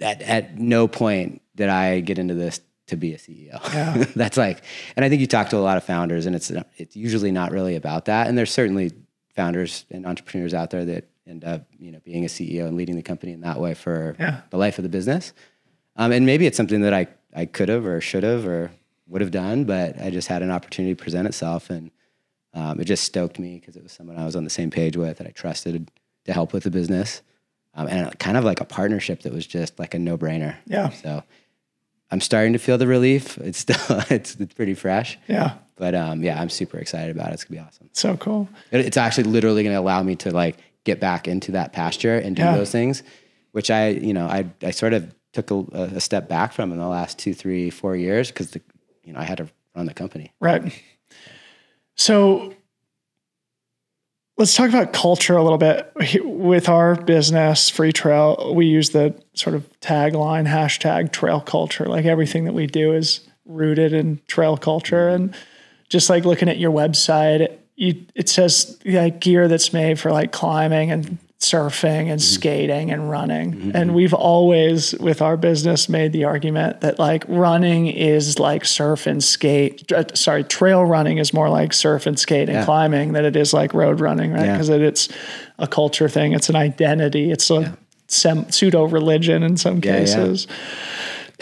at, 0.00 0.22
at 0.22 0.58
no 0.58 0.86
point 0.86 1.42
did 1.56 1.68
I 1.68 1.98
get 2.00 2.18
into 2.18 2.34
this 2.34 2.60
to 2.86 2.96
be 2.96 3.14
a 3.14 3.18
CEO. 3.18 3.60
Yeah. 3.74 4.04
That's 4.16 4.36
like, 4.36 4.62
and 4.96 5.04
I 5.04 5.08
think 5.08 5.20
you 5.20 5.26
talk 5.26 5.48
to 5.50 5.56
a 5.56 5.58
lot 5.58 5.76
of 5.76 5.82
founders, 5.84 6.26
and 6.26 6.36
it's 6.36 6.52
it's 6.76 6.94
usually 6.94 7.32
not 7.32 7.50
really 7.50 7.74
about 7.74 8.04
that. 8.04 8.28
And 8.28 8.38
there's 8.38 8.52
certainly 8.52 8.92
founders 9.34 9.84
and 9.90 10.06
entrepreneurs 10.06 10.54
out 10.54 10.70
there 10.70 10.84
that 10.84 11.08
end 11.26 11.44
up, 11.44 11.66
you 11.80 11.90
know, 11.90 12.00
being 12.04 12.24
a 12.24 12.28
CEO 12.28 12.66
and 12.68 12.76
leading 12.76 12.94
the 12.96 13.02
company 13.02 13.32
in 13.32 13.40
that 13.40 13.58
way 13.58 13.74
for 13.74 14.14
Yeah. 14.20 14.42
the 14.50 14.56
life 14.56 14.78
of 14.78 14.82
the 14.84 14.88
business. 14.88 15.32
Um, 15.96 16.12
and 16.12 16.24
maybe 16.24 16.46
it's 16.46 16.56
something 16.56 16.82
that 16.82 16.94
I 16.94 17.08
I 17.34 17.46
could 17.46 17.68
have 17.70 17.86
or 17.86 18.00
should 18.00 18.22
have 18.22 18.46
or 18.46 18.70
would 19.08 19.20
have 19.20 19.30
done, 19.32 19.64
but 19.64 20.00
I 20.00 20.10
just 20.10 20.28
had 20.28 20.42
an 20.42 20.50
opportunity 20.52 20.94
to 20.94 21.02
present 21.02 21.26
itself, 21.26 21.70
and 21.70 21.90
um, 22.54 22.78
it 22.80 22.84
just 22.84 23.02
stoked 23.04 23.38
me 23.38 23.58
because 23.58 23.74
it 23.76 23.82
was 23.82 23.90
someone 23.92 24.16
I 24.16 24.24
was 24.26 24.36
on 24.36 24.44
the 24.44 24.50
same 24.50 24.70
page 24.70 24.96
with 24.96 25.18
that 25.18 25.26
I 25.26 25.30
trusted 25.30 25.90
to 26.26 26.32
help 26.32 26.52
with 26.52 26.62
the 26.64 26.70
business, 26.70 27.22
um, 27.74 27.86
and 27.88 28.18
kind 28.18 28.36
of 28.36 28.44
like 28.44 28.60
a 28.60 28.64
partnership 28.64 29.22
that 29.22 29.32
was 29.32 29.46
just 29.46 29.78
like 29.78 29.94
a 29.94 29.98
no 29.98 30.16
brainer. 30.18 30.56
Yeah. 30.66 30.90
So 30.90 31.22
I'm 32.10 32.20
starting 32.20 32.52
to 32.52 32.58
feel 32.58 32.76
the 32.78 32.86
relief. 32.86 33.38
It's 33.38 33.58
still 33.58 33.76
it's, 34.10 34.34
it's 34.40 34.54
pretty 34.54 34.74
fresh, 34.74 35.18
Yeah. 35.28 35.54
but 35.76 35.94
um, 35.94 36.22
yeah, 36.22 36.40
I'm 36.40 36.50
super 36.50 36.78
excited 36.78 37.14
about 37.16 37.30
it. 37.30 37.34
It's 37.34 37.44
gonna 37.44 37.60
be 37.62 37.66
awesome. 37.66 37.88
So 37.92 38.16
cool. 38.16 38.48
It- 38.70 38.80
It's 38.86 38.96
actually 38.96 39.24
literally 39.24 39.62
gonna 39.64 39.80
allow 39.80 40.02
me 40.02 40.16
to 40.16 40.30
like 40.30 40.56
get 40.84 41.00
back 41.00 41.28
into 41.28 41.52
that 41.52 41.72
pasture 41.72 42.16
and 42.18 42.34
do 42.36 42.42
Yeah. 42.42 42.56
those 42.56 42.70
things, 42.70 43.02
which 43.52 43.70
I 43.70 43.88
you 43.88 44.12
know 44.12 44.26
I 44.26 44.46
I 44.62 44.70
sort 44.72 44.92
of 44.92 45.14
took 45.32 45.50
a, 45.50 45.58
a 45.96 46.00
step 46.00 46.28
back 46.28 46.52
from 46.52 46.72
in 46.72 46.78
the 46.78 46.86
last 46.88 47.18
two 47.18 47.32
three 47.34 47.70
four 47.70 47.96
years 47.96 48.28
because 48.28 48.50
the 48.50 48.60
you 49.04 49.12
know 49.14 49.20
I 49.20 49.24
had 49.24 49.38
to 49.38 49.48
run 49.74 49.86
the 49.86 49.94
company. 49.94 50.32
Right. 50.40 50.62
So 51.94 52.54
let's 54.42 54.56
talk 54.56 54.68
about 54.70 54.92
culture 54.92 55.36
a 55.36 55.42
little 55.44 55.56
bit. 55.56 55.92
With 56.24 56.68
our 56.68 56.96
business, 56.96 57.70
Free 57.70 57.92
Trail, 57.92 58.52
we 58.56 58.66
use 58.66 58.90
the 58.90 59.14
sort 59.34 59.54
of 59.54 59.64
tagline 59.80 60.48
hashtag 60.48 61.12
trail 61.12 61.40
culture. 61.40 61.84
Like 61.84 62.06
everything 62.06 62.46
that 62.46 62.52
we 62.52 62.66
do 62.66 62.92
is 62.92 63.20
rooted 63.46 63.92
in 63.92 64.20
trail 64.26 64.56
culture. 64.56 65.08
And 65.08 65.32
just 65.88 66.10
like 66.10 66.24
looking 66.24 66.48
at 66.48 66.58
your 66.58 66.72
website, 66.72 67.56
you, 67.76 68.04
it 68.16 68.28
says 68.28 68.80
like 68.84 69.20
gear 69.20 69.46
that's 69.46 69.72
made 69.72 70.00
for 70.00 70.10
like 70.10 70.32
climbing 70.32 70.90
and 70.90 71.18
surfing 71.42 72.08
and 72.10 72.22
skating 72.22 72.92
and 72.92 73.10
running. 73.10 73.72
And 73.74 73.94
we've 73.94 74.14
always, 74.14 74.94
with 75.00 75.20
our 75.20 75.36
business, 75.36 75.88
made 75.88 76.12
the 76.12 76.22
argument 76.24 76.80
that 76.82 77.00
like 77.00 77.24
running 77.28 77.88
is 77.88 78.38
like 78.38 78.64
surf 78.64 79.06
and 79.08 79.22
skate. 79.22 79.90
uh, 79.92 80.04
Sorry, 80.14 80.44
trail 80.44 80.84
running 80.84 81.18
is 81.18 81.34
more 81.34 81.48
like 81.50 81.72
surf 81.72 82.06
and 82.06 82.16
skate 82.18 82.48
and 82.48 82.58
Yeah. 82.58 82.64
climbing 82.64 83.12
than 83.12 83.24
it 83.24 83.34
is 83.34 83.52
like 83.52 83.74
road 83.74 84.00
running, 84.00 84.32
right? 84.32 84.46
Yeah. 84.46 84.52
Because 84.52 84.68
it, 84.68 84.82
it's 84.82 85.08
a 85.58 85.66
culture 85.66 86.08
thing, 86.08 86.32
it's 86.32 86.48
an 86.48 86.56
identity, 86.56 87.32
it's 87.32 87.50
a 87.50 87.76
sem- 88.06 88.48
pseudo 88.50 88.84
religion 88.84 89.42
in 89.42 89.56
some 89.56 89.80
Yeah, 89.82 89.94
yeah. 89.94 89.98
cases. 89.98 90.46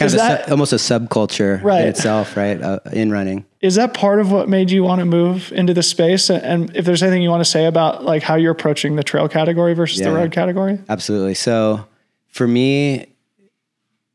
Kind 0.01 0.07
Is 0.07 0.13
of 0.15 0.19
a 0.19 0.23
that- 0.23 0.45
su- 0.45 0.51
almost 0.51 0.73
a 0.73 0.77
subculture 0.77 1.61
Right. 1.63 1.81
in 1.81 1.87
itself, 1.87 2.35
right? 2.35 2.61
Uh, 2.61 2.79
in 2.91 3.11
running. 3.11 3.45
Is 3.61 3.75
that 3.75 3.93
part 3.93 4.19
of 4.19 4.31
what 4.31 4.49
made 4.49 4.71
you 4.71 4.83
want 4.83 4.99
to 4.99 5.05
move 5.05 5.51
into 5.53 5.73
the 5.73 5.83
space? 5.83 6.29
And 6.29 6.75
if 6.75 6.85
there's 6.85 7.03
anything 7.03 7.21
you 7.21 7.29
want 7.29 7.43
to 7.43 7.49
say 7.49 7.65
about 7.65 8.03
like 8.03 8.23
how 8.23 8.35
you're 8.35 8.51
approaching 8.51 8.95
the 8.95 9.03
trail 9.03 9.27
category 9.27 9.73
versus 9.73 9.99
the 9.99 10.11
road 10.11 10.31
category? 10.31 10.79
Absolutely. 10.89 11.35
So 11.35 11.85
for 12.27 12.47
me, 12.47 13.05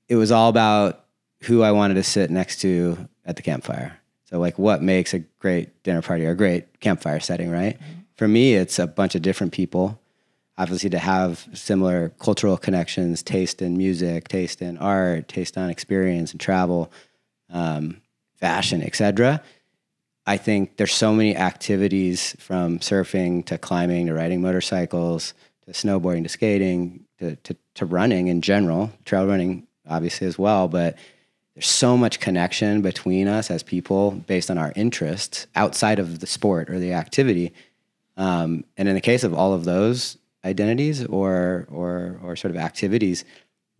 it 0.09 0.16
was 0.16 0.32
all 0.32 0.49
about 0.49 1.05
who 1.43 1.62
I 1.62 1.70
wanted 1.72 1.95
to 1.95 2.03
sit 2.03 2.30
next 2.30 2.61
to 2.62 3.09
at 3.24 3.37
the 3.37 3.43
campfire. 3.43 3.99
So, 4.24 4.41
like, 4.41 4.59
what 4.59 4.82
makes 4.82 5.14
a 5.14 5.20
great 5.39 5.82
dinner 5.84 6.03
party 6.03 6.26
or 6.26 6.30
a 6.30 6.34
great 6.37 6.80
campfire 6.80 7.20
setting, 7.20 7.51
right? 7.51 7.76
For 8.16 8.26
me, 8.26 8.55
it's 8.55 8.78
a 8.80 8.87
bunch 8.89 9.14
of 9.14 9.22
different 9.22 9.53
people. 9.53 10.01
Obviously, 10.59 10.91
to 10.91 10.99
have 10.99 11.47
similar 11.53 12.11
cultural 12.19 12.57
connections, 12.57 13.23
taste 13.23 13.61
in 13.61 13.77
music, 13.77 14.29
taste 14.29 14.63
in 14.63 14.79
art, 14.79 15.29
taste 15.29 15.59
on 15.59 15.69
experience 15.69 16.33
and 16.33 16.41
travel, 16.41 16.91
um, 17.51 18.01
fashion, 18.37 18.83
etc. 18.83 19.43
I 20.27 20.37
think 20.37 20.77
there's 20.77 20.95
so 20.95 21.13
many 21.13 21.37
activities 21.37 22.35
from 22.39 22.81
surfing 22.81 23.45
to 23.47 23.59
climbing 23.59 24.07
to 24.07 24.15
riding 24.15 24.41
motorcycles 24.41 25.35
to 25.67 25.73
snowboarding 25.73 26.25
to 26.25 26.29
skating 26.29 27.05
to, 27.19 27.37
to, 27.37 27.57
to 27.75 27.87
running 27.87 28.29
in 28.29 28.41
general, 28.41 28.93
trail 29.05 29.27
running 29.27 29.67
obviously 29.89 30.27
as 30.27 30.39
well. 30.39 30.69
But 30.69 30.97
there's 31.55 31.69
so 31.69 31.97
much 31.97 32.21
connection 32.21 32.83
between 32.83 33.29
us 33.29 33.51
as 33.51 33.63
people 33.63 34.11
based 34.11 34.51
on 34.51 34.59
our 34.59 34.73
interests 34.77 35.47
outside 35.55 35.99
of 35.99 36.19
the 36.19 36.27
sport 36.27 36.69
or 36.69 36.79
the 36.79 36.93
activity. 36.93 37.53
Um, 38.17 38.65
and 38.77 38.89
in 38.89 38.95
the 38.95 39.01
case 39.01 39.25
of 39.25 39.33
all 39.33 39.55
of 39.55 39.65
those 39.65 40.19
identities 40.47 41.05
or 41.05 41.66
or 41.70 42.18
or 42.22 42.36
sort 42.36 42.51
of 42.51 42.57
activities, 42.57 43.24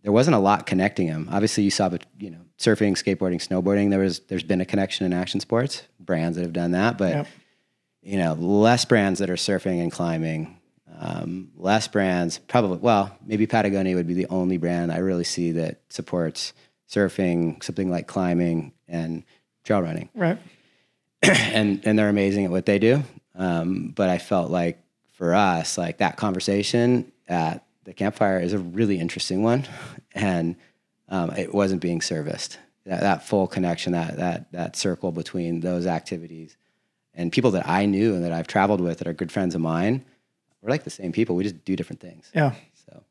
there 0.03 0.11
wasn't 0.11 0.35
a 0.35 0.39
lot 0.39 0.65
connecting 0.65 1.07
them. 1.07 1.27
Obviously, 1.31 1.63
you 1.63 1.71
saw, 1.71 1.89
you 2.19 2.29
know, 2.29 2.41
surfing, 2.57 2.93
skateboarding, 2.93 3.45
snowboarding. 3.45 3.89
There 3.89 3.99
was 3.99 4.19
there's 4.21 4.43
been 4.43 4.61
a 4.61 4.65
connection 4.65 5.05
in 5.05 5.13
action 5.13 5.39
sports, 5.39 5.83
brands 5.99 6.37
that 6.37 6.43
have 6.43 6.53
done 6.53 6.71
that, 6.71 6.97
but 6.97 7.13
yep. 7.13 7.27
you 8.01 8.17
know, 8.17 8.33
less 8.33 8.85
brands 8.85 9.19
that 9.19 9.29
are 9.29 9.35
surfing 9.35 9.81
and 9.81 9.91
climbing. 9.91 10.53
Um, 10.99 11.51
less 11.55 11.87
brands, 11.87 12.39
probably. 12.39 12.77
Well, 12.77 13.15
maybe 13.23 13.45
Patagonia 13.45 13.95
would 13.95 14.07
be 14.07 14.15
the 14.15 14.25
only 14.27 14.57
brand 14.57 14.91
I 14.91 14.97
really 14.97 15.25
see 15.25 15.51
that 15.51 15.81
supports 15.89 16.53
surfing, 16.89 17.63
something 17.63 17.91
like 17.91 18.07
climbing 18.07 18.73
and 18.87 19.23
trail 19.63 19.81
running. 19.81 20.09
Right. 20.15 20.39
and 21.21 21.81
and 21.85 21.99
they're 21.99 22.09
amazing 22.09 22.45
at 22.45 22.51
what 22.51 22.65
they 22.65 22.79
do. 22.79 23.03
Um, 23.35 23.93
but 23.95 24.09
I 24.09 24.17
felt 24.17 24.49
like 24.49 24.79
for 25.17 25.33
us, 25.33 25.79
like 25.79 25.97
that 25.97 26.15
conversation 26.15 27.11
at 27.27 27.65
the 27.85 27.93
campfire 27.93 28.39
is 28.39 28.53
a 28.53 28.59
really 28.59 28.99
interesting 28.99 29.41
one, 29.41 29.65
and 30.15 30.55
um, 31.09 31.31
it 31.31 31.53
wasn't 31.53 31.81
being 31.81 32.01
serviced. 32.01 32.59
That, 32.85 33.01
that 33.01 33.27
full 33.27 33.47
connection, 33.47 33.93
that 33.93 34.15
that 34.17 34.51
that 34.53 34.75
circle 34.75 35.11
between 35.11 35.59
those 35.59 35.87
activities 35.87 36.55
and 37.13 37.31
people 37.31 37.51
that 37.51 37.67
I 37.67 37.85
knew 37.85 38.13
and 38.13 38.23
that 38.23 38.31
I've 38.31 38.47
traveled 38.47 38.79
with 38.79 38.99
that 38.99 39.07
are 39.07 39.13
good 39.13 39.31
friends 39.31 39.55
of 39.55 39.61
mine, 39.61 40.05
we're 40.61 40.69
like 40.69 40.83
the 40.83 40.89
same 40.89 41.11
people. 41.11 41.35
We 41.35 41.43
just 41.43 41.65
do 41.65 41.75
different 41.75 41.99
things. 41.99 42.31
Yeah. 42.33 42.53
So 42.85 43.03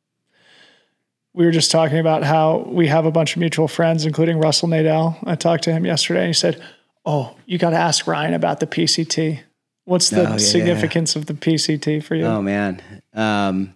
we 1.35 1.45
were 1.45 1.51
just 1.51 1.71
talking 1.73 1.99
about 1.99 2.23
how 2.23 2.59
we 2.69 2.87
have 2.87 3.05
a 3.05 3.11
bunch 3.11 3.35
of 3.35 3.41
mutual 3.41 3.69
friends, 3.69 4.07
including 4.07 4.39
Russell 4.39 4.69
Nadell. 4.69 5.19
I 5.27 5.35
talked 5.35 5.65
to 5.65 5.73
him 5.73 5.85
yesterday, 5.85 6.21
and 6.21 6.29
he 6.29 6.35
said, 6.35 6.63
"Oh, 7.05 7.37
you 7.45 7.59
got 7.59 7.71
to 7.71 7.77
ask 7.77 8.07
Ryan 8.07 8.33
about 8.33 8.61
the 8.61 8.67
PCT. 8.67 9.41
What's 9.87 10.11
the 10.11 10.29
oh, 10.29 10.33
yeah, 10.33 10.37
significance 10.37 11.15
yeah. 11.15 11.21
of 11.21 11.27
the 11.27 11.35
PCT 11.35 12.05
for 12.05 12.15
you?" 12.15 12.25
Oh 12.27 12.43
man. 12.43 12.83
Um, 13.15 13.75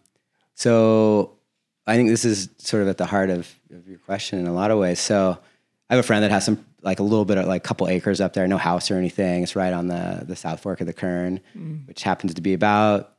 so 0.55 1.39
I 1.87 1.97
think 1.97 2.11
this 2.11 2.25
is 2.25 2.51
sort 2.59 2.83
of 2.83 2.89
at 2.89 2.99
the 2.99 3.07
heart 3.07 3.31
of, 3.31 3.49
of 3.75 3.89
your 3.89 3.99
question 3.99 4.39
in 4.39 4.47
a 4.47 4.53
lot 4.53 4.71
of 4.71 4.79
ways. 4.79 5.01
So 5.01 5.39
I 5.89 5.95
have 5.95 6.05
a 6.05 6.07
friend 6.07 6.23
that 6.23 6.31
has 6.31 6.45
some 6.45 6.65
like 6.83 7.01
a 7.01 7.03
little 7.03 7.25
bit 7.25 7.39
of 7.39 7.47
like 7.47 7.65
a 7.65 7.67
couple 7.67 7.89
acres 7.89 8.21
up 8.21 8.35
there, 8.35 8.47
no 8.47 8.59
house 8.59 8.91
or 8.91 8.97
anything. 8.97 9.43
It's 9.43 9.57
right 9.57 9.73
on 9.73 9.89
the 9.89 10.25
the 10.27 10.37
South 10.37 10.61
Fork 10.61 10.81
of 10.81 10.87
the 10.87 10.93
Kern, 10.93 11.41
mm. 11.57 11.87
which 11.89 12.03
happens 12.03 12.35
to 12.35 12.43
be 12.43 12.53
about 12.53 13.15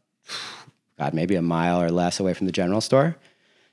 God 0.97 1.13
maybe 1.13 1.35
a 1.35 1.41
mile 1.41 1.81
or 1.81 1.89
less 1.89 2.19
away 2.19 2.33
from 2.33 2.45
the 2.45 2.53
general 2.53 2.81
store. 2.81 3.17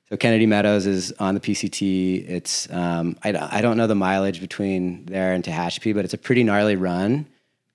So 0.08 0.16
Kennedy 0.16 0.46
Meadows 0.46 0.86
is 0.86 1.12
on 1.18 1.34
the 1.34 1.40
PCT. 1.40 2.28
It's 2.28 2.70
um, 2.72 3.18
I, 3.22 3.58
I 3.58 3.60
don't 3.60 3.76
know 3.76 3.86
the 3.86 3.94
mileage 3.94 4.40
between 4.40 5.04
there 5.04 5.34
and 5.34 5.44
Tehachapi, 5.44 5.94
but 5.94 6.06
it's 6.06 6.14
a 6.14 6.18
pretty 6.18 6.42
gnarly 6.44 6.76
run, 6.76 7.26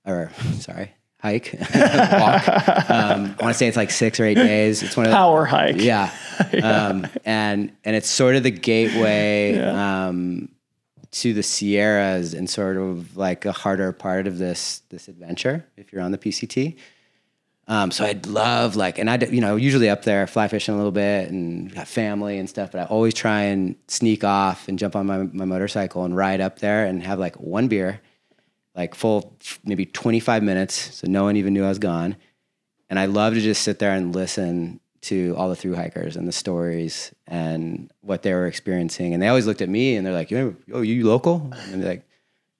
or 0.05 0.31
sorry, 0.59 0.91
hike, 1.23 1.57
walk. 1.75 2.47
Um, 2.89 3.35
I 3.39 3.43
want 3.43 3.53
to 3.53 3.53
say 3.53 3.67
it's 3.67 3.77
like 3.77 3.91
six 3.91 4.19
or 4.19 4.25
eight 4.25 4.35
days. 4.35 4.83
It's 4.83 4.97
one 4.97 5.05
of 5.05 5.11
the, 5.11 5.15
power 5.15 5.45
hike. 5.45 5.77
Yeah. 5.77 6.11
yeah. 6.53 6.87
Um, 6.87 7.07
and 7.23 7.71
and 7.85 7.95
it's 7.95 8.09
sort 8.09 8.35
of 8.35 8.43
the 8.43 8.51
gateway 8.51 9.55
yeah. 9.55 10.07
um, 10.07 10.49
to 11.11 11.33
the 11.33 11.41
Sierras 11.41 12.33
and 12.33 12.49
sort 12.49 12.75
of 12.75 13.15
like 13.15 13.45
a 13.45 13.53
harder 13.53 13.93
part 13.93 14.27
of 14.27 14.37
this 14.37 14.81
this 14.89 15.07
adventure 15.07 15.65
if 15.77 15.93
you're 15.93 16.01
on 16.01 16.11
the 16.11 16.17
PCT. 16.17 16.75
Um, 17.65 17.91
so 17.91 18.03
I'd 18.03 18.27
love 18.27 18.75
like, 18.75 18.99
and 18.99 19.09
I, 19.09 19.15
you 19.15 19.39
know, 19.39 19.55
usually 19.55 19.89
up 19.89 20.03
there 20.03 20.27
fly 20.27 20.49
fishing 20.49 20.73
a 20.73 20.77
little 20.77 20.91
bit 20.91 21.29
and 21.29 21.73
got 21.73 21.87
family 21.87 22.37
and 22.37 22.49
stuff, 22.49 22.73
but 22.73 22.81
I 22.81 22.83
always 22.85 23.13
try 23.13 23.43
and 23.43 23.77
sneak 23.87 24.25
off 24.25 24.67
and 24.67 24.77
jump 24.77 24.97
on 24.97 25.05
my, 25.05 25.19
my 25.19 25.45
motorcycle 25.45 26.03
and 26.03 26.13
ride 26.13 26.41
up 26.41 26.59
there 26.59 26.85
and 26.85 27.01
have 27.03 27.19
like 27.19 27.37
one 27.37 27.69
beer 27.69 28.01
like 28.75 28.95
full 28.95 29.37
maybe 29.63 29.85
25 29.85 30.43
minutes 30.43 30.95
so 30.95 31.07
no 31.07 31.23
one 31.23 31.35
even 31.35 31.53
knew 31.53 31.63
i 31.63 31.69
was 31.69 31.79
gone. 31.79 32.15
And 32.89 32.99
i 32.99 33.05
love 33.05 33.33
to 33.33 33.41
just 33.41 33.63
sit 33.63 33.79
there 33.79 33.91
and 33.91 34.13
listen 34.15 34.79
to 35.01 35.35
all 35.37 35.49
the 35.49 35.55
through 35.55 35.75
hikers 35.75 36.15
and 36.15 36.27
the 36.27 36.31
stories 36.31 37.13
and 37.27 37.91
what 38.01 38.21
they 38.21 38.33
were 38.33 38.47
experiencing. 38.47 39.13
And 39.13 39.21
they 39.21 39.27
always 39.27 39.45
looked 39.45 39.61
at 39.61 39.69
me 39.69 39.95
and 39.95 40.05
they're 40.05 40.13
like 40.13 40.31
oh 40.31 40.81
you 40.81 41.07
local? 41.07 41.51
And 41.71 41.81
they're 41.81 41.89
like 41.89 42.07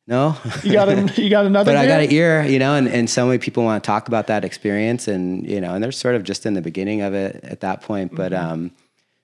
no. 0.06 0.36
You 0.64 0.74
got 0.74 0.90
a, 0.90 1.22
you 1.22 1.30
got 1.30 1.46
another 1.46 1.72
but 1.72 1.80
beer? 1.80 1.84
i 1.84 1.88
got 1.88 2.02
an 2.02 2.12
ear 2.12 2.44
you 2.44 2.60
know 2.60 2.76
and, 2.76 2.88
and 2.88 3.10
so 3.10 3.26
many 3.26 3.38
people 3.38 3.64
want 3.64 3.84
to 3.84 3.88
talk 3.88 4.08
about 4.08 4.28
that 4.28 4.44
experience 4.44 5.08
and 5.08 5.48
you 5.50 5.62
know 5.62 5.74
and 5.74 5.84
they're 5.84 5.92
sort 5.92 6.16
of 6.16 6.24
just 6.24 6.46
in 6.46 6.54
the 6.54 6.62
beginning 6.62 7.02
of 7.02 7.14
it 7.14 7.40
at 7.44 7.62
that 7.62 7.82
point. 7.82 8.10
Mm-hmm. 8.10 8.18
but 8.18 8.34
um, 8.34 8.72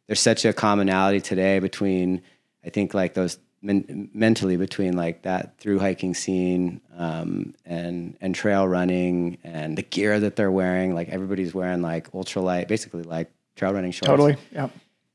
there's 0.07 0.21
such 0.21 0.45
a 0.45 0.53
commonality 0.53 1.21
today 1.21 1.59
between 1.59 2.21
i 2.65 2.69
think 2.69 2.93
like 2.93 3.13
those 3.13 3.37
men- 3.61 4.09
mentally 4.13 4.57
between 4.57 4.95
like 4.95 5.23
that 5.23 5.57
through 5.57 5.79
hiking 5.79 6.13
scene 6.13 6.81
um, 6.97 7.53
and 7.65 8.17
and 8.21 8.35
trail 8.35 8.67
running 8.67 9.37
and 9.43 9.77
the 9.77 9.81
gear 9.81 10.19
that 10.19 10.35
they're 10.35 10.51
wearing. 10.51 10.93
Like 10.95 11.09
everybody's 11.09 11.53
wearing 11.53 11.81
like 11.81 12.11
ultralight, 12.11 12.67
basically 12.67 13.03
like 13.03 13.31
trail 13.55 13.73
running 13.73 13.91
shorts. 13.91 14.07
Totally. 14.07 14.37
Yeah. 14.51 14.69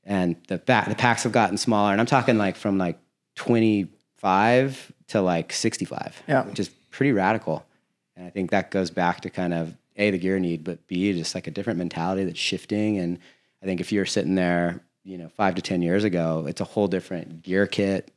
And 0.05 0.37
the 0.49 0.59
back, 0.59 0.89
the 0.89 0.95
packs 0.95 1.23
have 1.23 1.33
gotten 1.33 1.57
smaller, 1.57 1.93
and 1.93 2.01
I'm 2.01 2.07
talking 2.07 2.37
like 2.37 2.57
from 2.57 2.77
like 2.77 2.99
25 3.37 4.93
to 5.09 5.23
like 5.23 5.53
65. 5.53 6.23
Yeah. 6.29 6.45
Which 6.45 6.61
is 6.61 6.69
pretty 6.91 7.13
radical. 7.13 7.65
And 8.17 8.27
I 8.27 8.31
think 8.31 8.51
that 8.51 8.71
goes 8.71 8.91
back 8.91 9.23
to 9.23 9.31
kind 9.31 9.55
of 9.55 9.75
a 9.97 10.11
the 10.11 10.19
gear 10.19 10.39
need, 10.39 10.65
but 10.65 10.87
b 10.87 11.13
just 11.13 11.35
like 11.35 11.47
a 11.47 11.51
different 11.51 11.79
mentality 11.79 12.25
that's 12.25 12.39
shifting. 12.39 12.99
And 12.99 13.19
I 13.63 13.67
think 13.67 13.81
if 13.81 13.93
you're 13.93 14.07
sitting 14.07 14.35
there, 14.35 14.83
you 15.05 15.19
know, 15.19 15.29
five 15.29 15.55
to 15.57 15.63
ten 15.63 15.83
years 15.83 16.05
ago, 16.05 16.45
it's 16.49 16.61
a 16.61 16.65
whole 16.65 16.89
different 16.89 17.43
gear 17.43 17.67
kit, 17.67 18.11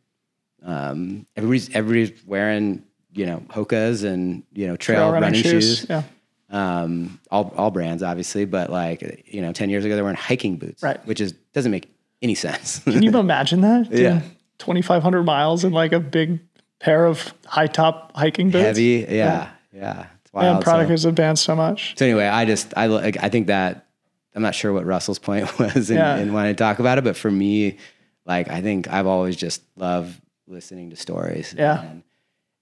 um, 0.63 1.25
everybody's 1.35 1.73
everybody's 1.75 2.25
wearing 2.25 2.83
you 3.13 3.25
know 3.25 3.43
Hokas 3.49 4.03
and 4.03 4.43
you 4.53 4.67
know 4.67 4.75
trail, 4.75 4.97
trail 4.97 5.11
running, 5.11 5.21
running, 5.21 5.43
shoes. 5.43 5.79
shoes. 5.79 5.85
Yeah. 5.89 6.03
Um, 6.49 7.19
all 7.29 7.53
all 7.57 7.71
brands 7.71 8.03
obviously, 8.03 8.45
but 8.45 8.69
like 8.69 9.25
you 9.27 9.41
know, 9.41 9.51
ten 9.51 9.69
years 9.69 9.83
ago 9.83 9.95
they 9.95 10.01
were 10.01 10.05
wearing 10.05 10.17
hiking 10.17 10.57
boots, 10.57 10.81
right? 10.81 11.05
Which 11.05 11.19
is 11.19 11.33
doesn't 11.53 11.71
make 11.71 11.93
any 12.21 12.35
sense. 12.35 12.79
Can 12.79 13.03
you 13.03 13.17
imagine 13.17 13.61
that? 13.61 13.87
yeah, 13.91 14.21
twenty 14.57 14.81
five 14.81 15.03
hundred 15.03 15.23
miles 15.23 15.63
in 15.63 15.73
like 15.73 15.91
a 15.91 15.99
big 15.99 16.39
pair 16.79 17.05
of 17.05 17.33
high 17.45 17.67
top 17.67 18.15
hiking 18.15 18.49
boots. 18.49 18.63
Heavy, 18.63 19.05
yeah, 19.09 19.15
yeah. 19.15 19.49
yeah. 19.73 20.05
It's 20.23 20.33
wild. 20.33 20.55
And 20.55 20.63
product 20.63 20.87
so, 20.87 20.91
has 20.91 21.05
advanced 21.05 21.43
so 21.43 21.55
much. 21.55 21.95
So 21.97 22.05
anyway, 22.05 22.27
I 22.27 22.45
just 22.45 22.73
I 22.77 22.85
I 23.19 23.29
think 23.29 23.47
that 23.47 23.87
I'm 24.35 24.41
not 24.41 24.55
sure 24.55 24.71
what 24.71 24.85
Russell's 24.85 25.19
point 25.19 25.59
was 25.59 25.89
in, 25.89 25.97
yeah. 25.97 26.23
wanting 26.31 26.55
to 26.55 26.63
talk 26.63 26.79
about 26.79 26.97
it, 26.97 27.03
but 27.03 27.17
for 27.17 27.31
me, 27.31 27.77
like 28.25 28.49
I 28.49 28.61
think 28.61 28.87
I've 28.87 29.07
always 29.07 29.35
just 29.35 29.63
loved 29.75 30.21
listening 30.47 30.89
to 30.89 30.95
stories. 30.95 31.53
Yeah. 31.57 31.81
And, 31.81 32.03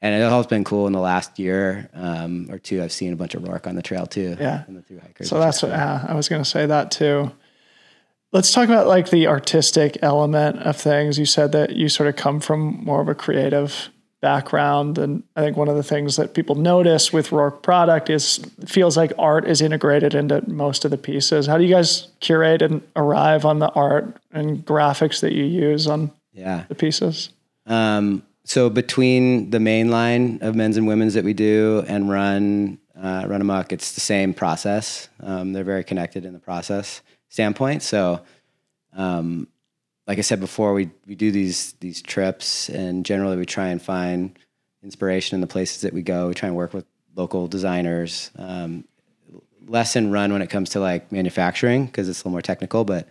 and 0.01 0.15
it's 0.15 0.31
always 0.31 0.47
been 0.47 0.63
cool 0.63 0.87
in 0.87 0.93
the 0.93 0.99
last 0.99 1.39
year 1.39 1.89
um, 1.93 2.47
or 2.49 2.59
two. 2.59 2.83
I've 2.83 2.91
seen 2.91 3.13
a 3.13 3.15
bunch 3.15 3.35
of 3.35 3.43
Roark 3.43 3.67
on 3.67 3.75
the 3.75 3.81
trail 3.81 4.05
too. 4.05 4.35
Yeah. 4.39 4.63
And 4.67 4.77
the 4.77 4.81
through 4.81 4.99
hikers. 4.99 5.29
So 5.29 5.39
that's 5.39 5.61
what 5.61 5.69
yeah, 5.69 6.05
I 6.07 6.13
was 6.13 6.29
going 6.29 6.43
to 6.43 6.49
say 6.49 6.65
that 6.65 6.91
too. 6.91 7.31
Let's 8.31 8.51
talk 8.51 8.65
about 8.65 8.87
like 8.87 9.09
the 9.09 9.27
artistic 9.27 9.97
element 10.01 10.59
of 10.59 10.75
things. 10.75 11.17
You 11.17 11.25
said 11.25 11.53
that 11.53 11.75
you 11.75 11.87
sort 11.87 12.09
of 12.09 12.17
come 12.17 12.39
from 12.39 12.83
more 12.83 13.01
of 13.01 13.07
a 13.07 13.15
creative 13.15 13.89
background. 14.25 14.97
And 14.97 15.23
I 15.35 15.41
think 15.41 15.55
one 15.55 15.67
of 15.67 15.75
the 15.75 15.83
things 15.83 16.15
that 16.15 16.33
people 16.33 16.55
notice 16.55 17.13
with 17.13 17.29
Roark 17.29 17.61
product 17.61 18.09
is 18.09 18.39
feels 18.65 18.97
like 18.97 19.13
art 19.17 19.47
is 19.47 19.61
integrated 19.61 20.15
into 20.15 20.43
most 20.49 20.83
of 20.83 20.91
the 20.91 20.97
pieces. 20.97 21.45
How 21.45 21.57
do 21.57 21.63
you 21.63 21.69
guys 21.69 22.07
curate 22.19 22.61
and 22.61 22.81
arrive 22.95 23.45
on 23.45 23.59
the 23.59 23.69
art 23.69 24.17
and 24.31 24.65
graphics 24.65 25.21
that 25.21 25.33
you 25.33 25.43
use 25.43 25.87
on 25.87 26.11
yeah. 26.33 26.65
the 26.67 26.75
pieces? 26.75 27.29
Um, 27.65 28.23
so 28.43 28.69
between 28.69 29.49
the 29.49 29.59
main 29.59 29.89
line 29.89 30.39
of 30.41 30.55
men's 30.55 30.77
and 30.77 30.87
women's 30.87 31.15
that 31.15 31.23
we 31.23 31.33
do 31.33 31.83
and 31.87 32.09
run 32.09 32.79
uh, 32.95 33.25
run 33.27 33.41
amok, 33.41 33.73
it's 33.73 33.93
the 33.93 34.01
same 34.01 34.33
process. 34.33 35.09
Um, 35.19 35.51
they're 35.51 35.63
very 35.63 35.83
connected 35.83 36.23
in 36.23 36.33
the 36.33 36.39
process 36.39 37.01
standpoint. 37.27 37.83
So, 37.83 38.21
um, 38.93 39.47
like 40.07 40.17
I 40.17 40.21
said 40.21 40.39
before, 40.39 40.73
we 40.73 40.91
we 41.05 41.15
do 41.15 41.31
these 41.31 41.73
these 41.73 42.01
trips, 42.01 42.69
and 42.69 43.05
generally 43.05 43.37
we 43.37 43.45
try 43.45 43.67
and 43.67 43.81
find 43.81 44.37
inspiration 44.83 45.35
in 45.35 45.41
the 45.41 45.47
places 45.47 45.81
that 45.81 45.93
we 45.93 46.03
go. 46.03 46.27
We 46.27 46.35
try 46.35 46.47
and 46.47 46.55
work 46.55 46.73
with 46.73 46.85
local 47.15 47.47
designers. 47.47 48.31
Um, 48.37 48.85
less 49.67 49.95
in 49.95 50.11
run 50.11 50.31
when 50.31 50.41
it 50.41 50.49
comes 50.49 50.69
to 50.71 50.79
like 50.79 51.11
manufacturing 51.11 51.87
because 51.87 52.07
it's 52.07 52.19
a 52.19 52.21
little 52.21 52.31
more 52.31 52.41
technical, 52.41 52.85
but 52.85 53.07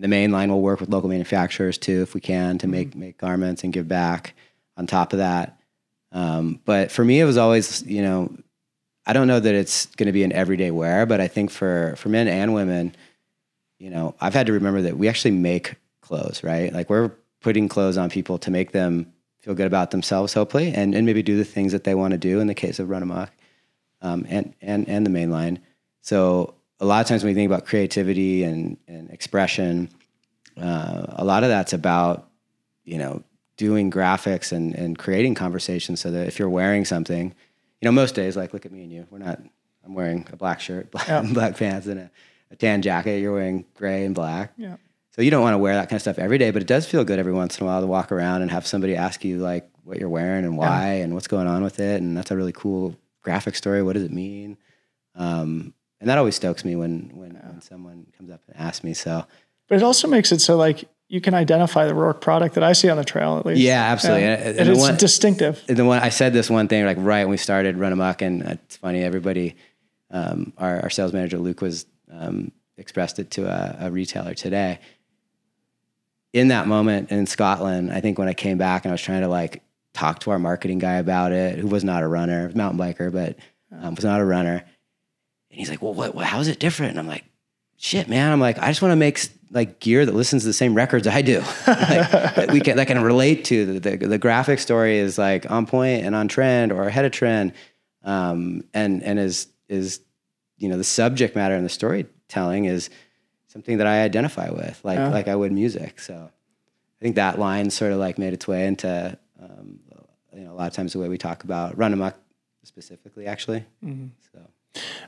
the 0.00 0.08
main 0.08 0.30
line, 0.32 0.50
we'll 0.50 0.60
work 0.60 0.80
with 0.80 0.88
local 0.88 1.08
manufacturers 1.08 1.78
too, 1.78 2.02
if 2.02 2.14
we 2.14 2.20
can, 2.20 2.58
to 2.58 2.66
make 2.66 2.94
make 2.94 3.18
garments 3.18 3.64
and 3.64 3.72
give 3.72 3.88
back. 3.88 4.34
On 4.76 4.86
top 4.86 5.12
of 5.12 5.18
that, 5.18 5.60
um, 6.12 6.58
but 6.64 6.90
for 6.90 7.04
me, 7.04 7.20
it 7.20 7.24
was 7.24 7.36
always, 7.36 7.82
you 7.82 8.00
know, 8.00 8.34
I 9.04 9.12
don't 9.12 9.26
know 9.26 9.38
that 9.38 9.54
it's 9.54 9.86
going 9.86 10.06
to 10.06 10.12
be 10.12 10.24
an 10.24 10.32
everyday 10.32 10.70
wear, 10.70 11.04
but 11.04 11.20
I 11.20 11.28
think 11.28 11.50
for 11.50 11.94
for 11.98 12.08
men 12.08 12.28
and 12.28 12.54
women, 12.54 12.94
you 13.78 13.90
know, 13.90 14.14
I've 14.20 14.32
had 14.32 14.46
to 14.46 14.54
remember 14.54 14.82
that 14.82 14.96
we 14.96 15.08
actually 15.08 15.32
make 15.32 15.74
clothes, 16.00 16.42
right? 16.42 16.72
Like 16.72 16.88
we're 16.88 17.10
putting 17.40 17.68
clothes 17.68 17.98
on 17.98 18.10
people 18.10 18.38
to 18.38 18.50
make 18.50 18.72
them 18.72 19.12
feel 19.40 19.54
good 19.54 19.66
about 19.66 19.90
themselves, 19.90 20.34
hopefully, 20.34 20.72
and, 20.74 20.94
and 20.94 21.06
maybe 21.06 21.22
do 21.22 21.36
the 21.36 21.44
things 21.44 21.72
that 21.72 21.84
they 21.84 21.94
want 21.94 22.12
to 22.12 22.18
do 22.18 22.40
in 22.40 22.46
the 22.46 22.54
case 22.54 22.78
of 22.78 22.90
Run 22.90 23.02
Amok 23.02 23.30
um, 24.02 24.26
and, 24.28 24.54
and, 24.60 24.88
and 24.88 25.06
the 25.06 25.10
main 25.10 25.30
line. 25.30 25.58
So 26.02 26.54
a 26.80 26.86
lot 26.86 27.00
of 27.00 27.06
times 27.06 27.22
when 27.22 27.30
we 27.30 27.34
think 27.34 27.46
about 27.50 27.66
creativity 27.66 28.42
and, 28.42 28.78
and 28.88 29.10
expression, 29.10 29.88
uh, 30.56 31.04
a 31.10 31.24
lot 31.24 31.42
of 31.42 31.50
that's 31.50 31.72
about, 31.72 32.28
you 32.84 32.98
know, 32.98 33.22
doing 33.56 33.90
graphics 33.90 34.52
and, 34.52 34.74
and 34.74 34.98
creating 34.98 35.34
conversations 35.34 36.00
so 36.00 36.10
that 36.10 36.26
if 36.26 36.38
you're 36.38 36.48
wearing 36.48 36.84
something, 36.86 37.34
you 37.80 37.86
know, 37.86 37.92
most 37.92 38.14
days, 38.14 38.36
like 38.36 38.54
look 38.54 38.64
at 38.64 38.72
me 38.72 38.82
and 38.82 38.90
you, 38.90 39.06
we're 39.10 39.18
not, 39.18 39.40
I'm 39.84 39.94
wearing 39.94 40.26
a 40.32 40.36
black 40.36 40.60
shirt, 40.60 40.90
black, 40.92 41.08
yeah. 41.08 41.22
black 41.22 41.56
pants 41.56 41.86
and 41.86 42.00
a, 42.00 42.10
a 42.50 42.56
tan 42.56 42.80
jacket. 42.80 43.20
You're 43.20 43.34
wearing 43.34 43.66
gray 43.74 44.06
and 44.06 44.14
black. 44.14 44.52
Yeah. 44.56 44.76
So 45.10 45.22
you 45.22 45.30
don't 45.30 45.42
want 45.42 45.54
to 45.54 45.58
wear 45.58 45.74
that 45.74 45.90
kind 45.90 45.96
of 45.96 46.02
stuff 46.02 46.18
every 46.18 46.38
day, 46.38 46.50
but 46.50 46.62
it 46.62 46.68
does 46.68 46.86
feel 46.86 47.04
good 47.04 47.18
every 47.18 47.32
once 47.32 47.58
in 47.58 47.64
a 47.64 47.66
while 47.66 47.80
to 47.80 47.86
walk 47.86 48.10
around 48.10 48.42
and 48.42 48.50
have 48.50 48.66
somebody 48.66 48.96
ask 48.96 49.24
you 49.24 49.38
like 49.38 49.68
what 49.84 49.98
you're 49.98 50.08
wearing 50.08 50.44
and 50.44 50.56
why 50.56 50.96
yeah. 50.96 51.04
and 51.04 51.14
what's 51.14 51.26
going 51.26 51.46
on 51.46 51.62
with 51.62 51.78
it. 51.78 52.00
And 52.00 52.16
that's 52.16 52.30
a 52.30 52.36
really 52.36 52.52
cool 52.52 52.96
graphic 53.20 53.56
story. 53.56 53.82
What 53.82 53.94
does 53.94 54.04
it 54.04 54.12
mean? 54.12 54.56
Um, 55.14 55.74
and 56.00 56.08
that 56.08 56.18
always 56.18 56.34
stokes 56.34 56.64
me 56.64 56.76
when 56.76 57.10
when, 57.14 57.34
yeah. 57.34 57.48
when 57.48 57.60
someone 57.60 58.06
comes 58.16 58.30
up 58.30 58.40
and 58.48 58.56
asks 58.56 58.84
me. 58.84 58.94
So, 58.94 59.24
but 59.68 59.76
it 59.76 59.82
also 59.82 60.08
makes 60.08 60.32
it 60.32 60.40
so 60.40 60.56
like 60.56 60.88
you 61.08 61.20
can 61.20 61.34
identify 61.34 61.86
the 61.86 61.92
Roark 61.92 62.20
product 62.20 62.54
that 62.54 62.64
I 62.64 62.72
see 62.72 62.88
on 62.88 62.96
the 62.96 63.04
trail 63.04 63.38
at 63.38 63.46
least. 63.46 63.60
Yeah, 63.60 63.82
absolutely. 63.82 64.24
And, 64.24 64.42
and, 64.42 64.58
and 64.58 64.68
it's 64.70 64.80
one, 64.80 64.96
distinctive. 64.96 65.62
The 65.66 65.84
one 65.84 66.00
I 66.00 66.08
said 66.08 66.32
this 66.32 66.48
one 66.48 66.68
thing 66.68 66.84
like 66.84 66.98
right 67.00 67.24
when 67.24 67.30
we 67.30 67.36
started 67.36 67.76
Run 67.76 67.92
Amok, 67.92 68.22
and 68.22 68.42
it's 68.42 68.76
funny. 68.76 69.02
Everybody, 69.02 69.56
um, 70.10 70.52
our, 70.56 70.80
our 70.82 70.90
sales 70.90 71.12
manager 71.12 71.38
Luke 71.38 71.60
was 71.60 71.86
um, 72.12 72.52
expressed 72.76 73.18
it 73.18 73.30
to 73.32 73.46
a, 73.46 73.86
a 73.86 73.90
retailer 73.90 74.34
today 74.34 74.78
in 76.32 76.48
that 76.48 76.66
moment 76.66 77.10
in 77.10 77.26
Scotland, 77.26 77.92
I 77.92 78.00
think 78.00 78.18
when 78.18 78.28
I 78.28 78.34
came 78.34 78.58
back 78.58 78.84
and 78.84 78.92
I 78.92 78.94
was 78.94 79.02
trying 79.02 79.22
to 79.22 79.28
like 79.28 79.62
talk 79.92 80.20
to 80.20 80.30
our 80.30 80.38
marketing 80.38 80.78
guy 80.78 80.94
about 80.94 81.32
it, 81.32 81.58
who 81.58 81.66
was 81.66 81.82
not 81.82 82.02
a 82.02 82.08
runner, 82.08 82.50
mountain 82.54 82.78
biker, 82.78 83.12
but 83.12 83.36
um, 83.76 83.94
was 83.94 84.04
not 84.04 84.20
a 84.20 84.24
runner. 84.24 84.64
And 85.50 85.58
he's 85.58 85.70
like, 85.70 85.82
well, 85.82 85.94
what, 85.94 86.14
what, 86.14 86.26
how 86.26 86.40
is 86.40 86.48
it 86.48 86.58
different? 86.58 86.90
And 86.90 87.00
I'm 87.00 87.06
like, 87.06 87.24
shit, 87.76 88.08
man. 88.08 88.32
I'm 88.32 88.40
like, 88.40 88.58
I 88.58 88.68
just 88.68 88.82
want 88.82 88.92
to 88.92 88.96
make 88.96 89.20
like 89.50 89.80
gear 89.80 90.06
that 90.06 90.14
listens 90.14 90.42
to 90.42 90.48
the 90.48 90.52
same 90.52 90.74
records 90.74 91.06
I 91.06 91.22
do. 91.22 91.42
like, 91.66 92.50
we 92.50 92.60
can, 92.60 92.76
that 92.76 92.86
can 92.86 93.02
relate 93.02 93.44
to 93.46 93.66
the, 93.66 93.80
the, 93.80 94.06
the, 94.06 94.18
graphic 94.18 94.60
story 94.60 94.98
is 94.98 95.18
like 95.18 95.50
on 95.50 95.66
point 95.66 96.04
and 96.04 96.14
on 96.14 96.28
trend 96.28 96.70
or 96.70 96.84
ahead 96.84 97.04
of 97.04 97.10
trend. 97.10 97.52
Um, 98.04 98.62
and, 98.72 99.02
and 99.02 99.18
is, 99.18 99.48
is, 99.68 100.00
you 100.56 100.68
know, 100.68 100.76
the 100.76 100.84
subject 100.84 101.34
matter 101.34 101.56
and 101.56 101.64
the 101.64 101.70
storytelling 101.70 102.66
is, 102.66 102.90
something 103.50 103.78
that 103.78 103.86
I 103.86 104.02
identify 104.02 104.48
with, 104.50 104.80
like 104.84 104.98
yeah. 104.98 105.08
like 105.08 105.26
I 105.28 105.34
would 105.34 105.52
music. 105.52 106.00
So 106.00 106.14
I 106.14 107.02
think 107.02 107.16
that 107.16 107.38
line 107.38 107.70
sort 107.70 107.92
of 107.92 107.98
like 107.98 108.16
made 108.16 108.32
its 108.32 108.46
way 108.46 108.66
into 108.66 109.18
um, 109.40 109.80
you 110.32 110.44
know 110.44 110.52
a 110.52 110.54
lot 110.54 110.68
of 110.68 110.72
times 110.72 110.92
the 110.92 111.00
way 111.00 111.08
we 111.08 111.18
talk 111.18 111.44
about 111.44 111.76
run 111.76 111.92
amok 111.92 112.14
specifically, 112.62 113.26
actually. 113.26 113.64
Mm-hmm. 113.84 114.06
So 114.32 114.38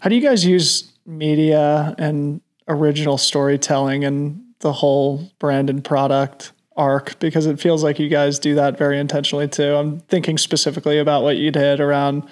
how 0.01 0.09
do 0.09 0.15
you 0.15 0.23
guys 0.23 0.45
use 0.45 0.93
media 1.07 1.95
and 1.99 2.41
original 2.69 3.19
storytelling 3.19 4.05
and 4.05 4.43
the 4.61 4.73
whole 4.73 5.31
brand 5.39 5.69
and 5.69 5.85
product 5.85 6.53
arc 6.77 7.19
because 7.19 7.47
it 7.47 7.61
feels 7.61 7.83
like 7.83 7.99
you 7.99 8.09
guys 8.09 8.39
do 8.39 8.55
that 8.55 8.79
very 8.79 8.99
intentionally 8.99 9.49
too. 9.49 9.75
I'm 9.75 10.01
thinking 10.01 10.39
specifically 10.39 10.99
about 10.99 11.23
what 11.23 11.37
you 11.37 11.51
did 11.51 11.81
around 11.81 12.29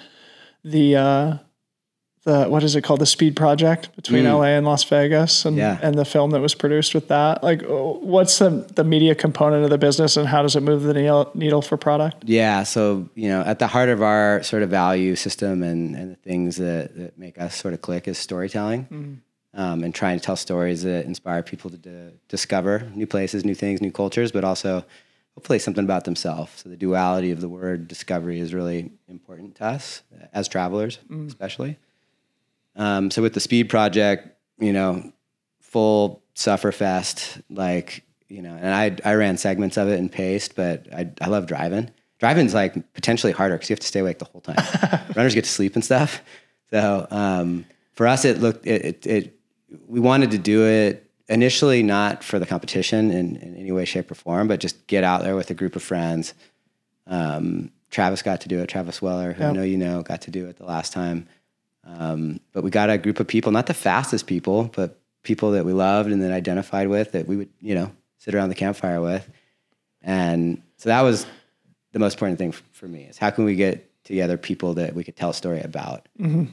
the 0.64 0.96
uh, 0.96 1.34
the 2.24 2.44
what 2.46 2.62
is 2.62 2.76
it 2.76 2.82
called 2.82 3.00
the 3.00 3.06
speed 3.06 3.34
project 3.34 3.94
between 3.96 4.24
mm. 4.24 4.38
LA 4.38 4.44
and 4.56 4.66
Las 4.66 4.84
Vegas 4.84 5.46
and 5.46 5.56
yeah. 5.56 5.78
and 5.82 5.96
the 5.96 6.04
film 6.04 6.30
that 6.32 6.40
was 6.40 6.54
produced 6.54 6.94
with 6.94 7.08
that 7.08 7.42
like 7.42 7.62
what's 7.62 8.38
the 8.38 8.50
the 8.74 8.84
media 8.84 9.14
component 9.14 9.64
of 9.64 9.70
the 9.70 9.78
business 9.78 10.16
and 10.16 10.28
how 10.28 10.42
does 10.42 10.54
it 10.54 10.62
move 10.62 10.82
the 10.82 10.92
needle, 10.92 11.30
needle 11.34 11.62
for 11.62 11.76
product 11.76 12.24
yeah 12.26 12.62
so 12.62 13.08
you 13.14 13.28
know 13.28 13.40
at 13.42 13.58
the 13.58 13.66
heart 13.66 13.88
of 13.88 14.02
our 14.02 14.42
sort 14.42 14.62
of 14.62 14.68
value 14.68 15.16
system 15.16 15.62
and 15.62 15.96
and 15.96 16.12
the 16.12 16.16
things 16.16 16.56
that, 16.56 16.94
that 16.96 17.18
make 17.18 17.40
us 17.40 17.54
sort 17.54 17.72
of 17.72 17.80
click 17.80 18.06
is 18.06 18.18
storytelling 18.18 18.86
mm. 18.90 19.58
um, 19.58 19.82
and 19.82 19.94
trying 19.94 20.18
to 20.18 20.24
tell 20.24 20.36
stories 20.36 20.82
that 20.82 21.06
inspire 21.06 21.42
people 21.42 21.70
to 21.70 21.78
d- 21.78 22.10
discover 22.28 22.86
new 22.94 23.06
places 23.06 23.46
new 23.46 23.54
things 23.54 23.80
new 23.80 23.92
cultures 23.92 24.30
but 24.30 24.44
also 24.44 24.84
hopefully 25.36 25.58
something 25.58 25.84
about 25.84 26.04
themselves 26.04 26.52
so 26.60 26.68
the 26.68 26.76
duality 26.76 27.30
of 27.30 27.40
the 27.40 27.48
word 27.48 27.88
discovery 27.88 28.38
is 28.38 28.52
really 28.52 28.90
important 29.08 29.54
to 29.54 29.64
us 29.64 30.02
as 30.34 30.48
travelers 30.48 30.98
mm. 31.08 31.26
especially 31.26 31.78
um, 32.80 33.10
so 33.10 33.20
with 33.20 33.34
the 33.34 33.40
speed 33.40 33.68
project, 33.68 34.28
you 34.58 34.72
know, 34.72 35.12
full 35.60 36.22
sufferfest, 36.34 37.42
like, 37.50 38.04
you 38.28 38.40
know, 38.40 38.56
and 38.58 38.74
I, 38.74 39.10
I 39.10 39.14
ran 39.16 39.36
segments 39.36 39.76
of 39.76 39.88
it 39.88 39.98
and 39.98 40.10
paced, 40.10 40.56
but 40.56 40.86
I, 40.90 41.10
I 41.20 41.26
love 41.26 41.46
driving. 41.46 41.90
Driving's 42.20 42.54
like 42.54 42.94
potentially 42.94 43.34
harder 43.34 43.56
because 43.56 43.68
you 43.68 43.74
have 43.74 43.80
to 43.80 43.86
stay 43.86 44.00
awake 44.00 44.18
the 44.18 44.24
whole 44.24 44.40
time. 44.40 44.56
Runners 45.14 45.34
get 45.34 45.44
to 45.44 45.50
sleep 45.50 45.74
and 45.74 45.84
stuff. 45.84 46.22
So 46.70 47.06
um, 47.10 47.66
for 47.92 48.06
us, 48.06 48.24
it 48.24 48.40
looked, 48.40 48.66
it, 48.66 48.84
it, 48.84 49.06
it, 49.06 49.38
we 49.86 50.00
wanted 50.00 50.30
to 50.30 50.38
do 50.38 50.64
it 50.64 51.06
initially 51.28 51.82
not 51.82 52.24
for 52.24 52.38
the 52.38 52.46
competition 52.46 53.10
in, 53.10 53.36
in 53.36 53.56
any 53.56 53.72
way, 53.72 53.84
shape, 53.84 54.10
or 54.10 54.14
form, 54.14 54.48
but 54.48 54.58
just 54.58 54.86
get 54.86 55.04
out 55.04 55.22
there 55.22 55.36
with 55.36 55.50
a 55.50 55.54
group 55.54 55.76
of 55.76 55.82
friends. 55.82 56.32
Um, 57.06 57.72
Travis 57.90 58.22
got 58.22 58.40
to 58.40 58.48
do 58.48 58.60
it. 58.60 58.68
Travis 58.68 59.02
Weller, 59.02 59.34
who 59.34 59.42
yep. 59.42 59.50
I 59.50 59.52
know 59.52 59.62
you 59.64 59.76
know, 59.76 60.02
got 60.02 60.22
to 60.22 60.30
do 60.30 60.46
it 60.46 60.56
the 60.56 60.64
last 60.64 60.94
time. 60.94 61.28
Um, 61.84 62.40
but 62.52 62.62
we 62.62 62.70
got 62.70 62.90
a 62.90 62.98
group 62.98 63.20
of 63.20 63.26
people, 63.26 63.52
not 63.52 63.66
the 63.66 63.74
fastest 63.74 64.26
people, 64.26 64.70
but 64.74 64.98
people 65.22 65.52
that 65.52 65.64
we 65.64 65.72
loved 65.72 66.10
and 66.10 66.22
that 66.22 66.32
identified 66.32 66.88
with 66.88 67.12
that 67.12 67.26
we 67.26 67.36
would, 67.36 67.48
you 67.60 67.74
know, 67.74 67.90
sit 68.18 68.34
around 68.34 68.48
the 68.48 68.54
campfire 68.54 69.00
with. 69.00 69.28
And 70.02 70.62
so 70.76 70.88
that 70.88 71.02
was 71.02 71.26
the 71.92 71.98
most 71.98 72.14
important 72.14 72.38
thing 72.38 72.52
for 72.52 72.86
me 72.86 73.04
is 73.04 73.18
how 73.18 73.30
can 73.30 73.44
we 73.44 73.54
get 73.54 73.90
together 74.04 74.36
people 74.36 74.74
that 74.74 74.94
we 74.94 75.04
could 75.04 75.16
tell 75.16 75.30
a 75.30 75.34
story 75.34 75.60
about 75.60 76.08
mm-hmm. 76.18 76.46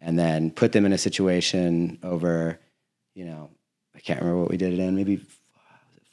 and 0.00 0.18
then 0.18 0.50
put 0.50 0.72
them 0.72 0.84
in 0.86 0.92
a 0.92 0.98
situation 0.98 1.98
over, 2.02 2.58
you 3.14 3.24
know, 3.24 3.50
I 3.94 4.00
can't 4.00 4.20
remember 4.20 4.40
what 4.40 4.50
we 4.50 4.56
did 4.56 4.72
it 4.72 4.78
in, 4.78 4.96
maybe 4.96 5.20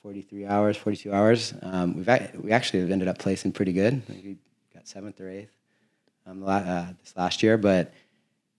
43 0.01 0.45
hours, 0.45 0.77
42 0.77 1.13
hours. 1.13 1.53
Um, 1.61 1.95
we've, 1.95 2.07
we 2.41 2.51
actually 2.51 2.81
have 2.81 2.91
ended 2.91 3.07
up 3.07 3.17
placing 3.17 3.51
pretty 3.51 3.73
good. 3.73 4.01
We 4.09 4.37
got 4.73 4.87
seventh 4.87 5.19
or 5.19 5.29
eighth 5.29 5.51
um, 6.25 6.43
uh, 6.45 6.85
this 7.01 7.15
last 7.15 7.41
year, 7.41 7.57
but 7.57 7.93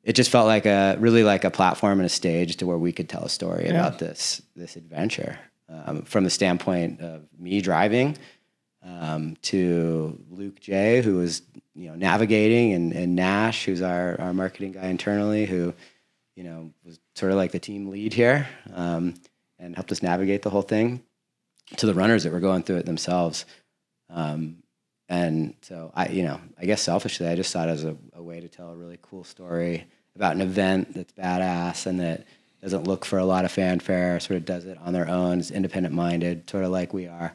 it 0.09 0.17
just 0.17 0.31
felt 0.31 0.47
like 0.47 0.65
a 0.65 0.97
really 0.99 1.23
like 1.23 1.45
a 1.45 1.51
platform 1.51 1.99
and 1.99 2.07
a 2.07 2.09
stage 2.09 2.57
to 2.57 2.67
where 2.67 2.79
we 2.79 2.93
could 2.93 3.11
tell 3.11 3.25
a 3.25 3.29
story 3.29 3.67
yeah. 3.67 3.73
about 3.73 3.99
this 3.99 4.41
this 4.57 4.75
adventure 4.75 5.39
um, 5.69 6.01
from 6.03 6.25
the 6.25 6.31
standpoint 6.31 7.03
of 7.03 7.27
me 7.39 7.61
driving 7.61 8.17
um, 8.83 9.37
to 9.43 10.19
Luke 10.31 10.61
J, 10.61 11.03
who 11.03 11.17
was 11.17 11.43
you 11.75 11.91
know 11.91 11.95
navigating, 11.95 12.73
and, 12.73 12.95
and 12.95 13.15
Nash, 13.15 13.67
who's 13.67 13.83
our 13.83 14.19
our 14.19 14.33
marketing 14.33 14.73
guy 14.73 14.87
internally, 14.87 15.45
who 15.45 15.75
you 16.35 16.43
know 16.43 16.71
was 16.87 16.99
sort 17.15 17.31
of 17.31 17.37
like 17.37 17.53
the 17.53 17.59
team 17.61 17.91
lead 17.91 18.15
here 18.15 18.49
um, 18.73 19.13
and 19.59 19.75
helped 19.75 19.93
us 19.93 20.03
navigate 20.03 20.41
the 20.41 20.51
whole 20.51 20.63
thing 20.63 21.03
to 21.77 21.85
the 21.85 21.93
runners 21.93 22.25
that 22.25 22.33
were 22.33 22.41
going 22.41 22.63
through 22.63 22.77
it 22.77 22.87
themselves. 22.87 23.45
Um, 24.09 24.63
and 25.11 25.55
so 25.61 25.93
I, 25.95 26.09
you 26.09 26.23
know, 26.23 26.41
I 26.59 26.65
guess 26.65 26.81
selfishly, 26.81 27.29
I 27.29 27.35
just 27.35 27.51
saw 27.51 27.65
it 27.65 27.69
as 27.69 27.85
a, 27.85 27.95
a 28.15 28.23
way 28.23 28.41
to 28.41 28.49
tell 28.49 28.71
a 28.71 28.77
really 28.77 28.99
cool 29.03 29.25
story 29.25 29.87
about 30.19 30.35
an 30.35 30.41
event 30.41 30.95
that's 30.95 31.13
badass 31.13 31.87
and 31.87 32.01
that 32.01 32.27
doesn't 32.61 32.89
look 32.89 33.05
for 33.05 33.21
a 33.21 33.25
lot 33.25 33.45
of 33.45 33.53
fanfare, 33.53 34.19
sort 34.19 34.37
of 34.37 34.45
does 34.45 34.65
it 34.65 34.77
on 34.85 34.93
their 34.93 35.09
own, 35.09 35.39
is 35.39 35.53
independent 35.53 35.95
minded, 35.95 36.51
sort 36.51 36.65
of 36.65 36.73
like 36.73 36.93
we 36.93 37.07
are, 37.07 37.33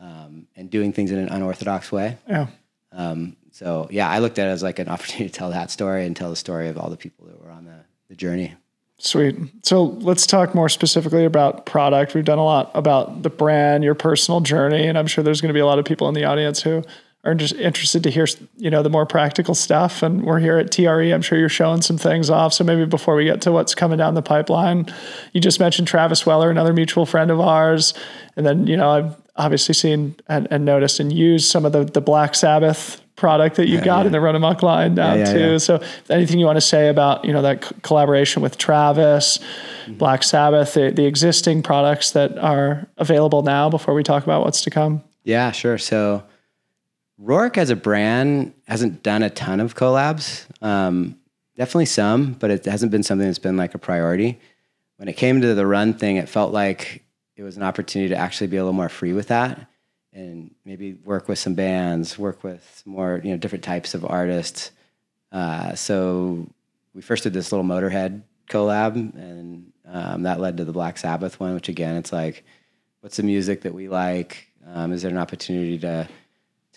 um, 0.00 0.48
and 0.56 0.68
doing 0.68 0.92
things 0.92 1.12
in 1.12 1.18
an 1.18 1.28
unorthodox 1.28 1.92
way. 1.92 2.18
Yeah. 2.28 2.48
Um, 2.90 3.36
so 3.52 3.86
yeah, 3.92 4.10
I 4.10 4.18
looked 4.18 4.40
at 4.40 4.48
it 4.48 4.50
as 4.50 4.64
like 4.64 4.80
an 4.80 4.88
opportunity 4.94 5.30
to 5.30 5.32
tell 5.32 5.50
that 5.50 5.70
story 5.70 6.04
and 6.04 6.16
tell 6.16 6.30
the 6.30 6.36
story 6.36 6.68
of 6.68 6.76
all 6.76 6.90
the 6.90 6.96
people 6.96 7.26
that 7.26 7.40
were 7.40 7.50
on 7.50 7.64
the, 7.64 7.84
the 8.08 8.16
journey. 8.16 8.54
Sweet. 8.98 9.36
So 9.62 9.84
let's 9.84 10.26
talk 10.26 10.52
more 10.52 10.68
specifically 10.68 11.26
about 11.26 11.64
product. 11.64 12.14
We've 12.14 12.24
done 12.24 12.38
a 12.38 12.44
lot 12.44 12.72
about 12.74 13.22
the 13.22 13.30
brand, 13.30 13.84
your 13.84 13.94
personal 13.94 14.40
journey, 14.40 14.88
and 14.88 14.98
I'm 14.98 15.06
sure 15.06 15.22
there's 15.22 15.40
going 15.40 15.50
to 15.50 15.54
be 15.54 15.60
a 15.60 15.66
lot 15.66 15.78
of 15.78 15.84
people 15.84 16.08
in 16.08 16.14
the 16.14 16.24
audience 16.24 16.62
who 16.62 16.82
are 17.26 17.34
just 17.34 17.54
interested 17.54 18.02
to 18.04 18.10
hear, 18.10 18.26
you 18.56 18.70
know, 18.70 18.82
the 18.82 18.88
more 18.90 19.04
practical 19.06 19.54
stuff. 19.54 20.02
And 20.02 20.24
we're 20.24 20.38
here 20.38 20.58
at 20.58 20.70
TRE. 20.70 21.12
I'm 21.12 21.22
sure 21.22 21.38
you're 21.38 21.48
showing 21.48 21.82
some 21.82 21.98
things 21.98 22.30
off. 22.30 22.52
So 22.54 22.64
maybe 22.64 22.84
before 22.86 23.14
we 23.16 23.24
get 23.24 23.40
to 23.42 23.52
what's 23.52 23.74
coming 23.74 23.98
down 23.98 24.14
the 24.14 24.22
pipeline, 24.22 24.86
you 25.32 25.40
just 25.40 25.60
mentioned 25.60 25.88
Travis 25.88 26.24
Weller, 26.24 26.50
another 26.50 26.72
mutual 26.72 27.04
friend 27.06 27.30
of 27.30 27.40
ours. 27.40 27.92
And 28.36 28.46
then, 28.46 28.66
you 28.66 28.76
know, 28.76 28.90
I've 28.90 29.16
obviously 29.36 29.74
seen 29.74 30.16
and, 30.28 30.48
and 30.50 30.64
noticed 30.64 31.00
and 31.00 31.12
used 31.12 31.50
some 31.50 31.64
of 31.66 31.72
the, 31.72 31.84
the 31.84 32.00
Black 32.00 32.34
Sabbath 32.34 33.02
product 33.16 33.56
that 33.56 33.66
you've 33.68 33.82
got 33.84 34.04
in 34.04 34.12
the 34.12 34.20
Run 34.20 34.36
Amok 34.36 34.62
line 34.62 34.94
now 34.94 35.14
Yeah, 35.14 35.18
yeah, 35.26 35.32
too. 35.32 35.50
yeah. 35.52 35.58
So 35.58 35.82
anything 36.10 36.38
you 36.38 36.44
want 36.44 36.56
to 36.58 36.60
say 36.60 36.88
about, 36.90 37.24
you 37.24 37.32
know, 37.32 37.40
that 37.42 37.64
c- 37.64 37.74
collaboration 37.82 38.42
with 38.42 38.58
Travis, 38.58 39.38
Mm-hmm. 39.86 39.98
Black 39.98 40.24
Sabbath, 40.24 40.74
the, 40.74 40.90
the 40.90 41.06
existing 41.06 41.62
products 41.62 42.10
that 42.10 42.36
are 42.38 42.88
available 42.98 43.42
now 43.42 43.70
before 43.70 43.94
we 43.94 44.02
talk 44.02 44.24
about 44.24 44.44
what's 44.44 44.62
to 44.62 44.70
come? 44.70 45.00
Yeah, 45.22 45.52
sure. 45.52 45.78
So 45.78 46.24
Roark 47.22 47.56
as 47.56 47.70
a 47.70 47.76
brand 47.76 48.52
hasn't 48.66 49.02
done 49.02 49.22
a 49.22 49.30
ton 49.30 49.60
of 49.60 49.74
collabs. 49.74 50.46
Um, 50.62 51.18
definitely 51.56 51.86
some, 51.86 52.34
but 52.34 52.50
it 52.50 52.64
hasn't 52.64 52.92
been 52.92 53.02
something 53.02 53.26
that's 53.26 53.38
been 53.38 53.56
like 53.56 53.74
a 53.74 53.78
priority. 53.78 54.38
When 54.96 55.08
it 55.08 55.16
came 55.16 55.40
to 55.40 55.54
the 55.54 55.66
run 55.66 55.94
thing, 55.94 56.16
it 56.16 56.28
felt 56.28 56.52
like 56.52 57.02
it 57.36 57.42
was 57.42 57.56
an 57.56 57.62
opportunity 57.62 58.10
to 58.10 58.16
actually 58.16 58.46
be 58.48 58.56
a 58.56 58.62
little 58.62 58.72
more 58.72 58.88
free 58.88 59.12
with 59.12 59.28
that 59.28 59.68
and 60.12 60.54
maybe 60.64 60.94
work 61.04 61.28
with 61.28 61.38
some 61.38 61.54
bands, 61.54 62.18
work 62.18 62.42
with 62.42 62.82
more, 62.86 63.20
you 63.22 63.30
know, 63.30 63.36
different 63.36 63.64
types 63.64 63.94
of 63.94 64.04
artists. 64.04 64.70
Uh, 65.30 65.74
so 65.74 66.46
we 66.94 67.02
first 67.02 67.22
did 67.22 67.34
this 67.34 67.52
little 67.52 67.66
Motorhead 67.66 68.22
collab, 68.48 68.94
and 68.94 69.72
um, 69.86 70.22
that 70.22 70.40
led 70.40 70.56
to 70.56 70.64
the 70.64 70.72
Black 70.72 70.96
Sabbath 70.96 71.38
one, 71.38 71.54
which 71.54 71.68
again, 71.68 71.96
it's 71.96 72.12
like, 72.12 72.44
what's 73.00 73.18
the 73.18 73.22
music 73.22 73.60
that 73.62 73.74
we 73.74 73.88
like? 73.88 74.48
Um, 74.66 74.92
is 74.92 75.02
there 75.02 75.10
an 75.10 75.18
opportunity 75.18 75.78
to 75.78 76.08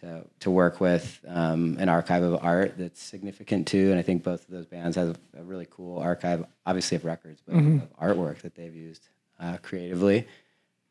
to 0.02 0.26
to 0.40 0.52
work 0.52 0.80
with 0.80 1.20
um, 1.28 1.78
an 1.80 1.90
archive 1.90 2.24
of 2.24 2.44
art 2.44 2.78
that's 2.78 3.02
significant 3.02 3.68
too? 3.68 3.90
And 3.92 4.00
I 4.00 4.02
think 4.02 4.24
both 4.24 4.46
of 4.46 4.52
those 4.52 4.66
bands 4.66 4.96
have 4.96 5.18
a 5.38 5.44
really 5.44 5.68
cool 5.70 6.00
archive, 6.00 6.46
obviously 6.66 6.96
of 6.96 7.06
records, 7.06 7.42
but 7.46 7.56
of 7.56 7.62
artwork 8.00 8.42
that 8.42 8.56
they've 8.56 8.76
used 8.76 9.08
uh, 9.40 9.58
creatively. 9.62 10.28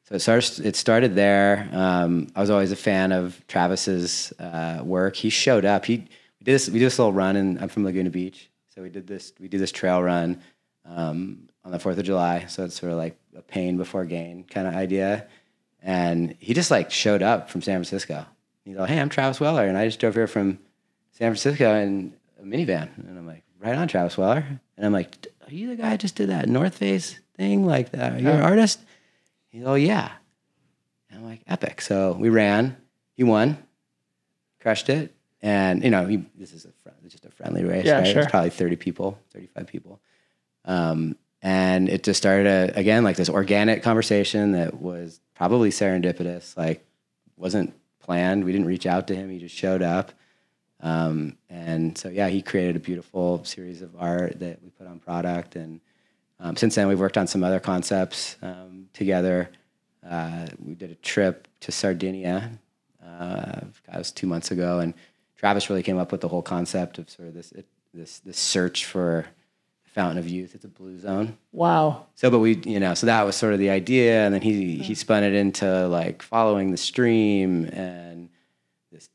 So 0.08 0.14
it 0.14 0.20
started. 0.20 0.66
It 0.66 0.76
started 0.76 1.14
there. 1.14 1.68
Um, 1.72 2.28
I 2.34 2.40
was 2.40 2.48
always 2.48 2.72
a 2.72 2.76
fan 2.76 3.12
of 3.12 3.46
Travis's 3.46 4.32
uh, 4.38 4.80
work. 4.82 5.16
He 5.16 5.28
showed 5.28 5.64
up. 5.64 5.84
He 5.84 5.96
we 6.40 6.44
did 6.44 6.52
this. 6.54 6.70
We 6.70 6.78
did 6.78 6.86
this 6.86 6.98
little 6.98 7.12
run, 7.12 7.36
and 7.36 7.60
I'm 7.60 7.68
from 7.68 7.84
Laguna 7.84 8.10
Beach, 8.10 8.48
so 8.74 8.82
we 8.82 8.88
did 8.88 9.06
this. 9.06 9.32
We 9.38 9.48
do 9.48 9.58
this 9.58 9.72
trail 9.72 10.02
run 10.02 10.40
um, 10.86 11.48
on 11.64 11.72
the 11.72 11.78
Fourth 11.78 11.98
of 11.98 12.04
July. 12.04 12.46
So 12.46 12.64
it's 12.64 12.74
sort 12.74 12.92
of 12.92 12.98
like 12.98 13.18
a 13.36 13.42
pain 13.42 13.76
before 13.76 14.04
gain 14.04 14.44
kind 14.44 14.66
of 14.66 14.74
idea. 14.74 15.26
And 15.82 16.34
he 16.38 16.54
just 16.54 16.70
like 16.70 16.90
showed 16.90 17.22
up 17.22 17.50
from 17.50 17.62
San 17.62 17.76
Francisco. 17.76 18.24
He's 18.68 18.76
like, 18.76 18.90
"Hey, 18.90 19.00
I'm 19.00 19.08
Travis 19.08 19.40
Weller, 19.40 19.66
and 19.66 19.76
I 19.76 19.86
just 19.86 19.98
drove 19.98 20.14
here 20.14 20.26
from 20.26 20.58
San 21.12 21.30
Francisco 21.30 21.74
in 21.74 22.12
a 22.40 22.44
minivan." 22.44 22.96
And 22.98 23.18
I'm 23.18 23.26
like, 23.26 23.44
"Right 23.58 23.74
on, 23.74 23.88
Travis 23.88 24.18
Weller." 24.18 24.44
And 24.76 24.86
I'm 24.86 24.92
like, 24.92 25.26
"Are 25.46 25.52
you 25.52 25.68
the 25.68 25.76
guy 25.76 25.90
who 25.90 25.96
just 25.96 26.16
did 26.16 26.28
that 26.28 26.48
North 26.48 26.76
Face 26.76 27.18
thing? 27.34 27.64
Like, 27.64 27.90
that? 27.92 28.12
Are 28.12 28.18
you 28.18 28.28
an 28.28 28.42
artist?" 28.42 28.80
He's 29.48 29.64
oh 29.64 29.74
yeah. 29.74 30.10
And 31.10 31.20
I'm 31.20 31.26
like, 31.26 31.40
epic. 31.46 31.80
So 31.80 32.12
we 32.12 32.28
ran. 32.28 32.76
He 33.14 33.24
won, 33.24 33.58
crushed 34.60 34.90
it, 34.90 35.14
and 35.42 35.82
you 35.82 35.90
know, 35.90 36.06
he, 36.06 36.24
this 36.36 36.52
is 36.52 36.64
a 36.64 36.72
just 37.08 37.24
a 37.24 37.30
friendly 37.30 37.64
race. 37.64 37.86
Yeah, 37.86 37.98
right? 37.98 38.06
sure. 38.06 38.22
It's 38.22 38.30
probably 38.30 38.50
30 38.50 38.76
people, 38.76 39.18
35 39.32 39.66
people. 39.66 40.00
Um, 40.64 41.16
and 41.40 41.88
it 41.88 42.02
just 42.02 42.18
started 42.18 42.46
a, 42.46 42.78
again 42.78 43.04
like 43.04 43.16
this 43.16 43.30
organic 43.30 43.82
conversation 43.82 44.52
that 44.52 44.80
was 44.80 45.20
probably 45.34 45.70
serendipitous. 45.70 46.56
Like, 46.56 46.84
wasn't 47.36 47.74
planned. 48.08 48.42
We 48.42 48.52
didn't 48.52 48.66
reach 48.66 48.86
out 48.86 49.06
to 49.08 49.14
him. 49.14 49.28
He 49.28 49.38
just 49.38 49.54
showed 49.54 49.82
up. 49.82 50.12
Um, 50.80 51.36
and 51.50 51.96
so 51.98 52.08
yeah, 52.08 52.28
he 52.28 52.40
created 52.40 52.74
a 52.74 52.78
beautiful 52.80 53.44
series 53.44 53.82
of 53.82 53.94
art 53.98 54.40
that 54.40 54.62
we 54.62 54.70
put 54.70 54.86
on 54.86 54.98
product. 54.98 55.56
And 55.56 55.82
um, 56.40 56.56
since 56.56 56.74
then, 56.74 56.88
we've 56.88 56.98
worked 56.98 57.18
on 57.18 57.26
some 57.26 57.44
other 57.44 57.60
concepts 57.60 58.36
um, 58.40 58.88
together. 58.94 59.50
Uh, 60.08 60.46
we 60.64 60.74
did 60.74 60.90
a 60.90 60.94
trip 60.94 61.48
to 61.60 61.70
Sardinia. 61.70 62.58
Uh, 63.04 63.60
that 63.86 63.98
was 63.98 64.10
two 64.10 64.26
months 64.26 64.50
ago, 64.52 64.78
and 64.78 64.94
Travis 65.36 65.68
really 65.68 65.82
came 65.82 65.98
up 65.98 66.10
with 66.10 66.22
the 66.22 66.28
whole 66.28 66.42
concept 66.42 66.98
of 66.98 67.10
sort 67.10 67.28
of 67.28 67.34
this 67.34 67.52
this 67.92 68.20
this 68.20 68.38
search 68.38 68.86
for 68.86 69.26
fountain 69.88 70.18
of 70.18 70.28
youth. 70.28 70.54
It's 70.54 70.64
a 70.64 70.68
blue 70.68 70.98
zone. 70.98 71.36
Wow. 71.52 72.06
So, 72.14 72.30
but 72.30 72.38
we, 72.38 72.56
you 72.64 72.80
know, 72.80 72.94
so 72.94 73.06
that 73.06 73.22
was 73.24 73.36
sort 73.36 73.52
of 73.52 73.58
the 73.58 73.70
idea, 73.70 74.24
and 74.24 74.34
then 74.34 74.42
he 74.42 74.78
he 74.78 74.94
spun 74.94 75.24
it 75.24 75.34
into 75.34 75.88
like 75.88 76.22
following 76.22 76.70
the 76.70 76.76
stream 76.76 77.64
and 77.66 78.28
this 78.92 79.08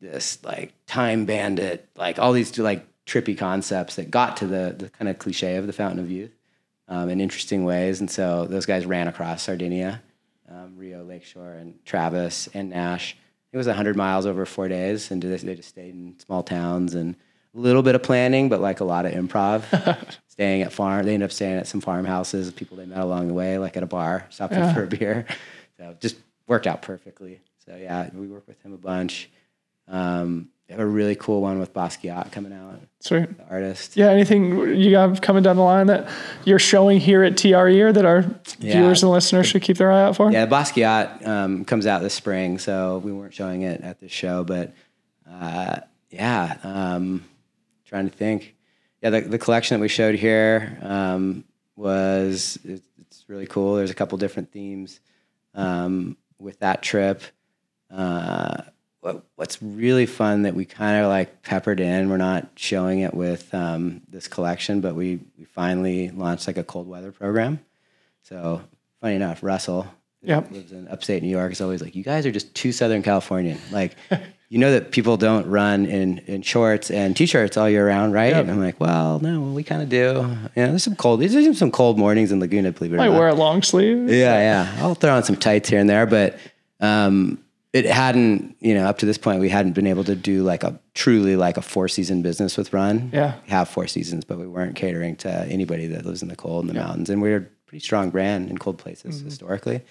this 0.00 0.44
like 0.44 0.72
time 0.86 1.24
bandit, 1.24 1.88
like 1.96 2.18
all 2.18 2.32
these 2.32 2.58
like 2.58 2.86
trippy 3.06 3.36
concepts 3.36 3.96
that 3.96 4.10
got 4.10 4.36
to 4.38 4.46
the 4.46 4.74
the 4.78 4.90
kind 4.90 5.08
of 5.08 5.18
cliche 5.18 5.56
of 5.56 5.66
the 5.66 5.72
fountain 5.72 5.98
of 5.98 6.10
youth 6.10 6.32
um, 6.88 7.08
in 7.08 7.20
interesting 7.20 7.64
ways. 7.64 8.00
And 8.00 8.10
so 8.10 8.46
those 8.46 8.66
guys 8.66 8.86
ran 8.86 9.08
across 9.08 9.42
Sardinia, 9.42 10.02
um, 10.50 10.74
Rio, 10.76 11.04
Lakeshore, 11.04 11.52
and 11.52 11.84
Travis 11.84 12.48
and 12.54 12.70
Nash. 12.70 13.16
It 13.52 13.56
was 13.56 13.66
100 13.66 13.96
miles 13.96 14.26
over 14.26 14.44
four 14.44 14.68
days, 14.68 15.10
and 15.10 15.22
they 15.22 15.54
just 15.54 15.68
stayed 15.68 15.94
in 15.94 16.18
small 16.18 16.42
towns 16.42 16.94
and 16.94 17.16
little 17.54 17.82
bit 17.82 17.94
of 17.94 18.02
planning, 18.02 18.48
but 18.48 18.60
like 18.60 18.80
a 18.80 18.84
lot 18.84 19.06
of 19.06 19.12
improv. 19.12 19.62
staying 20.28 20.62
at 20.62 20.72
farm, 20.72 21.04
they 21.04 21.14
ended 21.14 21.26
up 21.28 21.32
staying 21.32 21.58
at 21.58 21.66
some 21.66 21.80
farmhouses, 21.80 22.50
people 22.52 22.76
they 22.76 22.86
met 22.86 22.98
along 22.98 23.26
the 23.28 23.34
way, 23.34 23.58
like 23.58 23.76
at 23.76 23.82
a 23.82 23.86
bar, 23.86 24.26
stopping 24.30 24.58
Yeah. 24.58 24.72
for 24.74 24.84
a 24.84 24.86
beer. 24.86 25.26
So 25.76 25.96
just 26.00 26.16
worked 26.46 26.66
out 26.66 26.82
perfectly. 26.82 27.40
So 27.66 27.76
yeah, 27.76 28.08
we 28.14 28.26
work 28.28 28.46
with 28.46 28.60
him 28.62 28.72
a 28.72 28.78
bunch. 28.78 29.28
Um, 29.88 30.48
they 30.66 30.74
have 30.74 30.80
a 30.80 30.86
really 30.86 31.14
cool 31.16 31.40
one 31.40 31.58
with 31.58 31.72
Basquiat 31.72 32.30
coming 32.30 32.52
out, 32.52 32.78
Sweet. 33.00 33.36
the 33.38 33.44
artist. 33.50 33.96
Yeah. 33.96 34.10
Anything 34.10 34.76
you 34.76 34.90
got 34.90 35.22
coming 35.22 35.42
down 35.42 35.56
the 35.56 35.62
line 35.62 35.86
that 35.86 36.08
you're 36.44 36.58
showing 36.58 37.00
here 37.00 37.22
at 37.24 37.38
TRE 37.38 37.80
or 37.80 37.90
that 37.92 38.04
our 38.04 38.24
Yeah. 38.58 38.74
viewers 38.80 39.02
and 39.02 39.10
listeners 39.10 39.46
should 39.46 39.62
keep 39.62 39.78
their 39.78 39.90
eye 39.90 40.02
out 40.02 40.16
for? 40.16 40.30
Yeah, 40.30 40.46
Basquiat 40.46 41.26
um, 41.26 41.64
comes 41.64 41.86
out 41.86 42.02
this 42.02 42.12
spring, 42.14 42.58
so 42.58 42.98
we 42.98 43.12
weren't 43.12 43.32
showing 43.32 43.62
it 43.62 43.80
at 43.80 43.98
this 44.00 44.12
show, 44.12 44.44
but 44.44 44.72
uh, 45.30 45.80
yeah, 46.10 46.58
um, 46.62 47.24
trying 47.88 48.08
to 48.08 48.16
think. 48.16 48.54
Yeah, 49.02 49.10
the, 49.10 49.20
the 49.22 49.38
collection 49.38 49.76
that 49.76 49.80
we 49.80 49.88
showed 49.88 50.14
here 50.14 50.78
um, 50.82 51.44
was 51.76 52.58
it, 52.64 52.82
it's 53.00 53.24
really 53.28 53.46
cool. 53.46 53.76
There's 53.76 53.90
a 53.90 53.94
couple 53.94 54.18
different 54.18 54.52
themes 54.52 55.00
um, 55.54 56.16
with 56.38 56.58
that 56.60 56.82
trip. 56.82 57.22
Uh, 57.90 58.62
what, 59.00 59.24
what's 59.36 59.62
really 59.62 60.06
fun 60.06 60.42
that 60.42 60.54
we 60.54 60.64
kind 60.64 61.02
of 61.02 61.08
like 61.08 61.42
peppered 61.42 61.80
in. 61.80 62.10
We're 62.10 62.16
not 62.16 62.48
showing 62.56 63.00
it 63.00 63.14
with 63.14 63.52
um, 63.54 64.02
this 64.08 64.28
collection, 64.28 64.80
but 64.80 64.94
we 64.94 65.20
we 65.38 65.44
finally 65.44 66.10
launched 66.10 66.46
like 66.46 66.58
a 66.58 66.64
cold 66.64 66.88
weather 66.88 67.12
program. 67.12 67.60
So 68.22 68.60
funny 69.00 69.14
enough, 69.14 69.42
Russell 69.42 69.86
Yep. 70.22 70.50
lives 70.50 70.72
in 70.72 70.88
upstate 70.88 71.22
New 71.22 71.28
York 71.28 71.52
is 71.52 71.60
always 71.60 71.80
like, 71.80 71.94
you 71.94 72.02
guys 72.02 72.26
are 72.26 72.32
just 72.32 72.52
too 72.52 72.72
Southern 72.72 73.04
Californian. 73.04 73.56
Like, 73.70 73.94
you 74.50 74.58
know 74.58 74.72
that 74.72 74.92
people 74.92 75.16
don't 75.18 75.46
run 75.46 75.84
in, 75.84 76.18
in 76.20 76.40
shorts 76.42 76.90
and 76.90 77.14
t-shirts 77.16 77.56
all 77.56 77.68
year 77.68 77.86
round, 77.86 78.14
right? 78.14 78.30
Yep. 78.30 78.42
And 78.42 78.50
I'm 78.50 78.60
like, 78.60 78.80
well, 78.80 79.18
no, 79.20 79.42
we 79.42 79.62
kind 79.62 79.82
of 79.82 79.88
do. 79.90 79.96
You 80.56 80.62
know, 80.62 80.68
there's 80.70 80.84
some 80.84 80.96
cold, 80.96 81.20
there's 81.20 81.58
some 81.58 81.70
cold 81.70 81.98
mornings 81.98 82.32
in 82.32 82.40
Laguna, 82.40 82.72
believe 82.72 82.92
it 82.92 82.96
or 82.96 82.98
Might 82.98 83.10
not. 83.10 83.18
wear 83.18 83.28
a 83.28 83.34
long 83.34 83.62
sleeve. 83.62 84.08
Yeah, 84.08 84.38
yeah. 84.74 84.76
I'll 84.78 84.94
throw 84.94 85.14
on 85.14 85.22
some 85.22 85.36
tights 85.36 85.68
here 85.68 85.78
and 85.78 85.88
there, 85.88 86.06
but 86.06 86.38
um, 86.80 87.38
it 87.74 87.84
hadn't, 87.84 88.56
you 88.60 88.74
know, 88.74 88.86
up 88.86 88.98
to 88.98 89.06
this 89.06 89.18
point, 89.18 89.40
we 89.40 89.50
hadn't 89.50 89.72
been 89.72 89.86
able 89.86 90.04
to 90.04 90.14
do 90.14 90.42
like 90.42 90.64
a 90.64 90.80
truly 90.94 91.36
like 91.36 91.58
a 91.58 91.62
four 91.62 91.86
season 91.86 92.22
business 92.22 92.56
with 92.56 92.72
Run. 92.72 93.10
Yeah. 93.12 93.34
We 93.44 93.50
have 93.50 93.68
four 93.68 93.86
seasons, 93.86 94.24
but 94.24 94.38
we 94.38 94.46
weren't 94.46 94.76
catering 94.76 95.16
to 95.16 95.30
anybody 95.46 95.88
that 95.88 96.06
lives 96.06 96.22
in 96.22 96.28
the 96.28 96.36
cold 96.36 96.62
in 96.62 96.68
the 96.68 96.80
mountains. 96.80 97.10
And 97.10 97.20
we're 97.20 97.36
a 97.36 97.46
pretty 97.66 97.84
strong 97.84 98.08
brand 98.08 98.48
in 98.48 98.56
cold 98.56 98.78
places 98.78 99.20
historically. 99.20 99.82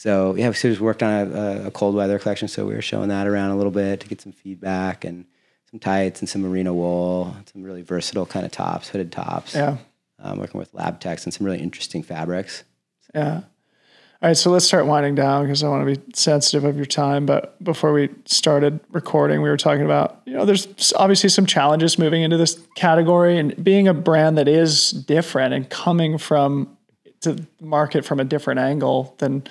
So 0.00 0.34
yeah, 0.34 0.48
we 0.48 0.70
of 0.70 0.80
worked 0.80 1.02
on 1.02 1.30
a, 1.30 1.66
a 1.66 1.70
cold 1.70 1.94
weather 1.94 2.18
collection. 2.18 2.48
So 2.48 2.64
we 2.64 2.72
were 2.72 2.80
showing 2.80 3.10
that 3.10 3.26
around 3.26 3.50
a 3.50 3.56
little 3.58 3.70
bit 3.70 4.00
to 4.00 4.08
get 4.08 4.18
some 4.18 4.32
feedback 4.32 5.04
and 5.04 5.26
some 5.70 5.78
tights 5.78 6.20
and 6.20 6.28
some 6.28 6.40
merino 6.40 6.72
wool, 6.72 7.36
some 7.52 7.62
really 7.62 7.82
versatile 7.82 8.24
kind 8.24 8.46
of 8.46 8.50
tops, 8.50 8.88
hooded 8.88 9.12
tops. 9.12 9.54
Yeah. 9.54 9.76
Um, 10.18 10.38
working 10.38 10.58
with 10.58 10.72
lab 10.72 11.00
techs 11.00 11.24
and 11.24 11.34
some 11.34 11.44
really 11.44 11.58
interesting 11.58 12.02
fabrics. 12.02 12.64
Yeah. 13.14 13.42
All 14.22 14.28
right, 14.30 14.36
so 14.36 14.50
let's 14.50 14.64
start 14.64 14.86
winding 14.86 15.16
down 15.16 15.44
because 15.44 15.62
I 15.62 15.68
want 15.68 15.86
to 15.86 15.94
be 15.94 16.02
sensitive 16.14 16.64
of 16.64 16.76
your 16.76 16.86
time. 16.86 17.26
But 17.26 17.62
before 17.62 17.92
we 17.92 18.08
started 18.24 18.80
recording, 18.92 19.42
we 19.42 19.50
were 19.50 19.58
talking 19.58 19.84
about, 19.84 20.22
you 20.24 20.32
know, 20.32 20.46
there's 20.46 20.94
obviously 20.96 21.28
some 21.28 21.44
challenges 21.44 21.98
moving 21.98 22.22
into 22.22 22.38
this 22.38 22.58
category 22.74 23.36
and 23.36 23.62
being 23.62 23.86
a 23.86 23.92
brand 23.92 24.38
that 24.38 24.48
is 24.48 24.92
different 24.92 25.52
and 25.52 25.68
coming 25.68 26.16
from 26.16 26.74
to 27.20 27.46
market 27.60 28.04
from 28.04 28.20
a 28.20 28.24
different 28.24 28.60
angle 28.60 29.14
than 29.18 29.44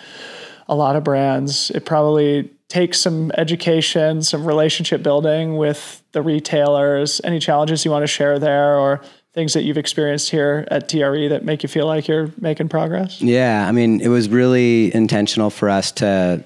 a 0.67 0.75
lot 0.75 0.95
of 0.95 1.03
brands. 1.03 1.71
It 1.71 1.85
probably 1.85 2.51
takes 2.67 2.99
some 2.99 3.31
education, 3.37 4.21
some 4.21 4.45
relationship 4.45 5.01
building 5.01 5.57
with 5.57 6.03
the 6.11 6.21
retailers. 6.21 7.19
Any 7.23 7.39
challenges 7.39 7.83
you 7.83 7.91
want 7.91 8.03
to 8.03 8.07
share 8.07 8.37
there 8.37 8.77
or 8.77 9.01
things 9.33 9.53
that 9.53 9.63
you've 9.63 9.77
experienced 9.77 10.29
here 10.29 10.67
at 10.69 10.89
TRE 10.89 11.27
that 11.29 11.43
make 11.43 11.63
you 11.63 11.69
feel 11.69 11.87
like 11.87 12.07
you're 12.07 12.31
making 12.39 12.69
progress? 12.69 13.21
Yeah, 13.21 13.67
I 13.67 13.71
mean, 13.71 14.01
it 14.01 14.07
was 14.07 14.29
really 14.29 14.93
intentional 14.93 15.49
for 15.49 15.69
us 15.69 15.91
to, 15.93 16.45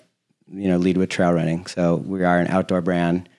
you 0.52 0.70
know, 0.70 0.78
lead 0.78 0.98
with 0.98 1.10
trail 1.10 1.34
running. 1.34 1.66
So 1.66 1.96
we 1.96 2.24
are 2.24 2.40
an 2.40 2.48
outdoor 2.48 2.82
brand. 2.82 3.30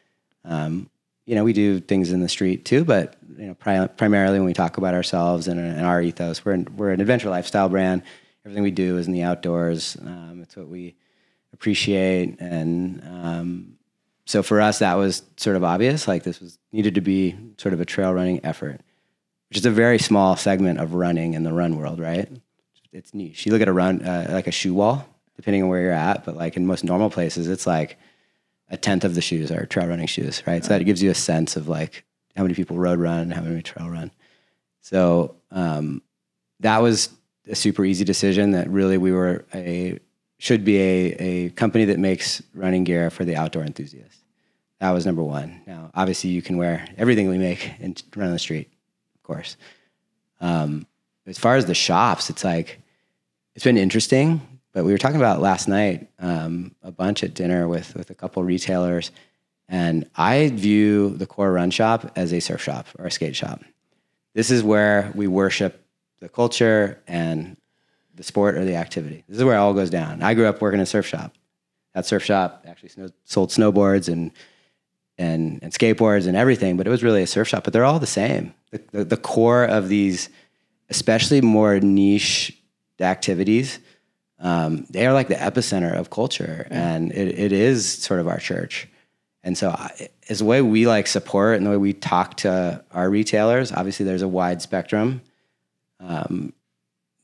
Um, 0.45 0.91
you 1.27 1.35
know, 1.35 1.45
we 1.45 1.55
do 1.55 1.81
things 1.81 2.13
in 2.13 2.21
the 2.21 2.29
street 2.29 2.65
too, 2.65 2.85
but 2.85 3.17
you 3.39 3.47
know, 3.47 3.55
pri- 3.55 3.87
primarily 3.87 4.39
when 4.39 4.47
we 4.47 4.53
talk 4.53 4.77
about 4.77 4.95
ourselves 4.95 5.49
and, 5.49 5.59
and 5.61 5.85
our 5.85 6.01
ethos, 6.01 6.45
we're 6.45 6.53
an, 6.53 6.69
we're 6.77 6.91
an 6.91 7.01
adventure 7.01 7.31
lifestyle 7.31 7.69
brand. 7.69 8.03
Everything 8.45 8.63
we 8.63 8.71
do 8.71 8.99
is 8.99 9.07
in 9.07 9.13
the 9.13 9.23
outdoors. 9.23 9.97
Um, 10.01 10.41
it's 10.43 10.57
what 10.57 10.69
we 10.69 10.95
appreciate, 11.53 12.39
and 12.41 13.03
um, 13.05 13.79
so 14.27 14.43
for 14.43 14.61
us, 14.61 14.79
that 14.81 14.95
was 14.95 15.23
sort 15.37 15.57
of 15.57 15.65
obvious. 15.65 16.09
Like 16.09 16.23
this 16.23 16.41
was 16.41 16.59
needed 16.73 16.95
to 16.95 17.01
be 17.01 17.37
sort 17.59 17.73
of 17.73 17.81
a 17.81 17.85
trail 17.85 18.13
running 18.13 18.45
effort, 18.45 18.81
which 19.49 19.59
is 19.59 19.67
a 19.67 19.71
very 19.71 19.99
small 19.99 20.37
segment 20.37 20.81
of 20.81 20.95
running 20.95 21.35
in 21.35 21.43
the 21.43 21.53
run 21.53 21.77
world, 21.77 22.01
right? 22.01 22.29
It's 22.93 23.15
niche. 23.15 23.47
You 23.47 23.53
look 23.53 23.63
at 23.63 23.69
a 23.69 23.73
run 23.73 24.03
uh, 24.03 24.29
like 24.31 24.47
a 24.47 24.53
shoe 24.53 24.75
wall, 24.75 25.07
depending 25.37 25.63
on 25.63 25.69
where 25.69 25.81
you're 25.81 25.93
at, 25.93 26.25
but 26.25 26.37
like 26.37 26.57
in 26.57 26.67
most 26.67 26.85
normal 26.85 27.11
places, 27.11 27.49
it's 27.49 27.67
like 27.67 27.99
a 28.71 28.77
tenth 28.77 29.05
of 29.05 29.15
the 29.15 29.21
shoes 29.21 29.51
are 29.51 29.67
trail 29.67 29.89
running 29.89 30.07
shoes, 30.07 30.43
right? 30.47 30.65
So 30.65 30.71
that 30.71 30.85
gives 30.85 31.03
you 31.03 31.11
a 31.11 31.15
sense 31.15 31.57
of 31.57 31.69
like 31.69 32.05
how 32.37 32.43
many 32.43 32.55
people 32.55 32.77
road 32.77 32.99
run, 32.99 33.31
how 33.31 33.43
many 33.43 33.63
trail 33.63 33.89
run. 33.89 34.11
So 34.81 35.37
um, 35.51 36.03
that 36.61 36.83
was 36.83 37.11
a 37.49 37.55
super 37.55 37.85
easy 37.85 38.05
decision. 38.05 38.53
That 38.53 38.69
really 38.69 38.99
we 38.99 39.13
were 39.13 39.45
a 39.55 39.99
should 40.39 40.65
be 40.65 40.79
a, 40.79 41.17
a 41.19 41.51
company 41.51 41.87
that 41.87 41.99
makes 41.99 42.43
running 42.55 42.85
gear 42.85 43.09
for 43.11 43.25
the 43.25 43.37
outdoor 43.37 43.63
enthusiast. 43.63 44.19
That 44.81 44.91
was 44.91 45.07
number 45.07 45.23
one. 45.23 45.63
Now, 45.67 45.91
obviously, 45.95 46.31
you 46.31 46.43
can 46.43 46.59
wear 46.59 46.87
everything 46.99 47.29
we 47.29 47.39
make 47.39 47.73
and 47.81 48.03
run 48.15 48.27
on 48.27 48.33
the 48.33 48.39
street, 48.39 48.71
of 49.15 49.23
course. 49.23 49.57
Um, 50.41 50.87
as 51.27 51.39
far 51.39 51.57
as 51.57 51.65
the 51.65 51.75
shops, 51.75 52.29
it's 52.29 52.45
like 52.45 52.81
it's 53.55 53.65
been 53.65 53.79
interesting. 53.79 54.41
But 54.73 54.85
we 54.85 54.93
were 54.93 54.99
talking 54.99 55.17
about 55.17 55.41
last 55.41 55.69
night 55.69 56.09
um, 56.19 56.75
a 56.83 56.91
bunch 56.91 57.23
at 57.23 57.33
dinner 57.33 57.69
with 57.69 57.95
with 57.95 58.11
a 58.11 58.15
couple 58.15 58.43
retailers, 58.43 59.13
and 59.69 60.09
I 60.15 60.49
view 60.49 61.11
the 61.11 61.27
core 61.27 61.53
run 61.53 61.71
shop 61.71 62.13
as 62.17 62.33
a 62.33 62.41
surf 62.41 62.63
shop 62.63 62.87
or 62.99 63.07
a 63.07 63.11
skate 63.11 63.37
shop. 63.37 63.63
This 64.35 64.51
is 64.51 64.63
where 64.63 65.13
we 65.15 65.27
worship 65.27 65.85
the 66.21 66.29
culture 66.29 67.01
and 67.07 67.57
the 68.15 68.23
sport 68.23 68.57
or 68.57 68.65
the 68.65 68.77
activity. 68.77 69.25
This 69.29 69.39
is 69.39 69.45
where 69.45 69.57
it 69.57 69.59
all 69.59 69.75
goes 69.75 69.91
down. 69.91 70.23
I 70.23 70.35
grew 70.35 70.47
up 70.47 70.61
working 70.61 70.79
in 70.79 70.83
a 70.83 70.87
surf 70.87 71.07
shop. 71.07 71.35
That 71.95 72.07
surf 72.07 72.23
shop 72.25 72.65
actually 72.67 72.89
snow, 72.91 73.09
sold 73.25 73.51
snowboards 73.51 74.09
and 74.13 74.33
and 75.17 75.61
and 75.63 75.73
skateboards 75.73 76.27
and 76.27 76.37
everything, 76.37 76.77
but 76.77 76.87
it 76.87 76.91
was 76.91 77.05
really 77.05 77.23
a 77.23 77.27
surf 77.27 77.49
shop. 77.49 77.65
But 77.65 77.73
they're 77.73 77.85
all 77.85 78.01
the 78.01 78.07
same. 78.07 78.53
The, 78.71 78.83
the, 78.91 79.05
the 79.05 79.17
core 79.17 79.65
of 79.65 79.89
these, 79.89 80.29
especially 80.91 81.41
more 81.41 81.79
niche 81.79 82.57
activities, 83.01 83.79
um, 84.41 84.87
they 84.91 85.07
are 85.07 85.13
like 85.13 85.29
the 85.29 85.37
epicenter 85.37 85.95
of 85.97 86.11
culture, 86.11 86.67
and 86.71 87.13
it, 87.13 87.39
it 87.39 87.53
is 87.53 87.91
sort 87.91 88.21
of 88.21 88.27
our 88.27 88.39
church. 88.39 88.89
And 89.45 89.57
so, 89.57 89.71
I, 89.71 90.09
as 90.29 90.41
the 90.41 90.47
way 90.47 90.63
we 90.63 90.87
like 90.87 91.07
support 91.07 91.59
and 91.59 91.67
the 91.67 91.71
way 91.71 91.77
we 91.77 91.93
talk 91.93 92.39
to 92.39 92.83
our 92.93 93.09
retailers, 93.09 93.71
obviously 93.71 94.07
there's 94.07 94.23
a 94.23 94.29
wide 94.29 94.63
spectrum. 94.63 95.21
Um, 96.01 96.55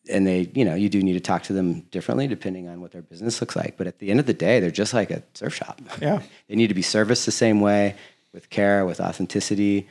and 0.09 0.27
they, 0.27 0.51
you 0.55 0.65
know, 0.65 0.75
you 0.75 0.89
do 0.89 1.03
need 1.03 1.15
to 1.15 1.21
talk 1.21 1.43
to 1.45 1.53
them 1.53 1.81
differently 1.91 2.29
depending 2.29 2.69
on 2.69 2.81
what 2.81 2.93
their 2.93 3.03
business 3.03 3.41
looks 3.41 3.57
like. 3.57 3.77
But 3.77 3.87
at 3.87 3.99
the 3.99 4.11
end 4.11 4.21
of 4.21 4.27
the 4.27 4.35
day, 4.35 4.61
they're 4.61 4.71
just 4.71 4.93
like 4.93 5.11
a 5.11 5.23
surf 5.35 5.55
shop. 5.55 5.81
Yeah. 6.01 6.23
they 6.49 6.57
need 6.57 6.69
to 6.69 6.75
be 6.75 6.83
serviced 6.83 7.27
the 7.27 7.33
same 7.33 7.61
way 7.61 7.97
with 8.33 8.51
care, 8.51 8.85
with 8.85 9.01
authenticity. 9.01 9.89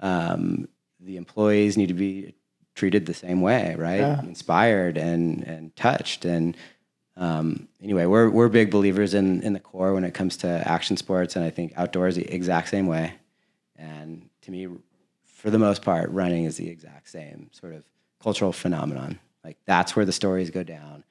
Um, 0.00 0.68
the 1.00 1.16
employees 1.16 1.76
need 1.76 1.88
to 1.88 1.94
be 1.94 2.34
treated 2.74 3.06
the 3.06 3.14
same 3.14 3.40
way, 3.40 3.74
right? 3.76 4.00
Yeah. 4.00 4.20
Inspired 4.22 4.96
and 4.96 5.42
and 5.44 5.74
touched. 5.76 6.24
And 6.24 6.56
um, 7.18 7.66
anyway, 7.82 8.06
we're 8.06 8.30
we're 8.30 8.48
big 8.48 8.70
believers 8.70 9.12
in 9.12 9.42
in 9.42 9.52
the 9.52 9.60
core 9.60 9.92
when 9.92 10.04
it 10.04 10.14
comes 10.14 10.36
to 10.38 10.48
action 10.48 10.96
sports, 10.96 11.34
and 11.34 11.44
I 11.44 11.50
think 11.50 11.72
outdoors 11.76 12.14
the 12.14 12.32
exact 12.32 12.68
same 12.68 12.86
way. 12.86 13.12
And 13.76 14.28
to 14.42 14.50
me, 14.52 14.68
for 15.24 15.50
the 15.50 15.58
most 15.58 15.82
part, 15.82 16.10
running 16.10 16.44
is 16.44 16.56
the 16.56 16.68
exact 16.68 17.08
same 17.08 17.50
sort 17.52 17.74
of 17.74 17.82
cultural 18.22 18.52
phenomenon. 18.52 19.18
Like 19.44 19.56
that's 19.66 19.96
where 19.96 20.04
the 20.04 20.12
stories 20.12 20.50
go 20.50 20.62
down. 20.62 21.02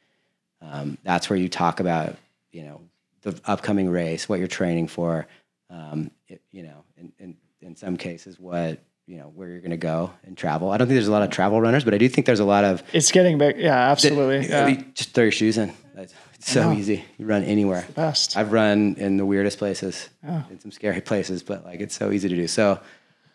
Um, 0.62 0.98
that's 1.04 1.30
where 1.30 1.38
you 1.38 1.50
talk 1.50 1.80
about, 1.80 2.16
you 2.52 2.64
know, 2.64 2.82
the 3.22 3.40
upcoming 3.46 3.90
race, 3.90 4.28
what 4.30 4.40
you're 4.40 4.48
training 4.48 4.88
for. 4.88 5.28
Um, 5.70 6.12
it, 6.28 6.42
you 6.52 6.64
know, 6.64 6.86
in, 6.98 7.12
in 7.20 7.38
in 7.62 7.76
some 7.76 7.98
cases, 7.98 8.40
what 8.40 8.80
you 9.08 9.18
know, 9.18 9.32
where 9.36 9.50
you're 9.50 9.62
going 9.62 9.72
to 9.72 9.78
go 9.78 10.12
and 10.26 10.38
travel. 10.38 10.70
I 10.72 10.78
don't 10.78 10.88
think 10.88 10.96
there's 10.96 11.08
a 11.08 11.12
lot 11.12 11.24
of 11.24 11.30
travel 11.30 11.62
runners, 11.62 11.86
but 11.86 11.94
I 11.94 11.98
do 11.98 12.10
think 12.10 12.28
there's 12.28 12.42
a 12.42 12.46
lot 12.46 12.66
of 12.66 12.84
It's 12.94 13.12
getting 13.12 13.38
big. 13.38 13.58
Yeah, 13.58 13.92
absolutely. 13.92 14.48
Yeah. 14.48 14.82
just 14.94 15.12
throw 15.14 15.24
your 15.24 15.32
shoes 15.32 15.58
in. 15.58 15.74
It's 16.04 16.14
it's 16.36 16.52
so 16.52 16.72
easy. 16.72 17.04
You 17.18 17.26
run 17.26 17.44
anywhere. 17.44 17.86
Best. 17.96 18.38
I've 18.38 18.52
run 18.52 18.96
in 18.98 19.18
the 19.18 19.26
weirdest 19.26 19.58
places, 19.58 20.10
Yeah. 20.24 20.44
in 20.52 20.60
some 20.60 20.72
scary 20.72 21.02
places, 21.02 21.44
but 21.44 21.64
like 21.66 21.80
it's 21.80 21.96
so 21.96 22.12
easy 22.12 22.30
to 22.30 22.36
do. 22.36 22.48
So 22.48 22.80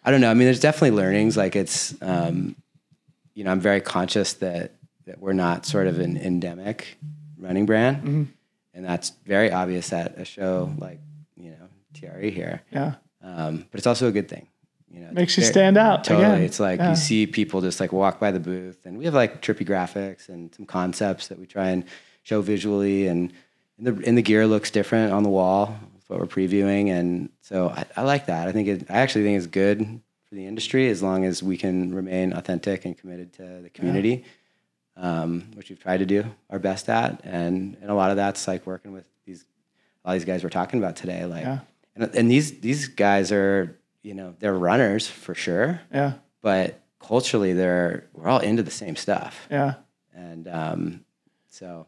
I 0.04 0.10
don't 0.10 0.20
know. 0.20 0.30
I 0.30 0.34
mean, 0.34 0.46
there's 0.46 0.60
definitely 0.60 0.96
learnings. 0.96 1.36
Like 1.36 1.54
it's, 1.56 1.94
um, 2.02 2.56
you 3.34 3.44
know, 3.44 3.50
I'm 3.52 3.60
very 3.60 3.80
conscious 3.80 4.34
that 4.34 4.72
that 5.06 5.18
we're 5.20 5.32
not 5.32 5.66
sort 5.66 5.86
of 5.88 5.98
an 5.98 6.16
endemic 6.16 6.96
running 7.38 7.66
brand, 7.66 7.96
Mm-hmm. 7.98 8.22
and 8.74 8.84
that's 8.84 9.10
very 9.26 9.50
obvious 9.50 9.92
at 9.92 10.18
a 10.18 10.24
show 10.24 10.72
like 10.78 11.00
you 11.36 11.50
know 11.50 11.68
TRE 11.94 12.30
here. 12.30 12.62
Yeah. 12.70 12.94
Um, 13.22 13.66
but 13.70 13.78
it's 13.78 13.86
also 13.86 14.08
a 14.08 14.12
good 14.12 14.28
thing. 14.28 14.46
You 14.90 15.00
know, 15.00 15.12
Makes 15.12 15.36
you 15.38 15.44
stand 15.44 15.76
out. 15.78 16.04
Totally. 16.04 16.26
Again. 16.26 16.42
It's 16.42 16.60
like 16.60 16.78
Yeah. 16.78 16.90
you 16.90 16.96
see 16.96 17.26
people 17.26 17.60
just 17.60 17.80
like 17.80 17.92
walk 17.92 18.20
by 18.20 18.30
the 18.30 18.40
booth, 18.40 18.84
and 18.86 18.98
we 18.98 19.04
have 19.06 19.14
like 19.14 19.40
trippy 19.42 19.66
graphics 19.66 20.28
and 20.28 20.54
some 20.54 20.66
concepts 20.66 21.28
that 21.28 21.38
we 21.38 21.46
try 21.46 21.68
and 21.70 21.84
show 22.22 22.40
visually, 22.42 23.06
and, 23.06 23.32
and 23.78 23.86
the 23.86 24.06
and 24.06 24.16
the 24.18 24.22
gear 24.22 24.46
looks 24.46 24.70
different 24.70 25.12
on 25.12 25.22
the 25.22 25.28
wall. 25.28 25.76
What 26.08 26.20
we're 26.20 26.26
previewing, 26.26 26.90
and 26.90 27.30
so 27.40 27.70
I, 27.70 27.86
I 27.96 28.02
like 28.02 28.26
that. 28.26 28.46
I 28.46 28.52
think 28.52 28.68
it, 28.68 28.90
I 28.90 28.98
actually 28.98 29.24
think 29.24 29.38
it's 29.38 29.46
good 29.46 29.78
for 30.28 30.34
the 30.34 30.44
industry 30.46 30.90
as 30.90 31.02
long 31.02 31.24
as 31.24 31.42
we 31.42 31.56
can 31.56 31.94
remain 31.94 32.34
authentic 32.34 32.84
and 32.84 32.98
committed 32.98 33.32
to 33.34 33.60
the 33.62 33.70
community, 33.70 34.24
um, 34.96 35.44
which 35.54 35.70
we've 35.70 35.80
tried 35.80 35.98
to 35.98 36.06
do 36.06 36.24
our 36.50 36.58
best 36.58 36.90
at, 36.90 37.20
and 37.24 37.78
and 37.80 37.90
a 37.90 37.94
lot 37.94 38.10
of 38.10 38.16
that's 38.16 38.46
like 38.46 38.66
working 38.66 38.92
with 38.92 39.04
these 39.24 39.44
a 40.04 40.08
lot 40.08 40.14
of 40.16 40.20
these 40.20 40.26
guys 40.26 40.42
we're 40.44 40.50
talking 40.50 40.80
about 40.80 40.96
today, 40.96 41.24
like, 41.24 41.44
Yeah. 41.44 41.60
and, 41.96 42.14
and 42.14 42.30
these 42.30 42.60
these 42.60 42.88
guys 42.88 43.32
are 43.32 43.78
you 44.02 44.12
know 44.12 44.34
they're 44.38 44.52
runners 44.52 45.06
for 45.06 45.34
sure 45.34 45.80
Yeah. 45.94 46.14
but 46.42 46.78
culturally 47.00 47.52
they're 47.54 48.04
we're 48.12 48.28
all 48.28 48.40
into 48.40 48.62
the 48.62 48.70
same 48.70 48.96
stuff 48.96 49.46
Yeah. 49.50 49.74
and 50.14 50.46
um, 50.48 51.04
so 51.48 51.86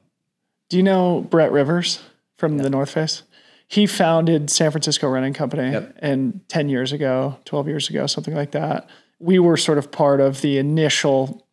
Do 0.74 0.78
you 0.78 0.82
know 0.82 1.20
Brett 1.20 1.52
Rivers 1.52 2.02
from 2.36 2.58
the 2.58 2.68
North 2.68 2.90
Face? 2.90 3.22
He 3.68 3.86
founded 3.86 4.50
San 4.50 4.72
Francisco 4.72 5.08
Running 5.08 5.32
Company 5.32 5.70
Yep. 5.70 5.98
and 6.00 6.40
10 6.48 6.68
years 6.68 6.90
ago, 6.90 7.38
12 7.44 7.68
years 7.68 7.88
ago, 7.88 8.08
something 8.08 8.34
like 8.34 8.50
that. 8.50 8.90
We 9.20 9.38
were 9.38 9.56
sort 9.56 9.78
of 9.78 9.92
part 9.92 10.20
of 10.20 10.40
the 10.40 10.58
initial 10.58 11.46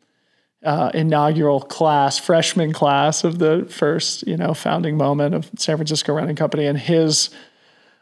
uh, 0.66 0.90
inaugural 0.96 1.62
class, 1.62 2.18
freshman 2.18 2.74
class 2.74 3.24
of 3.24 3.38
the 3.38 3.68
first, 3.70 4.26
you 4.26 4.38
know, 4.38 4.56
founding 4.56 4.98
moment 4.98 5.36
of 5.36 5.52
San 5.56 5.78
Francisco 5.78 6.14
Running 6.14 6.36
Company. 6.36 6.66
And 6.66 6.80
his, 6.80 7.30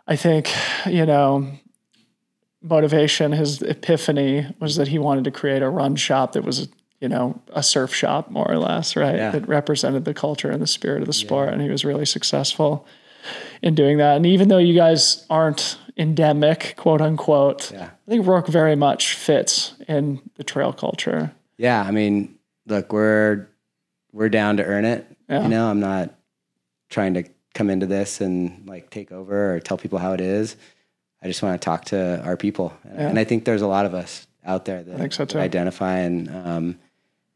I 0.08 0.16
think, 0.16 0.50
you 0.86 1.06
know, 1.06 1.52
motivation, 2.62 3.34
his 3.34 3.62
epiphany 3.62 4.48
was 4.62 4.78
that 4.78 4.88
he 4.88 5.00
wanted 5.00 5.26
to 5.26 5.32
create 5.32 5.64
a 5.64 5.70
run 5.70 5.98
shop 5.98 6.32
that 6.32 6.46
was, 6.46 6.70
you 7.02 7.08
know, 7.10 7.40
a 7.54 7.64
surf 7.64 7.94
shop 7.94 8.30
more 8.30 8.50
or 8.50 8.58
less, 8.58 8.96
right? 8.96 9.16
Yeah. 9.16 9.32
That 9.32 9.48
represented 9.48 10.06
the 10.06 10.14
culture 10.14 10.50
and 10.52 10.62
the 10.62 10.68
spirit 10.68 11.02
of 11.02 11.08
the 11.08 11.14
sport. 11.14 11.50
And 11.50 11.62
he 11.62 11.70
was 11.70 11.86
really 11.86 12.06
successful 12.06 12.86
in 13.62 13.74
doing 13.76 13.98
that. 14.00 14.18
And 14.18 14.26
even 14.26 14.48
though 14.50 14.58
you 14.58 14.74
guys 14.76 15.26
aren't 15.30 15.78
endemic, 15.98 16.74
quote 16.78 17.02
unquote, 17.02 17.72
Yeah. 17.72 17.90
I 18.08 18.10
think 18.12 18.26
Roark 18.26 18.48
very 18.48 18.76
much 18.76 19.14
fits 19.16 19.74
in 19.88 20.22
the 20.36 20.44
trail 20.44 20.74
culture. 20.74 21.32
yeah 21.58 21.82
i 21.88 21.92
mean 21.92 22.36
look 22.68 22.94
we're 22.94 23.48
we're 24.14 24.30
down 24.30 24.58
to 24.58 24.64
earn 24.64 24.86
it 24.86 25.06
Yeah. 25.28 25.44
you 25.44 25.50
know 25.50 25.70
i'm 25.70 25.80
not 25.82 26.14
trying 26.90 27.14
to 27.16 27.24
come 27.54 27.70
into 27.70 27.86
this 27.86 28.22
and 28.22 28.66
like 28.68 28.90
take 28.90 29.12
over 29.12 29.56
or 29.56 29.60
tell 29.60 29.78
people 29.78 30.00
how 30.00 30.14
it 30.14 30.22
is 30.22 30.56
i 31.22 31.28
just 31.28 31.42
want 31.44 31.60
to 31.62 31.66
talk 31.66 31.86
to 31.86 32.22
our 32.24 32.38
people 32.38 32.74
and, 32.84 32.96
Yeah. 33.00 33.10
and 33.10 33.20
i 33.20 33.24
think 33.26 33.44
there's 33.46 33.62
a 33.62 33.68
lot 33.68 33.86
of 33.86 33.94
us 33.94 34.26
out 34.46 34.64
there 34.66 34.82
that, 34.84 34.98
think 34.98 35.12
so, 35.14 35.26
that 35.26 35.36
identify 35.38 35.98
and 36.00 36.30
um, 36.30 36.80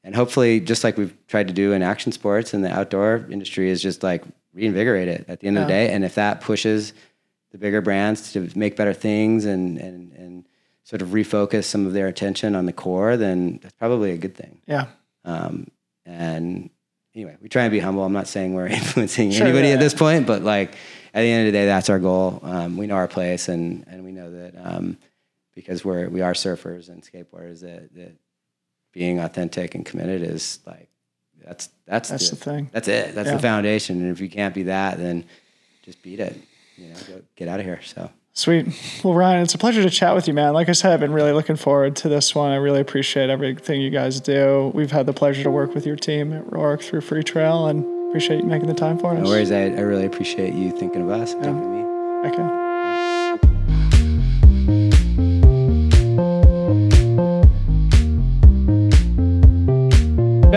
and 0.04 0.16
hopefully 0.16 0.60
just 0.60 0.84
like 0.84 0.98
we've 0.98 1.16
tried 1.28 1.48
to 1.48 1.54
do 1.54 1.72
in 1.74 1.82
action 1.82 2.12
sports 2.12 2.54
and 2.54 2.64
the 2.64 2.72
outdoor 2.72 3.26
industry 3.30 3.70
is 3.70 3.82
just 3.82 4.04
like 4.04 4.24
reinvigorate 4.54 5.08
it 5.08 5.26
at 5.28 5.40
the 5.40 5.48
end 5.48 5.58
of 5.58 5.64
the 5.64 5.68
day 5.74 5.92
and 5.92 6.04
if 6.04 6.16
that 6.16 6.42
pushes 6.42 6.94
the 7.52 7.58
bigger 7.58 7.82
brands 7.82 8.32
to 8.34 8.50
make 8.56 8.76
better 8.76 8.94
things 8.94 9.46
and 9.46 9.78
and 9.78 10.12
and 10.14 10.46
sort 10.84 11.02
of 11.02 11.10
refocus 11.10 11.64
some 11.64 11.86
of 11.88 11.94
their 11.94 12.08
attention 12.08 12.56
on 12.56 12.66
the 12.66 12.74
core 12.74 13.16
then 13.18 13.60
that's 13.62 13.74
probably 13.76 14.12
a 14.12 14.18
good 14.18 14.36
thing 14.36 14.62
Yeah. 14.68 14.88
um, 15.26 15.68
and 16.06 16.70
anyway, 17.16 17.38
we 17.42 17.48
try 17.48 17.64
and 17.64 17.72
be 17.72 17.80
humble. 17.80 18.04
I'm 18.04 18.12
not 18.12 18.28
saying 18.28 18.54
we're 18.54 18.68
influencing 18.82 19.32
Sure, 19.32 19.46
anybody 19.48 19.70
yeah, 19.70 19.76
at 19.76 19.80
this 19.80 19.94
point, 19.94 20.28
but 20.28 20.42
like 20.44 20.76
at 21.14 21.22
the 21.22 21.30
end 21.32 21.48
of 21.48 21.54
the 21.54 21.58
day, 21.60 21.66
that's 21.66 21.90
our 21.90 22.00
goal. 22.00 22.40
Um, 22.44 22.76
we 22.76 22.88
know 22.88 22.96
our 22.96 23.08
place, 23.08 23.48
and 23.48 23.86
and 23.88 24.04
we 24.04 24.12
know 24.12 24.30
that 24.32 24.54
um, 24.62 24.98
because 25.56 25.86
we're 25.86 26.10
we 26.10 26.22
are 26.22 26.34
surfers 26.34 26.90
and 26.90 27.02
skateboarders 27.04 27.62
that 27.62 27.94
that 27.96 28.16
being 28.94 29.20
authentic 29.20 29.76
and 29.76 29.86
committed 29.86 30.22
is 30.22 30.60
like 30.66 30.88
that's 31.46 31.70
that's 31.86 32.10
That's 32.10 32.30
the 32.30 32.36
thing. 32.38 32.70
That's 32.72 32.88
it. 32.88 33.14
That's 33.16 33.28
Yeah. 33.28 33.36
the 33.36 33.42
foundation. 33.42 34.02
And 34.02 34.12
if 34.12 34.22
you 34.22 34.30
can't 34.30 34.54
be 34.56 34.64
that, 34.64 34.98
then 34.98 35.26
just 35.84 36.02
beat 36.02 36.20
it. 36.22 36.38
You 36.78 36.88
know, 36.90 36.96
go, 37.08 37.22
get 37.36 37.48
out 37.50 37.60
of 37.60 37.66
here. 37.66 37.82
So. 37.84 38.10
Sweet. 38.36 38.68
Well, 39.04 39.14
Ryan, 39.14 39.44
it's 39.44 39.54
a 39.54 39.60
pleasure 39.60 39.84
to 39.84 39.90
chat 39.92 40.16
with 40.16 40.28
you, 40.28 40.34
man. 40.34 40.54
Like 40.54 40.70
I 40.70 40.72
said, 40.72 40.92
I've 40.92 41.00
been 41.00 41.14
really 41.14 41.34
looking 41.34 41.56
forward 41.56 41.96
to 41.98 42.10
this 42.10 42.34
one. 42.34 42.52
I 42.52 42.56
really 42.56 42.80
appreciate 42.80 43.30
everything 43.30 43.80
you 43.82 43.92
guys 43.92 44.20
do. 44.20 44.72
We've 44.74 44.90
had 44.92 45.06
the 45.06 45.14
pleasure 45.14 45.44
to 45.44 45.52
work 45.52 45.76
with 45.76 45.86
your 45.86 45.98
team 45.98 46.34
at 46.34 46.46
Roark 46.46 46.82
through 46.82 47.02
Free 47.02 47.24
Trail 47.24 47.68
and 47.68 47.86
appreciate 48.10 48.40
you 48.40 48.46
making 48.46 48.70
the 48.70 48.74
time 48.74 48.98
for 48.98 49.14
us. 49.14 49.22
No 49.24 49.30
worries. 49.30 49.52
I, 49.52 49.66
I 49.66 49.82
really 49.82 50.06
appreciate 50.06 50.56
you 50.56 50.72
thinking 50.72 51.02
of 51.04 51.10
us, 51.10 51.34
thinking 51.34 51.50
of 51.50 51.72
me. 52.24 52.28
Heck 52.28 52.63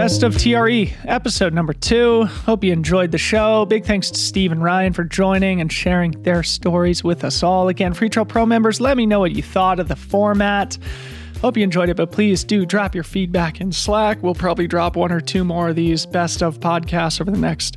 Best 0.06 0.22
of 0.22 0.38
TRE, 0.38 0.92
episode 1.04 1.52
number 1.52 1.72
two. 1.72 2.26
Hope 2.26 2.62
you 2.62 2.72
enjoyed 2.72 3.10
the 3.10 3.18
show. 3.18 3.64
Big 3.64 3.84
thanks 3.84 4.08
to 4.08 4.16
Steve 4.16 4.52
and 4.52 4.62
Ryan 4.62 4.92
for 4.92 5.02
joining 5.02 5.60
and 5.60 5.72
sharing 5.72 6.12
their 6.22 6.44
stories 6.44 7.02
with 7.02 7.24
us 7.24 7.42
all. 7.42 7.66
Again, 7.66 7.92
Free 7.92 8.08
Trail 8.08 8.24
Pro 8.24 8.46
members, 8.46 8.80
let 8.80 8.96
me 8.96 9.04
know 9.04 9.18
what 9.18 9.32
you 9.32 9.42
thought 9.42 9.80
of 9.80 9.88
the 9.88 9.96
format. 9.96 10.78
Hope 11.40 11.56
you 11.56 11.64
enjoyed 11.64 11.88
it, 11.88 11.96
but 11.96 12.12
please 12.12 12.44
do 12.44 12.64
drop 12.64 12.94
your 12.94 13.02
feedback 13.02 13.60
in 13.60 13.72
Slack. 13.72 14.22
We'll 14.22 14.36
probably 14.36 14.68
drop 14.68 14.94
one 14.94 15.10
or 15.10 15.20
two 15.20 15.42
more 15.42 15.70
of 15.70 15.74
these 15.74 16.06
best 16.06 16.40
of 16.40 16.60
podcasts 16.60 17.20
over 17.20 17.32
the 17.32 17.38
next 17.38 17.76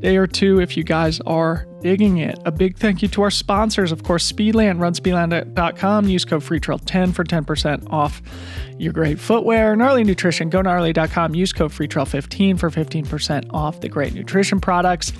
day 0.00 0.16
or 0.16 0.26
two 0.26 0.62
if 0.62 0.78
you 0.78 0.82
guys 0.82 1.20
are 1.26 1.68
digging 1.86 2.18
it. 2.18 2.36
A 2.44 2.50
big 2.50 2.76
thank 2.76 3.00
you 3.00 3.06
to 3.06 3.22
our 3.22 3.30
sponsors, 3.30 3.92
of 3.92 4.02
course, 4.02 4.32
Speedland. 4.32 4.80
Run 4.80 4.92
speedland.com. 4.92 6.08
Use 6.08 6.24
code 6.24 6.42
FreeTrail10 6.42 7.14
for 7.14 7.22
10% 7.22 7.92
off 7.92 8.20
your 8.76 8.92
great 8.92 9.20
footwear. 9.20 9.76
Gnarly 9.76 10.02
Nutrition. 10.02 10.50
Go 10.50 10.62
gnarly.com. 10.62 11.36
Use 11.36 11.52
code 11.52 11.70
FreeTrail15 11.70 12.58
for 12.58 12.70
15% 12.70 13.54
off 13.54 13.82
the 13.82 13.88
great 13.88 14.14
nutrition 14.14 14.60
products 14.60 15.12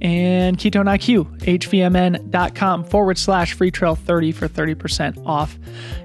and 0.00 0.56
Ketone 0.58 0.86
IQ, 0.86 1.38
hvmn.com 1.40 2.84
forward 2.84 3.18
slash 3.18 3.52
free 3.52 3.70
trail 3.70 3.94
30 3.94 4.32
for 4.32 4.48
30% 4.48 5.26
off 5.26 5.58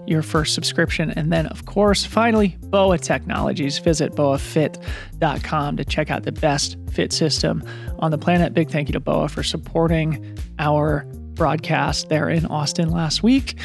your 0.05 0.21
first 0.21 0.53
subscription. 0.53 1.11
And 1.11 1.31
then, 1.31 1.47
of 1.47 1.65
course, 1.65 2.05
finally, 2.05 2.57
BOA 2.63 2.97
Technologies. 2.97 3.79
Visit 3.79 4.13
boafit.com 4.13 5.77
to 5.77 5.85
check 5.85 6.11
out 6.11 6.23
the 6.23 6.31
best 6.31 6.77
fit 6.91 7.13
system 7.13 7.63
on 7.99 8.11
the 8.11 8.17
planet. 8.17 8.53
Big 8.53 8.69
thank 8.69 8.89
you 8.89 8.93
to 8.93 8.99
BOA 8.99 9.29
for 9.29 9.43
supporting 9.43 10.37
our 10.59 11.05
broadcast 11.35 12.09
there 12.09 12.29
in 12.29 12.45
Austin 12.45 12.89
last 12.89 13.23
week. 13.23 13.57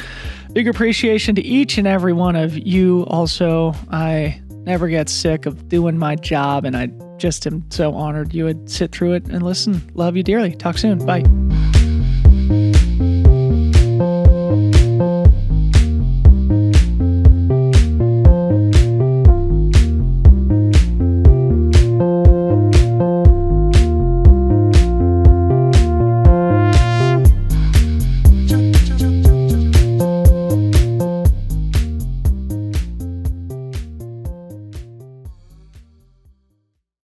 Big 0.53 0.67
appreciation 0.67 1.35
to 1.35 1.41
each 1.41 1.77
and 1.77 1.87
every 1.87 2.13
one 2.13 2.35
of 2.35 2.57
you. 2.57 3.05
Also, 3.07 3.73
I 3.89 4.41
never 4.65 4.87
get 4.87 5.09
sick 5.09 5.45
of 5.45 5.67
doing 5.67 5.97
my 5.97 6.15
job, 6.15 6.65
and 6.65 6.75
I 6.75 6.87
just 7.17 7.45
am 7.47 7.63
so 7.69 7.93
honored 7.93 8.33
you 8.33 8.45
would 8.45 8.69
sit 8.69 8.91
through 8.91 9.13
it 9.13 9.25
and 9.25 9.43
listen. 9.43 9.81
Love 9.93 10.17
you 10.17 10.23
dearly. 10.23 10.55
Talk 10.55 10.77
soon. 10.77 11.05
Bye. 11.05 11.23